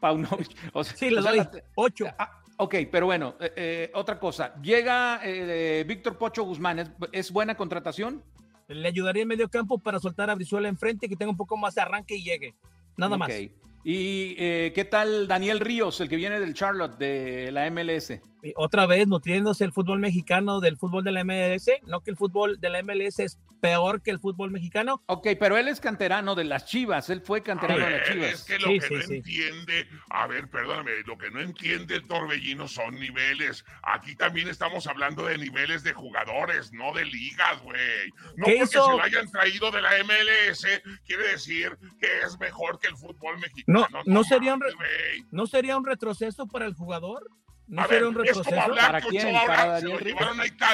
Paunovic. 0.00 0.50
O 0.72 0.82
sea, 0.82 0.96
sí, 0.96 1.10
le 1.10 1.20
doy 1.20 1.40
8. 1.76 2.06
Ah, 2.18 2.42
ok, 2.56 2.74
pero 2.90 3.06
bueno, 3.06 3.36
eh, 3.38 3.52
eh, 3.56 3.90
otra 3.94 4.18
cosa. 4.18 4.54
Llega 4.60 5.20
eh, 5.22 5.84
Víctor 5.86 6.18
Pocho 6.18 6.42
Guzmán, 6.42 6.80
¿es, 6.80 6.90
¿es, 7.12 7.30
buena 7.30 7.56
contratación? 7.56 8.22
Le 8.66 8.88
ayudaría 8.88 9.22
en 9.22 9.28
medio 9.28 9.48
campo 9.48 9.78
para 9.78 10.00
soltar 10.00 10.30
a 10.30 10.34
Brizuela 10.34 10.68
enfrente, 10.68 11.08
que 11.08 11.16
tenga 11.16 11.30
un 11.30 11.36
poco 11.36 11.56
más 11.56 11.74
de 11.74 11.82
arranque 11.82 12.16
y 12.16 12.24
llegue. 12.24 12.54
Nada 12.96 13.16
okay. 13.16 13.48
más. 13.48 13.73
¿Y 13.86 14.34
eh, 14.38 14.72
qué 14.74 14.86
tal 14.86 15.28
Daniel 15.28 15.60
Ríos, 15.60 16.00
el 16.00 16.08
que 16.08 16.16
viene 16.16 16.40
del 16.40 16.54
Charlotte, 16.54 16.96
de 16.96 17.52
la 17.52 17.70
MLS? 17.70 18.18
Otra 18.56 18.86
vez 18.86 19.06
nutriéndose 19.06 19.62
el 19.62 19.72
fútbol 19.72 19.98
mexicano 19.98 20.60
del 20.60 20.78
fútbol 20.78 21.04
de 21.04 21.12
la 21.12 21.22
MLS, 21.22 21.70
no 21.86 22.00
que 22.00 22.10
el 22.10 22.16
fútbol 22.16 22.58
de 22.60 22.70
la 22.70 22.82
MLS 22.82 23.18
es 23.18 23.38
peor 23.64 24.02
que 24.02 24.10
el 24.10 24.20
fútbol 24.20 24.50
mexicano. 24.50 25.02
Ok, 25.06 25.28
pero 25.40 25.56
él 25.56 25.68
es 25.68 25.80
canterano 25.80 26.34
de 26.34 26.44
las 26.44 26.66
Chivas, 26.66 27.08
él 27.08 27.22
fue 27.22 27.42
canterano 27.42 27.80
ver, 27.80 27.92
de 27.92 27.98
las 27.98 28.08
Chivas. 28.10 28.32
Es 28.32 28.42
que 28.42 28.58
lo 28.58 28.66
sí, 28.66 28.78
que 28.78 28.86
sí, 28.86 28.94
no 28.94 29.02
sí. 29.02 29.14
entiende, 29.14 29.88
a 30.10 30.26
ver, 30.26 30.50
perdóname, 30.50 30.90
lo 31.06 31.16
que 31.16 31.30
no 31.30 31.40
entiende 31.40 31.94
el 31.94 32.06
Torbellino 32.06 32.68
son 32.68 32.94
niveles. 32.96 33.64
Aquí 33.82 34.16
también 34.16 34.48
estamos 34.48 34.86
hablando 34.86 35.24
de 35.24 35.38
niveles 35.38 35.82
de 35.82 35.94
jugadores, 35.94 36.74
no 36.74 36.92
de 36.92 37.06
ligas, 37.06 37.62
güey. 37.62 38.10
No 38.36 38.44
porque 38.44 38.56
hizo? 38.56 38.84
se 38.84 38.90
lo 38.90 39.02
hayan 39.02 39.30
traído 39.30 39.70
de 39.70 39.80
la 39.80 39.92
MLS, 40.04 40.66
quiere 41.06 41.28
decir 41.28 41.78
que 41.98 42.20
es 42.22 42.38
mejor 42.38 42.78
que 42.78 42.88
el 42.88 42.96
fútbol 42.98 43.38
mexicano. 43.38 43.86
No, 43.90 43.98
no, 43.98 44.02
no 44.04 44.24
sería, 44.24 44.52
un 44.52 44.60
re, 44.60 44.72
¿no 45.30 45.46
sería 45.46 45.78
un 45.78 45.86
retroceso 45.86 46.46
para 46.46 46.66
el 46.66 46.74
jugador? 46.74 47.30
¿No 47.66 47.82
a 47.82 47.86
sería 47.86 48.00
ver, 48.00 48.08
un 48.08 48.14
retroceso? 48.14 48.74
¿Para 48.76 49.00
quién? 49.00 49.32
¿Para 49.46 49.66
Daniel 49.80 50.16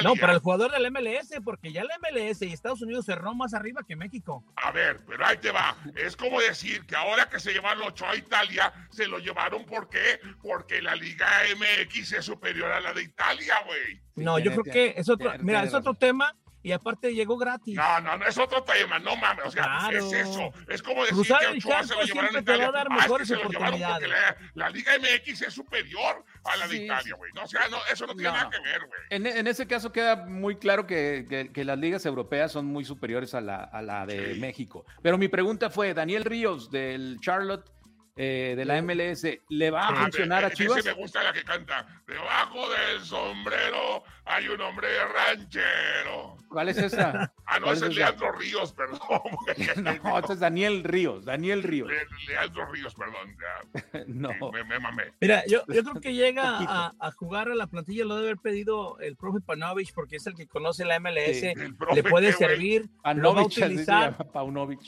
No, 0.03 0.15
para 0.15 0.33
el 0.33 0.39
jugador 0.39 0.71
del 0.71 0.91
MLS, 0.91 1.39
porque 1.43 1.71
ya 1.71 1.81
el 1.81 1.89
MLS 2.01 2.41
y 2.41 2.51
Estados 2.51 2.81
Unidos 2.81 3.05
cerró 3.05 3.33
más 3.33 3.53
arriba 3.53 3.81
que 3.87 3.95
México. 3.95 4.43
A 4.57 4.71
ver, 4.71 4.99
pero 5.07 5.25
ahí 5.25 5.37
te 5.37 5.51
va. 5.51 5.75
Es 5.95 6.17
como 6.17 6.41
decir 6.41 6.85
que 6.85 6.95
ahora 6.95 7.29
que 7.29 7.39
se 7.39 7.53
llevaron 7.53 7.79
los 7.79 7.89
ocho 7.89 8.05
a 8.07 8.15
Italia, 8.15 8.73
se 8.89 9.07
lo 9.07 9.19
llevaron 9.19 9.65
¿por 9.65 9.89
qué? 9.89 10.19
Porque 10.41 10.81
la 10.81 10.95
Liga 10.95 11.27
MX 11.55 12.13
es 12.13 12.25
superior 12.25 12.71
a 12.71 12.79
la 12.79 12.93
de 12.93 13.03
Italia, 13.03 13.55
güey. 13.65 13.95
Sí, 14.15 14.23
no, 14.23 14.39
yo 14.39 14.51
creo 14.51 14.63
que 14.63 14.93
es 14.97 15.07
otro, 15.09 15.31
mira, 15.39 15.63
es 15.63 15.73
otro 15.73 15.93
tema 15.93 16.35
y 16.63 16.71
aparte 16.71 17.13
llegó 17.13 17.37
gratis. 17.37 17.75
No, 17.75 18.01
no, 18.01 18.17
no 18.17 18.25
es 18.25 18.37
otro 18.37 18.63
tema, 18.63 18.99
no 18.99 19.15
mames, 19.15 19.45
o 19.45 19.51
sea, 19.51 19.63
claro. 19.63 19.97
es 19.97 20.13
eso. 20.13 20.53
Es 20.67 20.81
como 20.81 21.01
decir 21.01 21.15
Cruzar 21.15 21.39
que 21.41 21.57
Ochoa 21.57 21.83
se 21.83 21.95
lo 21.95 22.03
llevaron 22.03 22.35
a 22.35 22.39
Italia. 22.39 22.67
A 22.67 22.71
dar 22.71 22.89
mejores 22.89 23.31
ah, 23.31 23.33
es 23.33 23.39
que 23.39 23.43
se 23.43 23.43
lo 23.43 23.49
llevaron 23.49 23.79
porque 23.79 24.07
la, 24.07 24.37
la, 24.53 24.69
Liga 24.69 24.91
MX 24.97 25.41
es 25.41 25.53
superior 25.53 26.23
a 26.43 26.57
la 26.57 26.67
sí. 26.67 26.77
de 26.77 26.85
Italia, 26.85 27.15
güey. 27.15 27.31
No, 27.33 27.43
o 27.43 27.47
sea, 27.47 27.67
no, 27.69 27.77
eso 27.91 28.05
no 28.05 28.13
tiene 28.13 28.29
no. 28.29 28.35
nada 28.35 28.49
que 28.49 28.59
ver, 28.59 28.79
güey. 28.85 28.99
En, 29.09 29.25
en, 29.25 29.47
ese 29.47 29.67
caso 29.67 29.91
queda 29.91 30.15
muy 30.15 30.57
claro 30.57 30.85
que, 30.85 31.25
que, 31.27 31.51
que, 31.51 31.65
las 31.65 31.77
ligas 31.77 32.05
europeas 32.05 32.51
son 32.51 32.65
muy 32.65 32.85
superiores 32.85 33.33
a 33.33 33.41
la, 33.41 33.57
a 33.63 33.81
la 33.81 34.05
de 34.05 34.35
sí. 34.35 34.39
México. 34.39 34.85
Pero 35.01 35.17
mi 35.17 35.27
pregunta 35.27 35.69
fue, 35.69 35.93
Daniel 35.93 36.23
Ríos 36.23 36.69
del 36.69 37.19
Charlotte, 37.21 37.69
eh, 38.17 38.53
de 38.57 38.65
la 38.65 38.81
MLS, 38.81 39.25
¿le 39.49 39.71
va 39.71 39.87
a 39.87 39.89
Ah, 39.89 39.95
funcionar 40.03 40.43
a 40.45 40.51
Chivas? 40.51 40.79
Ese 40.79 40.89
me 40.93 41.01
gusta 41.01 41.23
la 41.23 41.31
que 41.33 41.43
canta. 41.43 41.87
Debajo 42.05 42.69
del 42.69 42.99
sombrero 43.01 44.03
hay 44.25 44.47
un 44.49 44.59
hombre 44.61 44.87
ranchero. 45.05 46.35
¿Cuál 46.49 46.69
es 46.69 46.77
esa? 46.77 47.33
Ah, 47.53 47.59
no, 47.59 47.65
¿Cuál 47.65 47.75
ese 47.77 47.87
es? 47.87 47.95
Leandro 47.97 48.31
Ríos, 48.31 48.71
perdón. 48.71 48.99
No, 50.05 50.19
ese 50.19 50.33
es 50.33 50.39
Daniel 50.39 50.83
Ríos, 50.85 51.25
Daniel 51.25 51.63
Ríos. 51.63 51.89
Le- 51.89 52.07
Leandro 52.27 52.65
Ríos, 52.71 52.95
perdón. 52.95 53.35
ya. 53.37 54.03
No. 54.07 54.29
Sí, 54.29 54.37
me, 54.53 54.63
me 54.63 54.79
mamé. 54.79 55.03
Mira, 55.19 55.43
yo, 55.47 55.61
yo 55.67 55.83
creo 55.83 55.99
que 56.01 56.13
llega 56.13 56.59
a, 56.59 56.93
a 56.97 57.11
jugar 57.11 57.49
a 57.49 57.55
la 57.55 57.67
plantilla, 57.67 58.05
lo 58.05 58.15
debe 58.15 58.29
haber 58.29 58.37
pedido 58.41 58.97
el 58.99 59.17
profe 59.17 59.41
Panovich, 59.41 59.93
porque 59.93 60.15
es 60.15 60.27
el 60.27 60.35
que 60.35 60.47
conoce 60.47 60.85
la 60.85 60.97
MLS, 60.99 61.39
Sí. 61.41 61.53
Le 61.93 62.03
puede 62.03 62.31
servir, 62.33 62.85
lo 63.15 63.33
va 63.35 63.41
a 63.41 63.45
utilizar, 63.45 64.31
Paunovic. 64.31 64.79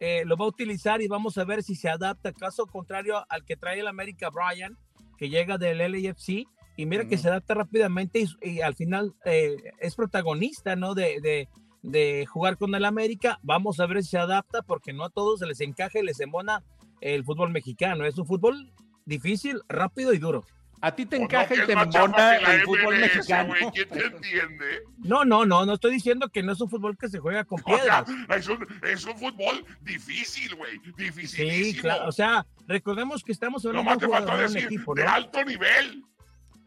Eh, 0.00 0.22
lo 0.24 0.36
va 0.36 0.44
a 0.44 0.48
utilizar 0.48 1.02
y 1.02 1.08
vamos 1.08 1.38
a 1.38 1.44
ver 1.44 1.62
si 1.62 1.74
se 1.74 1.88
adapta. 1.88 2.32
Caso 2.32 2.66
contrario 2.66 3.24
al 3.28 3.44
que 3.44 3.56
trae 3.56 3.80
el 3.80 3.86
América 3.86 4.30
Brian, 4.30 4.76
que 5.16 5.28
llega 5.28 5.58
del 5.58 5.78
LAFC, 5.78 6.46
y 6.76 6.86
mira 6.86 7.08
que 7.08 7.18
se 7.18 7.28
adapta 7.28 7.54
rápidamente 7.54 8.20
y, 8.20 8.50
y 8.50 8.60
al 8.60 8.76
final 8.76 9.14
eh, 9.24 9.56
es 9.80 9.96
protagonista, 9.96 10.76
¿no? 10.76 10.94
De, 10.94 11.20
de, 11.20 11.48
de 11.82 12.24
jugar 12.26 12.56
con 12.56 12.74
el 12.74 12.84
América. 12.84 13.40
Vamos 13.42 13.80
a 13.80 13.86
ver 13.86 14.02
si 14.02 14.10
se 14.10 14.18
adapta, 14.18 14.62
porque 14.62 14.92
no 14.92 15.04
a 15.04 15.10
todos 15.10 15.40
se 15.40 15.46
les 15.46 15.60
encaja 15.60 15.98
y 15.98 16.04
les 16.04 16.20
embona 16.20 16.62
el 17.00 17.24
fútbol 17.24 17.50
mexicano. 17.50 18.04
Es 18.04 18.16
un 18.16 18.26
fútbol 18.26 18.72
difícil, 19.06 19.60
rápido 19.68 20.12
y 20.12 20.18
duro. 20.18 20.44
A 20.80 20.94
ti 20.94 21.06
te 21.06 21.16
O 21.16 21.18
no, 21.18 21.24
encaja 21.24 21.54
y 21.54 21.66
te 21.66 21.72
embona 21.72 22.36
el 22.36 22.62
fútbol 22.62 22.94
MLS, 22.96 23.14
mexicano. 23.16 23.48
güey, 23.48 23.70
¿Quién 23.72 23.88
te 23.88 24.06
entiende? 24.06 24.82
No, 24.98 25.24
no, 25.24 25.44
no, 25.44 25.66
no 25.66 25.74
estoy 25.74 25.92
diciendo 25.92 26.28
que 26.28 26.42
no 26.42 26.52
es 26.52 26.60
un 26.60 26.70
fútbol 26.70 26.96
que 26.96 27.08
se 27.08 27.18
juega 27.18 27.44
con 27.44 27.60
O 27.66 27.78
sea, 27.78 28.04
piedras. 28.04 28.38
es 28.40 28.48
un, 28.48 28.66
es 28.84 29.04
un 29.04 29.16
fútbol 29.18 29.64
difícil, 29.80 30.54
güey. 30.54 30.78
Dificilísimo. 30.96 31.72
Sí, 31.74 31.80
claro. 31.80 32.08
O 32.08 32.12
sea, 32.12 32.46
recordemos 32.66 33.22
que 33.24 33.32
estamos 33.32 33.64
hablando 33.66 33.90
de 33.90 33.96
un 33.96 34.02
jugador 34.12 34.38
de 34.38 34.46
un 34.46 34.52
decir 34.52 34.64
equipo, 34.66 34.94
de 34.94 35.04
alto 35.04 35.44
nivel. 35.44 36.04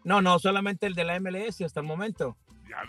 No, 0.03 0.21
no, 0.21 0.39
solamente 0.39 0.87
el 0.87 0.95
de 0.95 1.03
la 1.03 1.19
MLS 1.19 1.61
hasta 1.61 1.79
el 1.79 1.85
momento. 1.85 2.37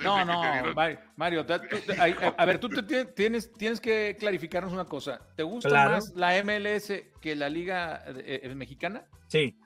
No, 0.03 0.25
no, 0.25 0.43
dieron- 0.43 0.99
Mario, 1.16 1.45
tú- 1.45 1.55
te- 1.87 2.01
ay, 2.01 2.14
a, 2.23 2.29
a 2.41 2.45
ver, 2.47 2.59
tú 2.59 2.68
te 2.68 2.83
tienes- 2.85 3.14
tienes, 3.16 3.53
tienes 3.53 3.81
que 3.81 4.16
clarificarnos 4.18 4.73
una 4.73 4.85
cosa. 4.85 5.20
¿Te 5.37 5.43
gusta 5.43 5.68
Claro. 5.68 5.91
más 5.93 6.12
la 6.14 6.37
MLS 6.43 7.11
que 7.20 7.35
la 7.35 7.49
Liga 7.49 8.01
eh, 8.07 8.41
eh, 8.45 8.55
Mexicana? 8.55 9.05
Sí. 9.27 9.59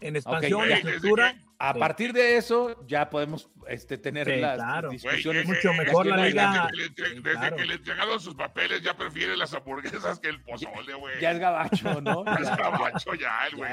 En 0.00 0.16
expansión, 0.16 0.62
desde 0.68 0.74
estructura. 0.94 1.34
que- 1.34 1.50
A 1.62 1.74
Sí. 1.74 1.78
partir 1.78 2.14
de 2.14 2.38
eso 2.38 2.86
ya 2.86 3.10
podemos 3.10 3.50
este, 3.68 3.98
tener 3.98 4.26
Sí, 4.26 4.40
las 4.40 4.54
claro. 4.56 4.88
Discusiones. 4.88 5.44
mucho 5.46 5.70
eh, 5.72 5.76
mejor 5.84 6.06
la 6.06 6.16
liga. 6.16 6.70
Desde, 6.70 6.70
que 6.70 6.76
le, 6.76 6.86
entre- 6.86 7.06
Sí, 7.08 7.14
desde 7.22 7.38
claro. 7.38 7.56
que 7.56 7.64
le 7.66 7.74
entregaron 7.74 8.20
sus 8.20 8.34
papeles 8.34 8.80
ya 8.82 8.96
prefiere 8.96 9.36
las 9.36 9.52
hamburguesas 9.52 10.18
que 10.20 10.28
el 10.30 10.40
pozole, 10.40 10.94
güey. 10.94 11.20
Ya 11.20 11.32
es 11.32 11.38
gabacho, 11.38 12.00
¿no? 12.00 12.24
Ya 12.26 12.32
es 12.34 12.48
Ya, 12.48 12.56
gabacho 12.56 13.14
ya, 13.14 13.46
el 13.50 13.56
güey. 13.56 13.70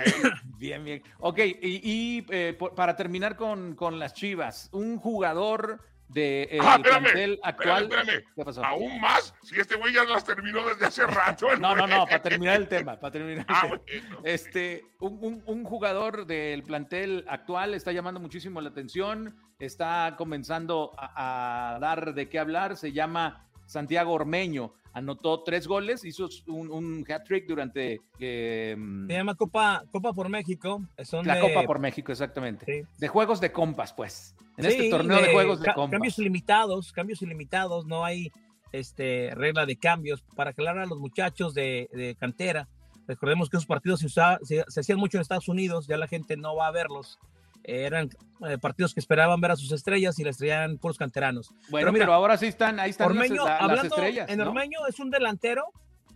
Bien, 0.58 0.84
bien. 0.84 1.02
Ok, 1.20 1.40
y, 1.40 1.56
y, 1.62 2.26
eh, 2.30 2.54
por- 2.60 2.76
para 2.76 2.98
terminar 2.98 3.38
con, 3.38 3.74
con 3.76 4.00
las 4.00 4.14
Chivas, 4.14 4.70
un 4.74 4.98
jugador 4.98 5.80
del 6.08 6.50
de, 6.50 6.60
Ah, 6.62 6.76
el 6.76 6.82
espérame, 6.82 7.04
plantel 7.04 7.40
actual. 7.44 7.84
Espérame, 7.84 8.08
espérame. 8.10 8.34
¿Qué 8.36 8.46
pasó? 8.46 8.66
Aún 8.66 9.02
más, 9.02 9.34
si 9.44 9.60
este 9.60 9.76
güey 9.76 9.94
ya 9.94 10.04
las 10.06 10.24
terminó 10.24 10.64
desde 10.68 10.86
hace 10.86 11.06
rato. 11.08 11.56
No, 11.58 11.76
no, 11.76 11.86
no, 11.88 12.06
para 12.06 12.22
terminar 12.22 12.56
el 12.56 12.68
tema, 12.68 13.00
para 13.00 13.12
terminar 13.12 13.40
el 13.40 13.46
Ah, 13.48 13.62
tema. 13.64 13.82
bueno. 13.86 14.22
Este, 14.24 14.86
un, 15.00 15.18
un- 15.22 15.44
un 15.46 15.64
jugador 15.64 16.26
del 16.26 16.64
plantel 16.64 17.26
actual 17.28 17.74
está 17.74 17.92
llamando 17.92 18.20
muchísimo 18.20 18.62
la 18.62 18.70
atención, 18.70 19.36
está 19.60 20.16
comenzando 20.18 20.94
a, 20.98 21.76
a 21.76 21.80
dar 21.80 22.14
de 22.14 22.30
qué 22.30 22.40
hablar, 22.40 22.78
se 22.78 22.92
llama 22.94 23.47
Santiago 23.68 24.14
Ormeño, 24.14 24.74
anotó 24.94 25.44
tres 25.44 25.68
goles, 25.68 26.04
hizo 26.04 26.28
un, 26.48 26.72
un 26.72 27.06
hat-trick 27.08 27.46
durante 27.48 28.00
eh, 28.18 28.76
Se 29.08 29.14
llama 29.14 29.36
Copa, 29.36 29.84
Copa 29.92 30.12
por 30.14 30.30
México. 30.30 30.82
Son 31.04 31.28
la 31.28 31.36
de- 31.36 31.42
Copa 31.42 31.64
por 31.64 31.78
México, 31.78 32.12
exactamente. 32.12 32.66
Sí. 32.66 32.88
De 32.98 33.08
juegos 33.08 33.40
de 33.40 33.52
compas, 33.52 33.94
pues. 33.94 34.36
En 34.58 34.64
Sí, 34.66 34.72
este 34.72 34.90
torneo 34.90 35.22
de, 35.22 35.32
juegos 35.32 35.60
de 35.60 35.66
ca- 35.68 35.76
compas. 35.76 35.92
Cambios 35.92 36.18
ilimitados, 36.18 36.92
cambios 36.94 37.22
ilimitados, 37.22 37.86
no 37.86 38.04
hay 38.04 38.32
este, 38.72 39.32
regla 39.36 39.66
de 39.68 39.76
cambios. 39.78 40.24
Para 40.36 40.50
aclarar 40.50 40.84
a 40.84 40.88
los 40.88 40.98
muchachos 41.00 41.54
de, 41.54 41.90
de 41.94 42.16
cantera, 42.16 42.68
recordemos 43.08 43.50
que 43.50 43.58
esos 43.58 43.68
partidos 43.68 44.00
se, 44.00 44.08
usaba- 44.08 44.40
se, 44.42 44.64
se 44.68 44.80
hacían 44.80 44.98
mucho 44.98 45.18
en 45.18 45.22
Estados 45.22 45.48
Unidos, 45.48 45.86
ya 45.88 45.98
la 45.98 46.08
gente 46.08 46.38
no 46.38 46.56
va 46.56 46.68
a 46.68 46.72
verlos. 46.72 47.20
Eran 47.68 48.10
eh, 48.48 48.58
partidos 48.58 48.94
que 48.94 49.00
esperaban 49.02 49.42
ver 49.42 49.52
a 49.52 49.56
sus 49.58 49.72
estrellas 49.74 50.18
y 50.20 50.24
las 50.24 50.38
traían 50.38 50.78
puros 50.78 50.98
canteranos. 50.98 51.50
Bueno, 51.50 51.68
pero, 51.70 51.92
pero 51.92 51.92
mira, 51.92 52.16
ahora 52.16 52.38
sí 52.38 52.46
están, 52.48 52.80
ahí 52.80 52.92
están 52.92 53.10
las- 53.10 53.18
Ormeño, 53.18 53.46
la- 53.46 53.52
las, 53.52 53.62
hablando 53.62 53.96
estrellas. 53.96 54.30
en 54.30 54.38
¿no? 54.40 54.48
Ormeño 54.48 54.80
es 54.88 55.00
un 55.00 55.10
delantero 55.12 55.66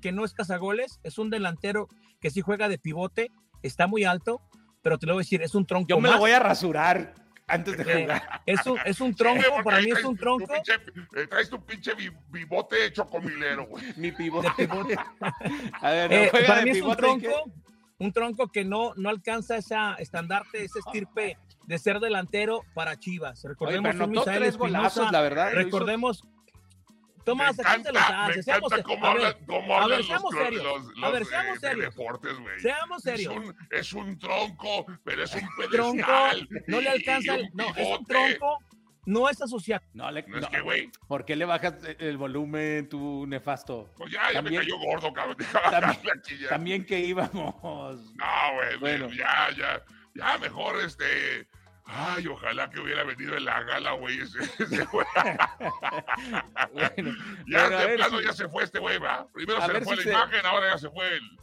que 0.02 0.12
no 0.14 0.24
es 0.26 0.34
cazagoles, 0.34 1.00
es 1.04 1.18
un 1.18 1.30
delantero 1.30 1.88
que 2.22 2.30
sí 2.32 2.42
juega 2.42 2.70
de 2.70 2.78
pivote, 2.80 3.30
está 3.64 3.86
muy 3.86 4.06
alto, 4.06 4.42
pero 4.82 4.98
te 4.98 5.06
lo 5.08 5.14
voy 5.14 5.22
a 5.22 5.24
decir, 5.26 5.42
es 5.42 5.54
un 5.54 5.66
tronco 5.66 5.90
Yo 5.90 5.98
me 5.98 6.04
más. 6.04 6.14
lo 6.14 6.20
voy 6.20 6.32
a 6.32 6.40
rasurar 6.40 7.14
antes 7.48 7.78
de 7.78 7.84
Eh, 7.84 8.02
jugar. 8.04 8.42
es, 8.46 8.66
un, 8.66 8.80
es 8.86 9.02
un 9.02 9.14
tronco, 9.14 9.44
para 9.64 9.82
mí 9.82 9.92
es 9.92 10.04
un 10.06 10.16
tu 10.16 10.22
tronco. 10.22 10.46
pinche- 10.54 11.28
traes 11.28 11.50
tu 11.50 11.64
pinche 11.66 11.94
bi- 11.96 12.10
bibote 12.30 12.94
chocomilero, 12.94 13.66
güey. 13.68 13.84
Mi 13.98 14.12
pivote. 14.14 14.48
a 15.82 15.90
ver, 15.92 16.14
Eh, 16.14 16.30
para 16.48 16.60
de 16.60 16.64
mí 16.64 16.70
es 16.72 16.78
un 16.78 16.96
pivote, 16.96 16.98
tronco, 17.02 17.52
un 18.02 18.12
tronco 18.12 18.48
que 18.52 18.66
no, 18.66 18.94
no 18.96 19.10
alcanza 19.10 19.58
esa 19.58 19.94
estandarte, 19.96 20.64
ese 20.64 20.80
estirpe 20.80 21.38
de 21.68 21.78
ser 21.78 22.00
delantero 22.00 22.64
para 22.74 22.98
Chivas. 23.00 23.40
Oye, 23.46 23.50
Recordemos 23.50 23.92
pero 23.92 24.06
un 24.06 24.12
anotó 24.12 24.32
tres 24.32 24.58
golazos, 24.58 25.12
la 25.12 25.22
verdad. 25.22 25.52
recordemos. 25.54 26.24
Tomás, 27.24 27.56
me 27.56 27.64
me 27.64 28.42
Seamos, 28.42 28.72
encanta 28.74 28.82
cómo 28.84 29.06
a 29.06 29.14
ver, 29.14 29.26
hablan, 29.28 29.46
cómo 29.46 29.76
a 29.80 29.88
ver, 29.88 29.98
los, 30.00 30.08
serios. 30.32 30.64
los- 30.64 31.04
A 31.04 31.10
ver, 31.12 31.26
seamos 31.26 31.62
de- 31.62 31.68
de 31.68 31.74
serios. 31.76 31.96
deportes, 31.96 32.40
güey. 32.40 32.60
seamos 32.60 32.98
Es 32.98 33.04
serios. 33.04 33.36
un, 33.36 33.56
es 33.70 33.94
un 33.94 34.18
tronco, 34.18 34.86
pero 35.04 35.24
es 35.24 35.36
un 35.36 35.42
Tronco, 35.72 35.94
pedestal. 35.94 36.50
no 36.66 36.82
le 36.82 36.90
alcanza, 36.90 37.36
el- 37.36 37.50
no, 37.54 37.76
es 37.76 38.00
un 38.00 38.06
tronco, 38.08 38.58
no 39.06 39.30
es 39.30 39.42
asociado. 39.42 39.84
No, 39.94 40.10
le, 40.12 40.24
No 40.28 40.38
es 40.38 40.44
no, 40.44 40.50
que, 40.50 40.62
güey, 40.62 40.90
¿Por 41.08 41.26
qué 41.26 41.36
le 41.36 41.46
bajas 41.46 41.76
el 42.00 42.18
volumen, 42.18 42.88
tu 42.90 43.26
nefasto? 43.28 43.90
pues 43.98 44.12
ya, 44.12 44.22
ya 44.32 44.42
me 44.42 44.50
También- 44.52 44.62
cayó 44.62 44.78
gordo, 44.80 45.14
cabrón. 45.14 45.38
Bajarle 45.54 45.88
aquí 46.18 46.38
ya. 46.38 46.50
También 46.50 46.86
que 46.86 47.00
íbamos. 47.00 47.56
No, 47.64 48.54
güey, 48.56 48.78
Bueno. 48.80 49.10
ya, 49.12 49.50
ya, 49.58 49.82
ya 50.16 50.38
mejor 50.38 50.80
este. 50.84 51.48
Ay, 51.94 52.26
ojalá 52.28 52.70
que 52.70 52.80
hubiera 52.80 53.04
venido 53.04 53.36
en 53.36 53.44
la 53.44 53.64
gala, 53.64 53.92
güey. 53.94 54.20
Ese, 54.22 54.40
ese 54.64 54.86
güey. 54.86 55.06
Bueno, 56.74 57.12
ya 57.48 57.62
bueno, 57.68 57.78
de 57.80 57.96
plano 57.96 58.20
si- 58.20 58.26
ya 58.26 58.34
se 58.34 58.48
fue 58.48 58.64
este 58.64 58.80
güey, 58.80 58.98
va. 59.00 59.28
Primero 59.34 59.62
A 59.62 59.66
se 59.68 59.74
le 59.74 59.82
fue 59.82 59.98
si 59.98 60.04
la 60.04 60.04
se- 60.04 60.10
imagen, 60.12 60.46
ahora 60.46 60.72
ya 60.72 60.78
se 60.78 60.90
fue 60.90 61.08
el. 61.18 61.40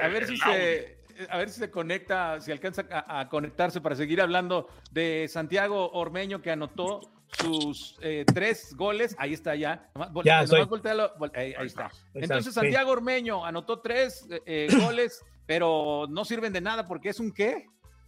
A 0.00 0.06
el- 0.06 0.12
ver 0.12 0.26
si 0.26 0.36
se, 0.36 0.98
a 1.30 1.38
ver 1.38 1.50
si 1.50 1.60
se 1.60 1.70
conecta, 1.70 2.40
si 2.40 2.52
alcanza 2.52 2.86
a, 2.90 3.20
a 3.20 3.28
conectarse 3.28 3.80
para 3.80 3.96
seguir 3.96 4.20
hablando 4.20 4.68
de 4.90 5.26
Santiago 5.28 5.90
Ormeño 5.92 6.42
que 6.42 6.50
anotó 6.50 7.00
sus 7.40 7.96
eh, 8.00 8.24
tres 8.32 8.74
goles. 8.76 9.14
Ahí 9.18 9.32
está 9.32 9.54
ya. 9.54 9.90
Vol- 9.94 10.24
Ya, 10.24 10.44
voltealo, 10.66 11.14
vol- 11.16 11.32
ahí, 11.36 11.54
ahí 11.58 11.66
está. 11.66 11.90
Entonces. 12.14 12.54
Santiago 12.54 12.92
Ormeño 12.92 13.44
anotó 13.44 13.80
tres 13.80 14.26
eh, 14.30 14.40
eh, 14.46 14.68
goles, 14.80 15.24
pero 15.46 16.06
no 16.08 16.24
sirven 16.24 16.52
de 16.52 16.60
nada 16.60 16.86
porque 16.86 17.08
es 17.10 17.20
un 17.20 17.32
qué. 17.32 17.66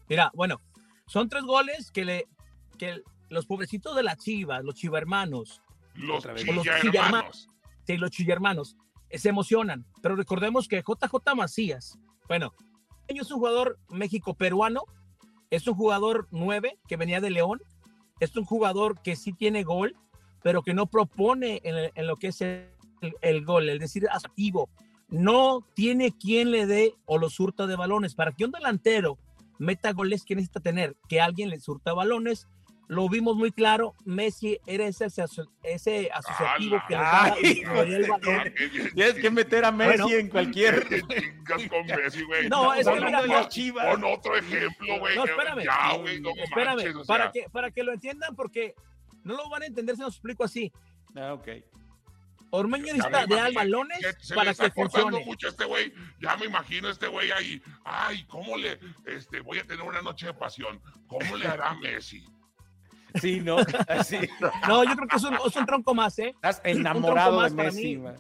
Mira, 0.09 0.31
bueno, 0.35 0.61
son 1.07 1.29
tres 1.29 1.43
goles 1.45 1.91
que 1.91 2.05
le 2.05 2.27
que 2.79 3.03
los 3.29 3.45
pobrecitos 3.47 3.95
de 3.97 4.03
las 4.05 4.17
Chivas, 4.19 4.63
los 4.65 4.75
chivermanos, 4.77 5.61
Los 5.95 6.25
los 6.25 6.41
sí, 7.85 7.97
los 7.97 8.11
chillermanos, 8.11 8.77
eh, 9.11 9.19
se 9.19 9.29
emocionan. 9.31 9.85
Pero 10.01 10.15
recordemos 10.17 10.69
que 10.69 10.81
JJ 10.83 11.35
Macías, 11.35 11.99
bueno, 12.29 12.55
es 13.17 13.31
un 13.31 13.39
jugador 13.39 13.79
México-peruano, 13.89 14.83
es 15.51 15.67
un 15.67 15.75
jugador 15.75 16.29
nueve 16.31 16.79
que 16.87 16.97
venía 16.97 17.21
de 17.21 17.31
León, 17.31 17.61
es 18.21 18.37
un 18.37 18.45
jugador 18.45 19.01
que 19.01 19.17
sí 19.17 19.33
tiene 19.33 19.63
gol, 19.63 19.97
pero 20.43 20.63
que 20.63 20.75
no 20.75 20.87
propone 20.87 21.61
en, 21.65 22.07
lo 22.07 22.17
que 22.17 22.29
es 22.29 22.41
el, 22.41 22.69
el 23.23 23.45
gol, 23.45 23.69
es 23.69 23.81
decir, 23.81 24.07
activo. 24.11 24.69
No 25.09 25.65
tiene 25.75 26.13
quien 26.13 26.51
le 26.51 26.67
dé 26.67 26.95
o 27.07 27.17
lo 27.17 27.31
surta 27.31 27.67
de 27.67 27.77
balones. 27.77 28.15
Para 28.15 28.33
que 28.33 28.45
un 28.45 28.51
delantero 28.51 29.19
meta 29.59 29.93
goles, 29.93 30.25
que 30.25 30.35
necesita 30.35 30.61
tener? 30.61 30.97
Que 31.09 31.21
alguien 31.21 31.51
le 31.51 31.61
surta 31.61 31.93
balones. 31.93 32.47
Lo 32.89 33.07
vimos 33.09 33.37
muy 33.37 33.53
claro, 33.53 33.95
Messi 34.07 34.59
era 34.67 34.87
ese, 34.87 35.05
aso- 35.05 35.51
ese 35.63 36.09
asociativo 36.11 36.81
que 36.89 36.95
le 36.97 37.01
daba 37.03 37.37
y 37.41 37.63
Ay, 37.67 37.93
el 37.95 38.09
balón. 38.09 38.55
Tienes 38.95 39.15
que 39.17 39.31
meter 39.31 39.65
a 39.67 39.71
Messi 39.73 40.03
Bueno. 40.03 40.17
en 40.19 40.29
cualquier. 40.31 40.89
Con 40.89 41.87
Messi, 41.87 42.23
güey. 42.23 42.49
No, 42.49 42.73
es 42.73 42.87
que 42.89 42.95
mira, 42.95 43.19
otro- 43.19 43.27
las 43.27 43.49
Chivas. 43.51 43.87
Pon 43.87 44.05
otro 44.05 44.37
ejemplo, 44.39 44.99
güey. 45.01 45.17
No, 45.17 45.25
espérame. 45.27 45.65
Ya, 45.65 45.93
güey, 45.97 46.21
no 46.23 46.31
Espérame, 46.31 46.77
manches, 46.77 46.97
o 46.97 47.05
para, 47.05 47.31
que, 47.31 47.47
para 47.53 47.71
que 47.71 47.83
lo 47.83 47.93
entiendan, 47.93 48.35
porque 48.35 48.75
no 49.23 49.37
lo 49.37 49.51
van 49.51 49.65
a 49.65 49.67
entender 49.67 49.95
si 49.97 50.01
los 50.03 50.15
explico 50.15 50.45
así. 50.45 50.73
Ah, 51.15 51.35
ok. 51.35 51.47
Ormeño 52.51 52.87
necesita 52.95 53.27
de 53.27 53.35
imagino 53.35 53.55
balones 53.55 53.99
que 53.99 54.35
para 54.35 54.53
está 54.53 54.65
que 54.71 54.71
funcione. 54.73 55.23
mucho 55.27 55.49
este 55.49 55.67
güey. 55.67 55.93
Ya 56.23 56.35
me 56.39 56.47
imagino 56.47 56.89
este 56.89 57.07
güey 57.07 57.31
ahí. 57.33 57.61
Ay, 57.85 58.25
¿cómo 58.25 58.57
le. 58.57 58.79
Este, 59.05 59.41
voy 59.41 59.59
a 59.59 59.65
tener 59.65 59.85
una 59.85 60.01
noche 60.01 60.25
de 60.29 60.33
pasión. 60.33 60.81
¿Cómo 61.07 61.37
le 61.37 61.47
hará 61.47 61.75
Messi? 61.75 62.25
Sí, 63.15 63.41
¿no? 63.41 63.57
Así. 63.89 64.19
No, 64.67 64.85
yo 64.85 64.95
creo 64.95 65.09
que 65.09 65.17
es 65.17 65.25
un, 65.25 65.35
es 65.35 65.57
un 65.57 65.67
tronco 65.67 65.95
más, 65.95 66.19
¿eh? 66.19 66.31
Estás 66.35 66.61
enamorado 66.65 67.33
de 67.33 67.37
más 67.39 67.53
para 67.53 67.71
Messi, 67.71 67.97
mí. 67.97 68.03
man. 68.03 68.17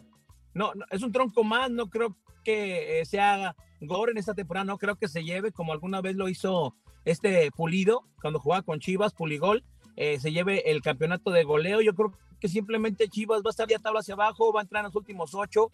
no, 0.55 0.73
es 0.91 1.03
un 1.03 1.13
tronco 1.13 1.45
más, 1.45 1.71
no 1.71 1.89
creo 1.89 2.17
que 2.45 3.01
eh, 3.01 3.05
se 3.05 3.21
haga 3.21 3.55
Gore 3.81 4.13
en 4.13 4.19
esta 4.19 4.35
temporada, 4.35 4.65
no 4.65 4.79
creo 4.79 4.97
que 4.97 5.09
se 5.09 5.23
lleve 5.23 5.53
como 5.53 5.73
alguna 5.73 6.01
vez 6.01 6.17
lo 6.17 6.29
hizo 6.29 6.75
este 7.05 7.51
Pulido 7.53 8.05
cuando 8.21 8.41
jugaba 8.41 8.63
con 8.63 8.81
Chivas, 8.81 9.15
Puligol, 9.15 9.65
eh, 9.97 10.19
se 10.21 10.33
lleve 10.33 10.71
el 10.71 10.83
campeonato 10.83 11.31
de 11.31 11.45
goleo. 11.45 11.81
Yo 11.81 11.95
creo 11.95 12.13
que 12.41 12.49
simplemente 12.49 13.09
Chivas 13.09 13.41
va 13.41 13.49
a 13.49 13.51
estar 13.51 13.69
ya 13.69 13.79
tabla 13.79 14.01
hacia 14.01 14.15
abajo, 14.15 14.53
va 14.53 14.61
a 14.61 14.63
entrar 14.63 14.81
en 14.81 14.87
los 14.87 14.97
últimos 14.97 15.35
ocho 15.35 15.71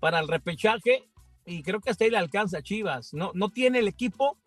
para 0.00 0.18
el 0.18 0.28
repechaje 0.28 1.04
y 1.44 1.62
creo 1.62 1.80
que 1.80 1.90
hasta 1.90 2.04
ahí 2.04 2.10
le 2.10 2.18
alcanza 2.18 2.62
Chivas. 2.62 3.14
No, 3.14 3.32
no 3.34 3.50
tiene 3.50 3.78
el 3.78 3.88
equipo 3.88 4.38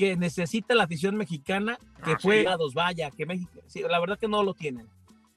que 0.00 0.16
necesita 0.16 0.74
la 0.74 0.84
afición 0.84 1.14
mexicana 1.14 1.78
que 2.02 2.16
fue 2.16 2.48
a 2.48 2.56
dos 2.56 2.72
vaya, 2.72 3.10
que 3.10 3.26
México, 3.26 3.60
la 3.86 4.00
verdad 4.00 4.18
que 4.18 4.28
no 4.28 4.42
lo 4.42 4.54
tienen 4.54 4.88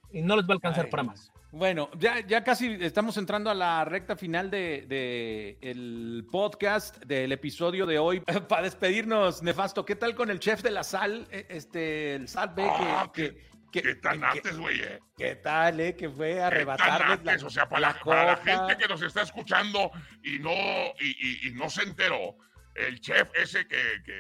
y 0.10 0.22
no 0.22 0.38
les 0.38 0.46
va 0.46 0.52
a 0.52 0.54
alcanzar 0.54 0.90
para 0.90 1.04
más. 1.04 1.34
Bueno, 1.52 1.90
ya, 2.00 2.26
ya 2.26 2.46
casi 2.46 2.78
estamos 2.80 3.18
entrando 3.18 3.50
a 3.50 3.56
la 3.56 3.84
recta 3.84 4.16
final 4.16 4.50
de, 4.50 4.86
de 4.88 5.58
el 5.60 6.26
podcast, 6.32 6.98
del 7.04 7.34
episodio 7.34 7.86
de 7.86 8.00
hoy. 8.00 8.22
Para 8.48 8.62
despedirnos, 8.62 9.44
Nefasto, 9.44 9.84
¿qué 9.84 9.98
tal 9.98 10.16
con 10.16 10.32
el 10.32 10.40
chef 10.40 10.64
de 10.64 10.72
la 10.72 10.86
sal? 10.86 11.28
E, 11.30 11.46
este, 11.50 12.16
el 12.16 12.30
Sal 12.30 12.54
B, 12.56 12.64
ah, 12.66 13.12
que, 13.14 13.36
que, 13.70 13.82
¿Qué 13.82 13.96
tan 13.96 14.24
antes, 14.24 14.58
güey? 14.58 14.80
Eh? 14.80 15.00
¿Qué 15.18 15.36
tal, 15.36 15.82
eh? 15.82 15.94
Que 15.94 16.10
fue 16.10 16.42
a 16.42 16.48
arrebatarles 16.48 17.22
la, 17.42 17.48
O 17.48 17.50
sea, 17.50 17.68
para 17.68 17.82
la, 17.82 18.00
para 18.00 18.26
la, 18.28 18.38
gente 18.38 18.78
que 18.78 18.88
nos 18.88 19.02
está 19.02 19.24
escuchando 19.24 19.92
y 20.24 20.40
no, 20.40 20.54
y, 21.02 21.50
y, 21.50 21.52
no 21.52 21.70
se 21.70 21.84
enteró, 21.84 22.38
el 22.76 23.00
chef 23.00 23.30
ese 23.36 23.68
que... 23.68 23.82
Que, 24.04 24.20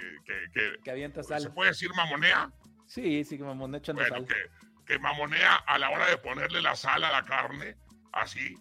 que, 0.53 0.77
que 0.83 0.91
avienta 0.91 1.23
sal. 1.23 1.41
¿Se 1.41 1.49
puede 1.49 1.71
decir 1.71 1.89
mamonea? 1.95 2.51
Sí, 2.85 3.23
sí, 3.23 3.37
que 3.37 3.43
mamonea 3.43 3.79
echando 3.79 4.01
bueno, 4.01 4.17
sal. 4.17 4.27
Que, 4.27 4.85
que 4.85 4.99
mamonea 4.99 5.55
a 5.55 5.77
la 5.79 5.89
hora 5.89 6.07
de 6.07 6.17
ponerle 6.17 6.61
la 6.61 6.75
sal 6.75 7.03
a 7.03 7.11
la 7.11 7.23
carne, 7.23 7.77
así, 8.11 8.55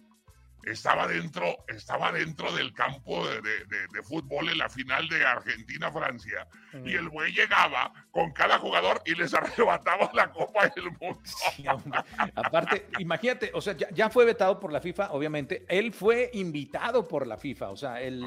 estaba 0.63 1.07
dentro, 1.07 1.65
estaba 1.67 2.11
dentro 2.11 2.51
del 2.53 2.73
campo 2.73 3.25
de, 3.27 4.03
fútbol 4.03 4.49
en 4.49 4.57
la 4.57 4.69
final 4.69 5.07
de 5.07 5.25
Argentina-Francia. 5.25 6.47
Y 6.85 6.95
el 6.95 7.09
güey 7.09 7.31
llegaba 7.31 7.93
con 8.11 8.31
cada 8.31 8.59
jugador 8.59 9.01
y 9.05 9.15
les 9.15 9.33
arrebataba 9.33 10.09
la 10.13 10.31
Copa 10.31 10.67
del 10.69 10.91
Mundo. 10.99 11.19
Aparte, 12.35 12.87
imagínate, 12.99 13.51
o 13.53 13.61
sea, 13.61 13.75
ya, 13.75 14.09
fue 14.09 14.25
vetado 14.25 14.59
por 14.59 14.71
la 14.71 14.81
FIFA, 14.81 15.11
obviamente. 15.11 15.65
Él 15.67 15.93
fue 15.93 16.29
invitado 16.33 17.07
por 17.07 17.27
la 17.27 17.37
FIFA, 17.37 17.69
o 17.69 17.77
sea, 17.77 18.01
el, 18.01 18.23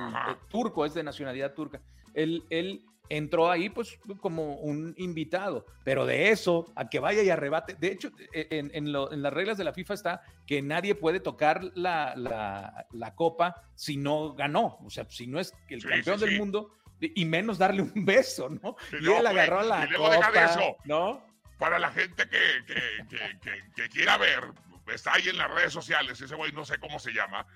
turco 0.49 0.84
es 0.84 0.95
de 0.95 1.03
nacionalidad 1.03 1.55
turca. 1.55 1.80
Él, 2.14 2.45
él 2.51 2.84
entró 3.09 3.50
ahí 3.50 3.68
pues 3.68 3.98
como 4.20 4.57
un 4.57 4.94
invitado, 4.98 5.66
pero 5.84 6.07
de 6.07 6.30
eso 6.30 6.72
a 6.74 6.88
que 6.88 6.98
vaya 6.98 7.22
y 7.22 7.30
arrebate, 7.30 7.74
de 7.74 7.88
hecho 7.88 8.11
e, 8.32 8.46
en, 8.50 8.92
las 8.92 9.32
reglas 9.32 9.59
de 9.59 9.64
la 9.64 9.72
FIFA 9.72 9.94
está 9.94 10.22
que 10.46 10.62
nadie 10.62 10.94
puede 10.94 11.20
tocar 11.20 11.62
la, 11.74 13.14
copa 13.14 13.62
si 13.74 13.96
no 13.96 14.34
ganó, 14.34 14.78
o 14.84 14.90
sea, 14.90 15.07
si 15.09 15.26
no 15.26 15.40
es 15.40 15.54
el 15.68 15.84
campeón 15.84 16.20
del 16.20 16.38
mundo 16.38 16.72
y 17.00 17.24
menos 17.24 17.59
darle 17.59 17.82
un 17.82 18.04
beso, 18.04 18.48
¿no? 18.48 18.76
y 19.00 19.11
él 19.11 19.26
agarró 19.26 19.62
la 19.62 19.88
copa, 19.94 20.57
¿no? 20.84 21.24
Para 21.59 21.78
la 21.78 21.90
gente 21.90 22.24
que, 22.28 23.88
quiera 23.88 24.18
ver, 24.18 24.44
está 24.88 25.14
ahí 25.14 25.28
en 25.28 25.38
las 25.38 25.50
redes 25.50 25.72
sociales, 25.72 26.20
ese 26.20 26.34
güey 26.34 26.52
no 26.52 26.64
sé 26.64 26.78
cómo 26.78 26.98
se 26.98 27.12
llama, 27.12 27.46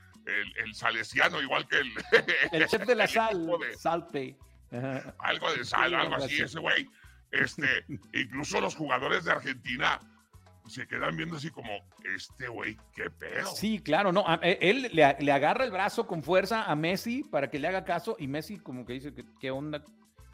el, 0.56 0.74
salesiano, 0.74 1.40
igual 1.42 1.66
que 1.66 1.78
el... 1.78 1.92
El 2.52 2.66
chef 2.66 2.86
de 2.86 2.94
la 2.94 3.06
sal, 3.08 3.46
Salpe 3.76 4.38
algo 5.18 5.52
de 5.52 5.64
sal, 5.64 5.94
algo 5.94 6.16
así, 6.16 6.40
ese 6.40 6.58
güey. 6.58 6.88
Este, 7.30 7.84
incluso 8.12 8.60
los 8.60 8.74
jugadores 8.74 9.24
de 9.24 9.32
Argentina 9.32 10.00
se 10.66 10.86
quedan 10.86 11.16
viendo 11.16 11.36
así 11.36 11.50
como, 11.50 11.70
este 12.16 12.48
güey, 12.48 12.76
qué 12.94 13.10
pedo. 13.10 13.46
Sí, 13.54 13.80
claro, 13.80 14.12
no, 14.12 14.24
e, 14.42 14.58
él 14.60 14.90
le, 14.92 15.32
agarra 15.32 15.64
el 15.64 15.70
brazo 15.70 16.06
con 16.06 16.22
fuerza 16.22 16.64
a 16.64 16.76
Messi 16.76 17.24
para 17.24 17.50
que 17.50 17.58
le 17.58 17.68
haga 17.68 17.84
caso 17.84 18.16
y 18.18 18.28
Messi 18.28 18.58
como 18.58 18.84
que 18.84 18.94
dice, 18.94 19.12
¿qué, 19.40 19.50
onda 19.50 19.84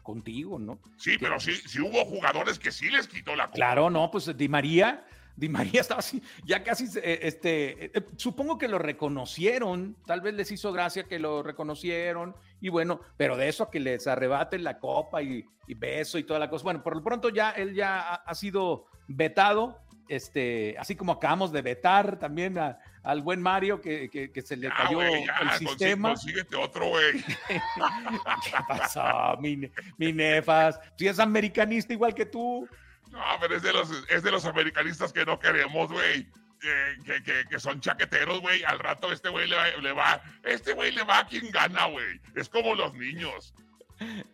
contigo, 0.03 0.59
no? 0.59 0.79
Sí, 0.97 1.17
pero 1.19 1.39
sí, 1.39 1.53
sí 1.53 1.81
hubo 1.81 2.05
jugadores 2.05 2.59
que 2.59 2.71
sí 2.71 2.89
les 2.89 3.07
quitó 3.07 3.35
la 3.35 3.45
copa. 3.45 3.55
Claro, 3.55 3.89
no, 3.89 4.09
pues 4.11 4.35
Di 4.37 4.47
María 4.47 5.05
Di 5.37 5.49
María 5.49 5.81
estaba 5.81 5.99
así, 5.99 6.19
ya 6.43 6.63
casi, 6.63 6.85
eh, 6.97 7.19
este, 7.21 7.85
eh, 7.95 8.03
supongo 8.15 8.57
que 8.57 8.67
lo 8.67 8.79
reconocieron, 8.79 9.95
tal 10.07 10.21
vez 10.21 10.33
les 10.33 10.51
hizo 10.51 10.73
gracia 10.73 11.03
que 11.03 11.19
lo 11.19 11.43
reconocieron, 11.43 12.35
y 12.59 12.69
bueno, 12.69 13.01
pero 13.17 13.37
de 13.37 13.47
eso 13.47 13.65
a 13.65 13.69
que 13.69 13.79
les 13.79 14.07
arrebaten 14.07 14.63
la 14.63 14.79
copa 14.79 15.21
y, 15.21 15.45
beso 15.67 16.17
y 16.17 16.23
toda 16.23 16.39
la 16.39 16.49
cosa, 16.49 16.63
bueno, 16.63 16.81
por 16.81 16.95
lo 16.95 17.03
pronto 17.03 17.29
ya 17.29 17.51
él 17.51 17.75
ya 17.75 18.15
ha, 18.15 18.33
sido 18.33 18.87
vetado, 19.07 19.79
este, 20.09 20.75
así 20.79 20.95
como 20.95 21.11
acabamos 21.11 21.51
de 21.51 21.61
vetar 21.61 22.17
también 22.17 22.57
al 22.57 23.21
buen 23.21 23.39
Mario 23.39 23.79
que, 23.79 24.31
se 24.43 24.57
le 24.57 24.69
cayó 24.69 25.03
el 25.03 25.51
sistema. 25.59 26.09
Consíguete 26.09 26.55
otro, 26.55 26.87
güey. 26.87 27.21
¿Qué 27.47 28.57
pasó, 28.67 29.37
mi, 29.39 29.69
mi 29.97 30.13
nefas? 30.13 30.79
Si 30.97 31.07
es 31.07 31.19
americanista 31.19 31.93
igual 31.93 32.15
que 32.15 32.25
tú. 32.25 32.67
No, 33.11 33.23
pero 33.39 33.55
es 33.55 33.61
de 33.61 33.73
los, 33.73 33.89
es 34.09 34.23
de 34.23 34.31
los 34.31 34.45
americanistas 34.45 35.13
que 35.13 35.25
no 35.25 35.39
queremos, 35.39 35.91
güey. 35.91 36.27
Que, 36.59 37.21
que, 37.23 37.45
que, 37.47 37.59
son 37.59 37.79
chaqueteros, 37.81 38.41
güey. 38.41 38.63
Al 38.63 38.79
rato 38.79 39.11
este 39.11 39.29
güey 39.29 39.47
le, 39.47 39.91
va, 39.91 40.21
este 40.43 40.73
güey 40.73 40.91
le 40.91 41.03
va 41.03 41.19
a 41.19 41.27
quien 41.27 41.51
gana, 41.51 41.85
güey. 41.85 42.19
Es 42.35 42.49
como 42.49 42.73
los 42.73 42.93
niños. 42.95 43.53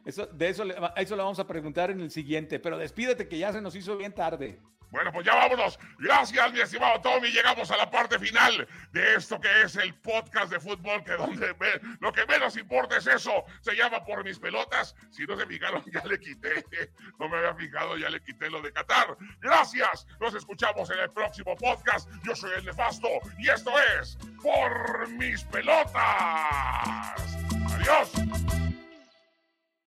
Eso, 0.05 0.25
de 0.27 0.49
eso, 0.49 0.63
eso 0.95 1.15
lo 1.15 1.23
vamos 1.23 1.39
a 1.39 1.47
preguntar 1.47 1.89
en 1.91 2.01
el 2.01 2.11
siguiente, 2.11 2.59
pero 2.59 2.77
despídete 2.77 3.27
que 3.27 3.37
ya 3.37 3.53
se 3.53 3.61
nos 3.61 3.75
hizo 3.75 3.95
bien 3.97 4.13
tarde. 4.13 4.59
Bueno, 4.93 5.11
pues 5.11 5.25
ya 5.25 5.33
vámonos. 5.33 5.79
Gracias, 5.97 6.53
mi 6.53 6.59
estimado 6.59 7.01
Tommy. 7.01 7.29
Llegamos 7.29 7.71
a 7.71 7.77
la 7.77 7.89
parte 7.89 8.19
final 8.19 8.67
de 8.91 9.15
esto 9.15 9.39
que 9.41 9.63
es 9.63 9.75
el 9.77 9.91
podcast 9.95 10.51
de 10.51 10.59
fútbol, 10.59 11.03
que 11.03 11.13
donde 11.13 11.55
lo 11.99 12.13
que 12.13 12.23
menos 12.27 12.55
importa 12.57 12.97
es 12.97 13.07
eso. 13.07 13.43
Se 13.61 13.75
llama 13.75 14.05
Por 14.05 14.23
mis 14.23 14.37
pelotas. 14.37 14.95
Si 15.09 15.25
no 15.25 15.35
se 15.35 15.47
fijaron, 15.47 15.83
ya 15.91 16.03
le 16.05 16.19
quité. 16.19 16.63
No 17.19 17.27
me 17.27 17.37
había 17.37 17.55
fijado, 17.55 17.97
ya 17.97 18.07
le 18.07 18.21
quité 18.21 18.51
lo 18.51 18.61
de 18.61 18.71
Qatar. 18.71 19.17
Gracias. 19.41 20.05
Nos 20.19 20.35
escuchamos 20.35 20.87
en 20.91 20.99
el 20.99 21.09
próximo 21.09 21.55
podcast. 21.55 22.07
Yo 22.23 22.35
soy 22.35 22.51
el 22.55 22.63
Nefasto 22.63 23.07
y 23.39 23.49
esto 23.49 23.71
es 23.99 24.15
Por 24.43 25.09
mis 25.09 25.43
pelotas. 25.45 25.95
Adiós. 27.73 28.11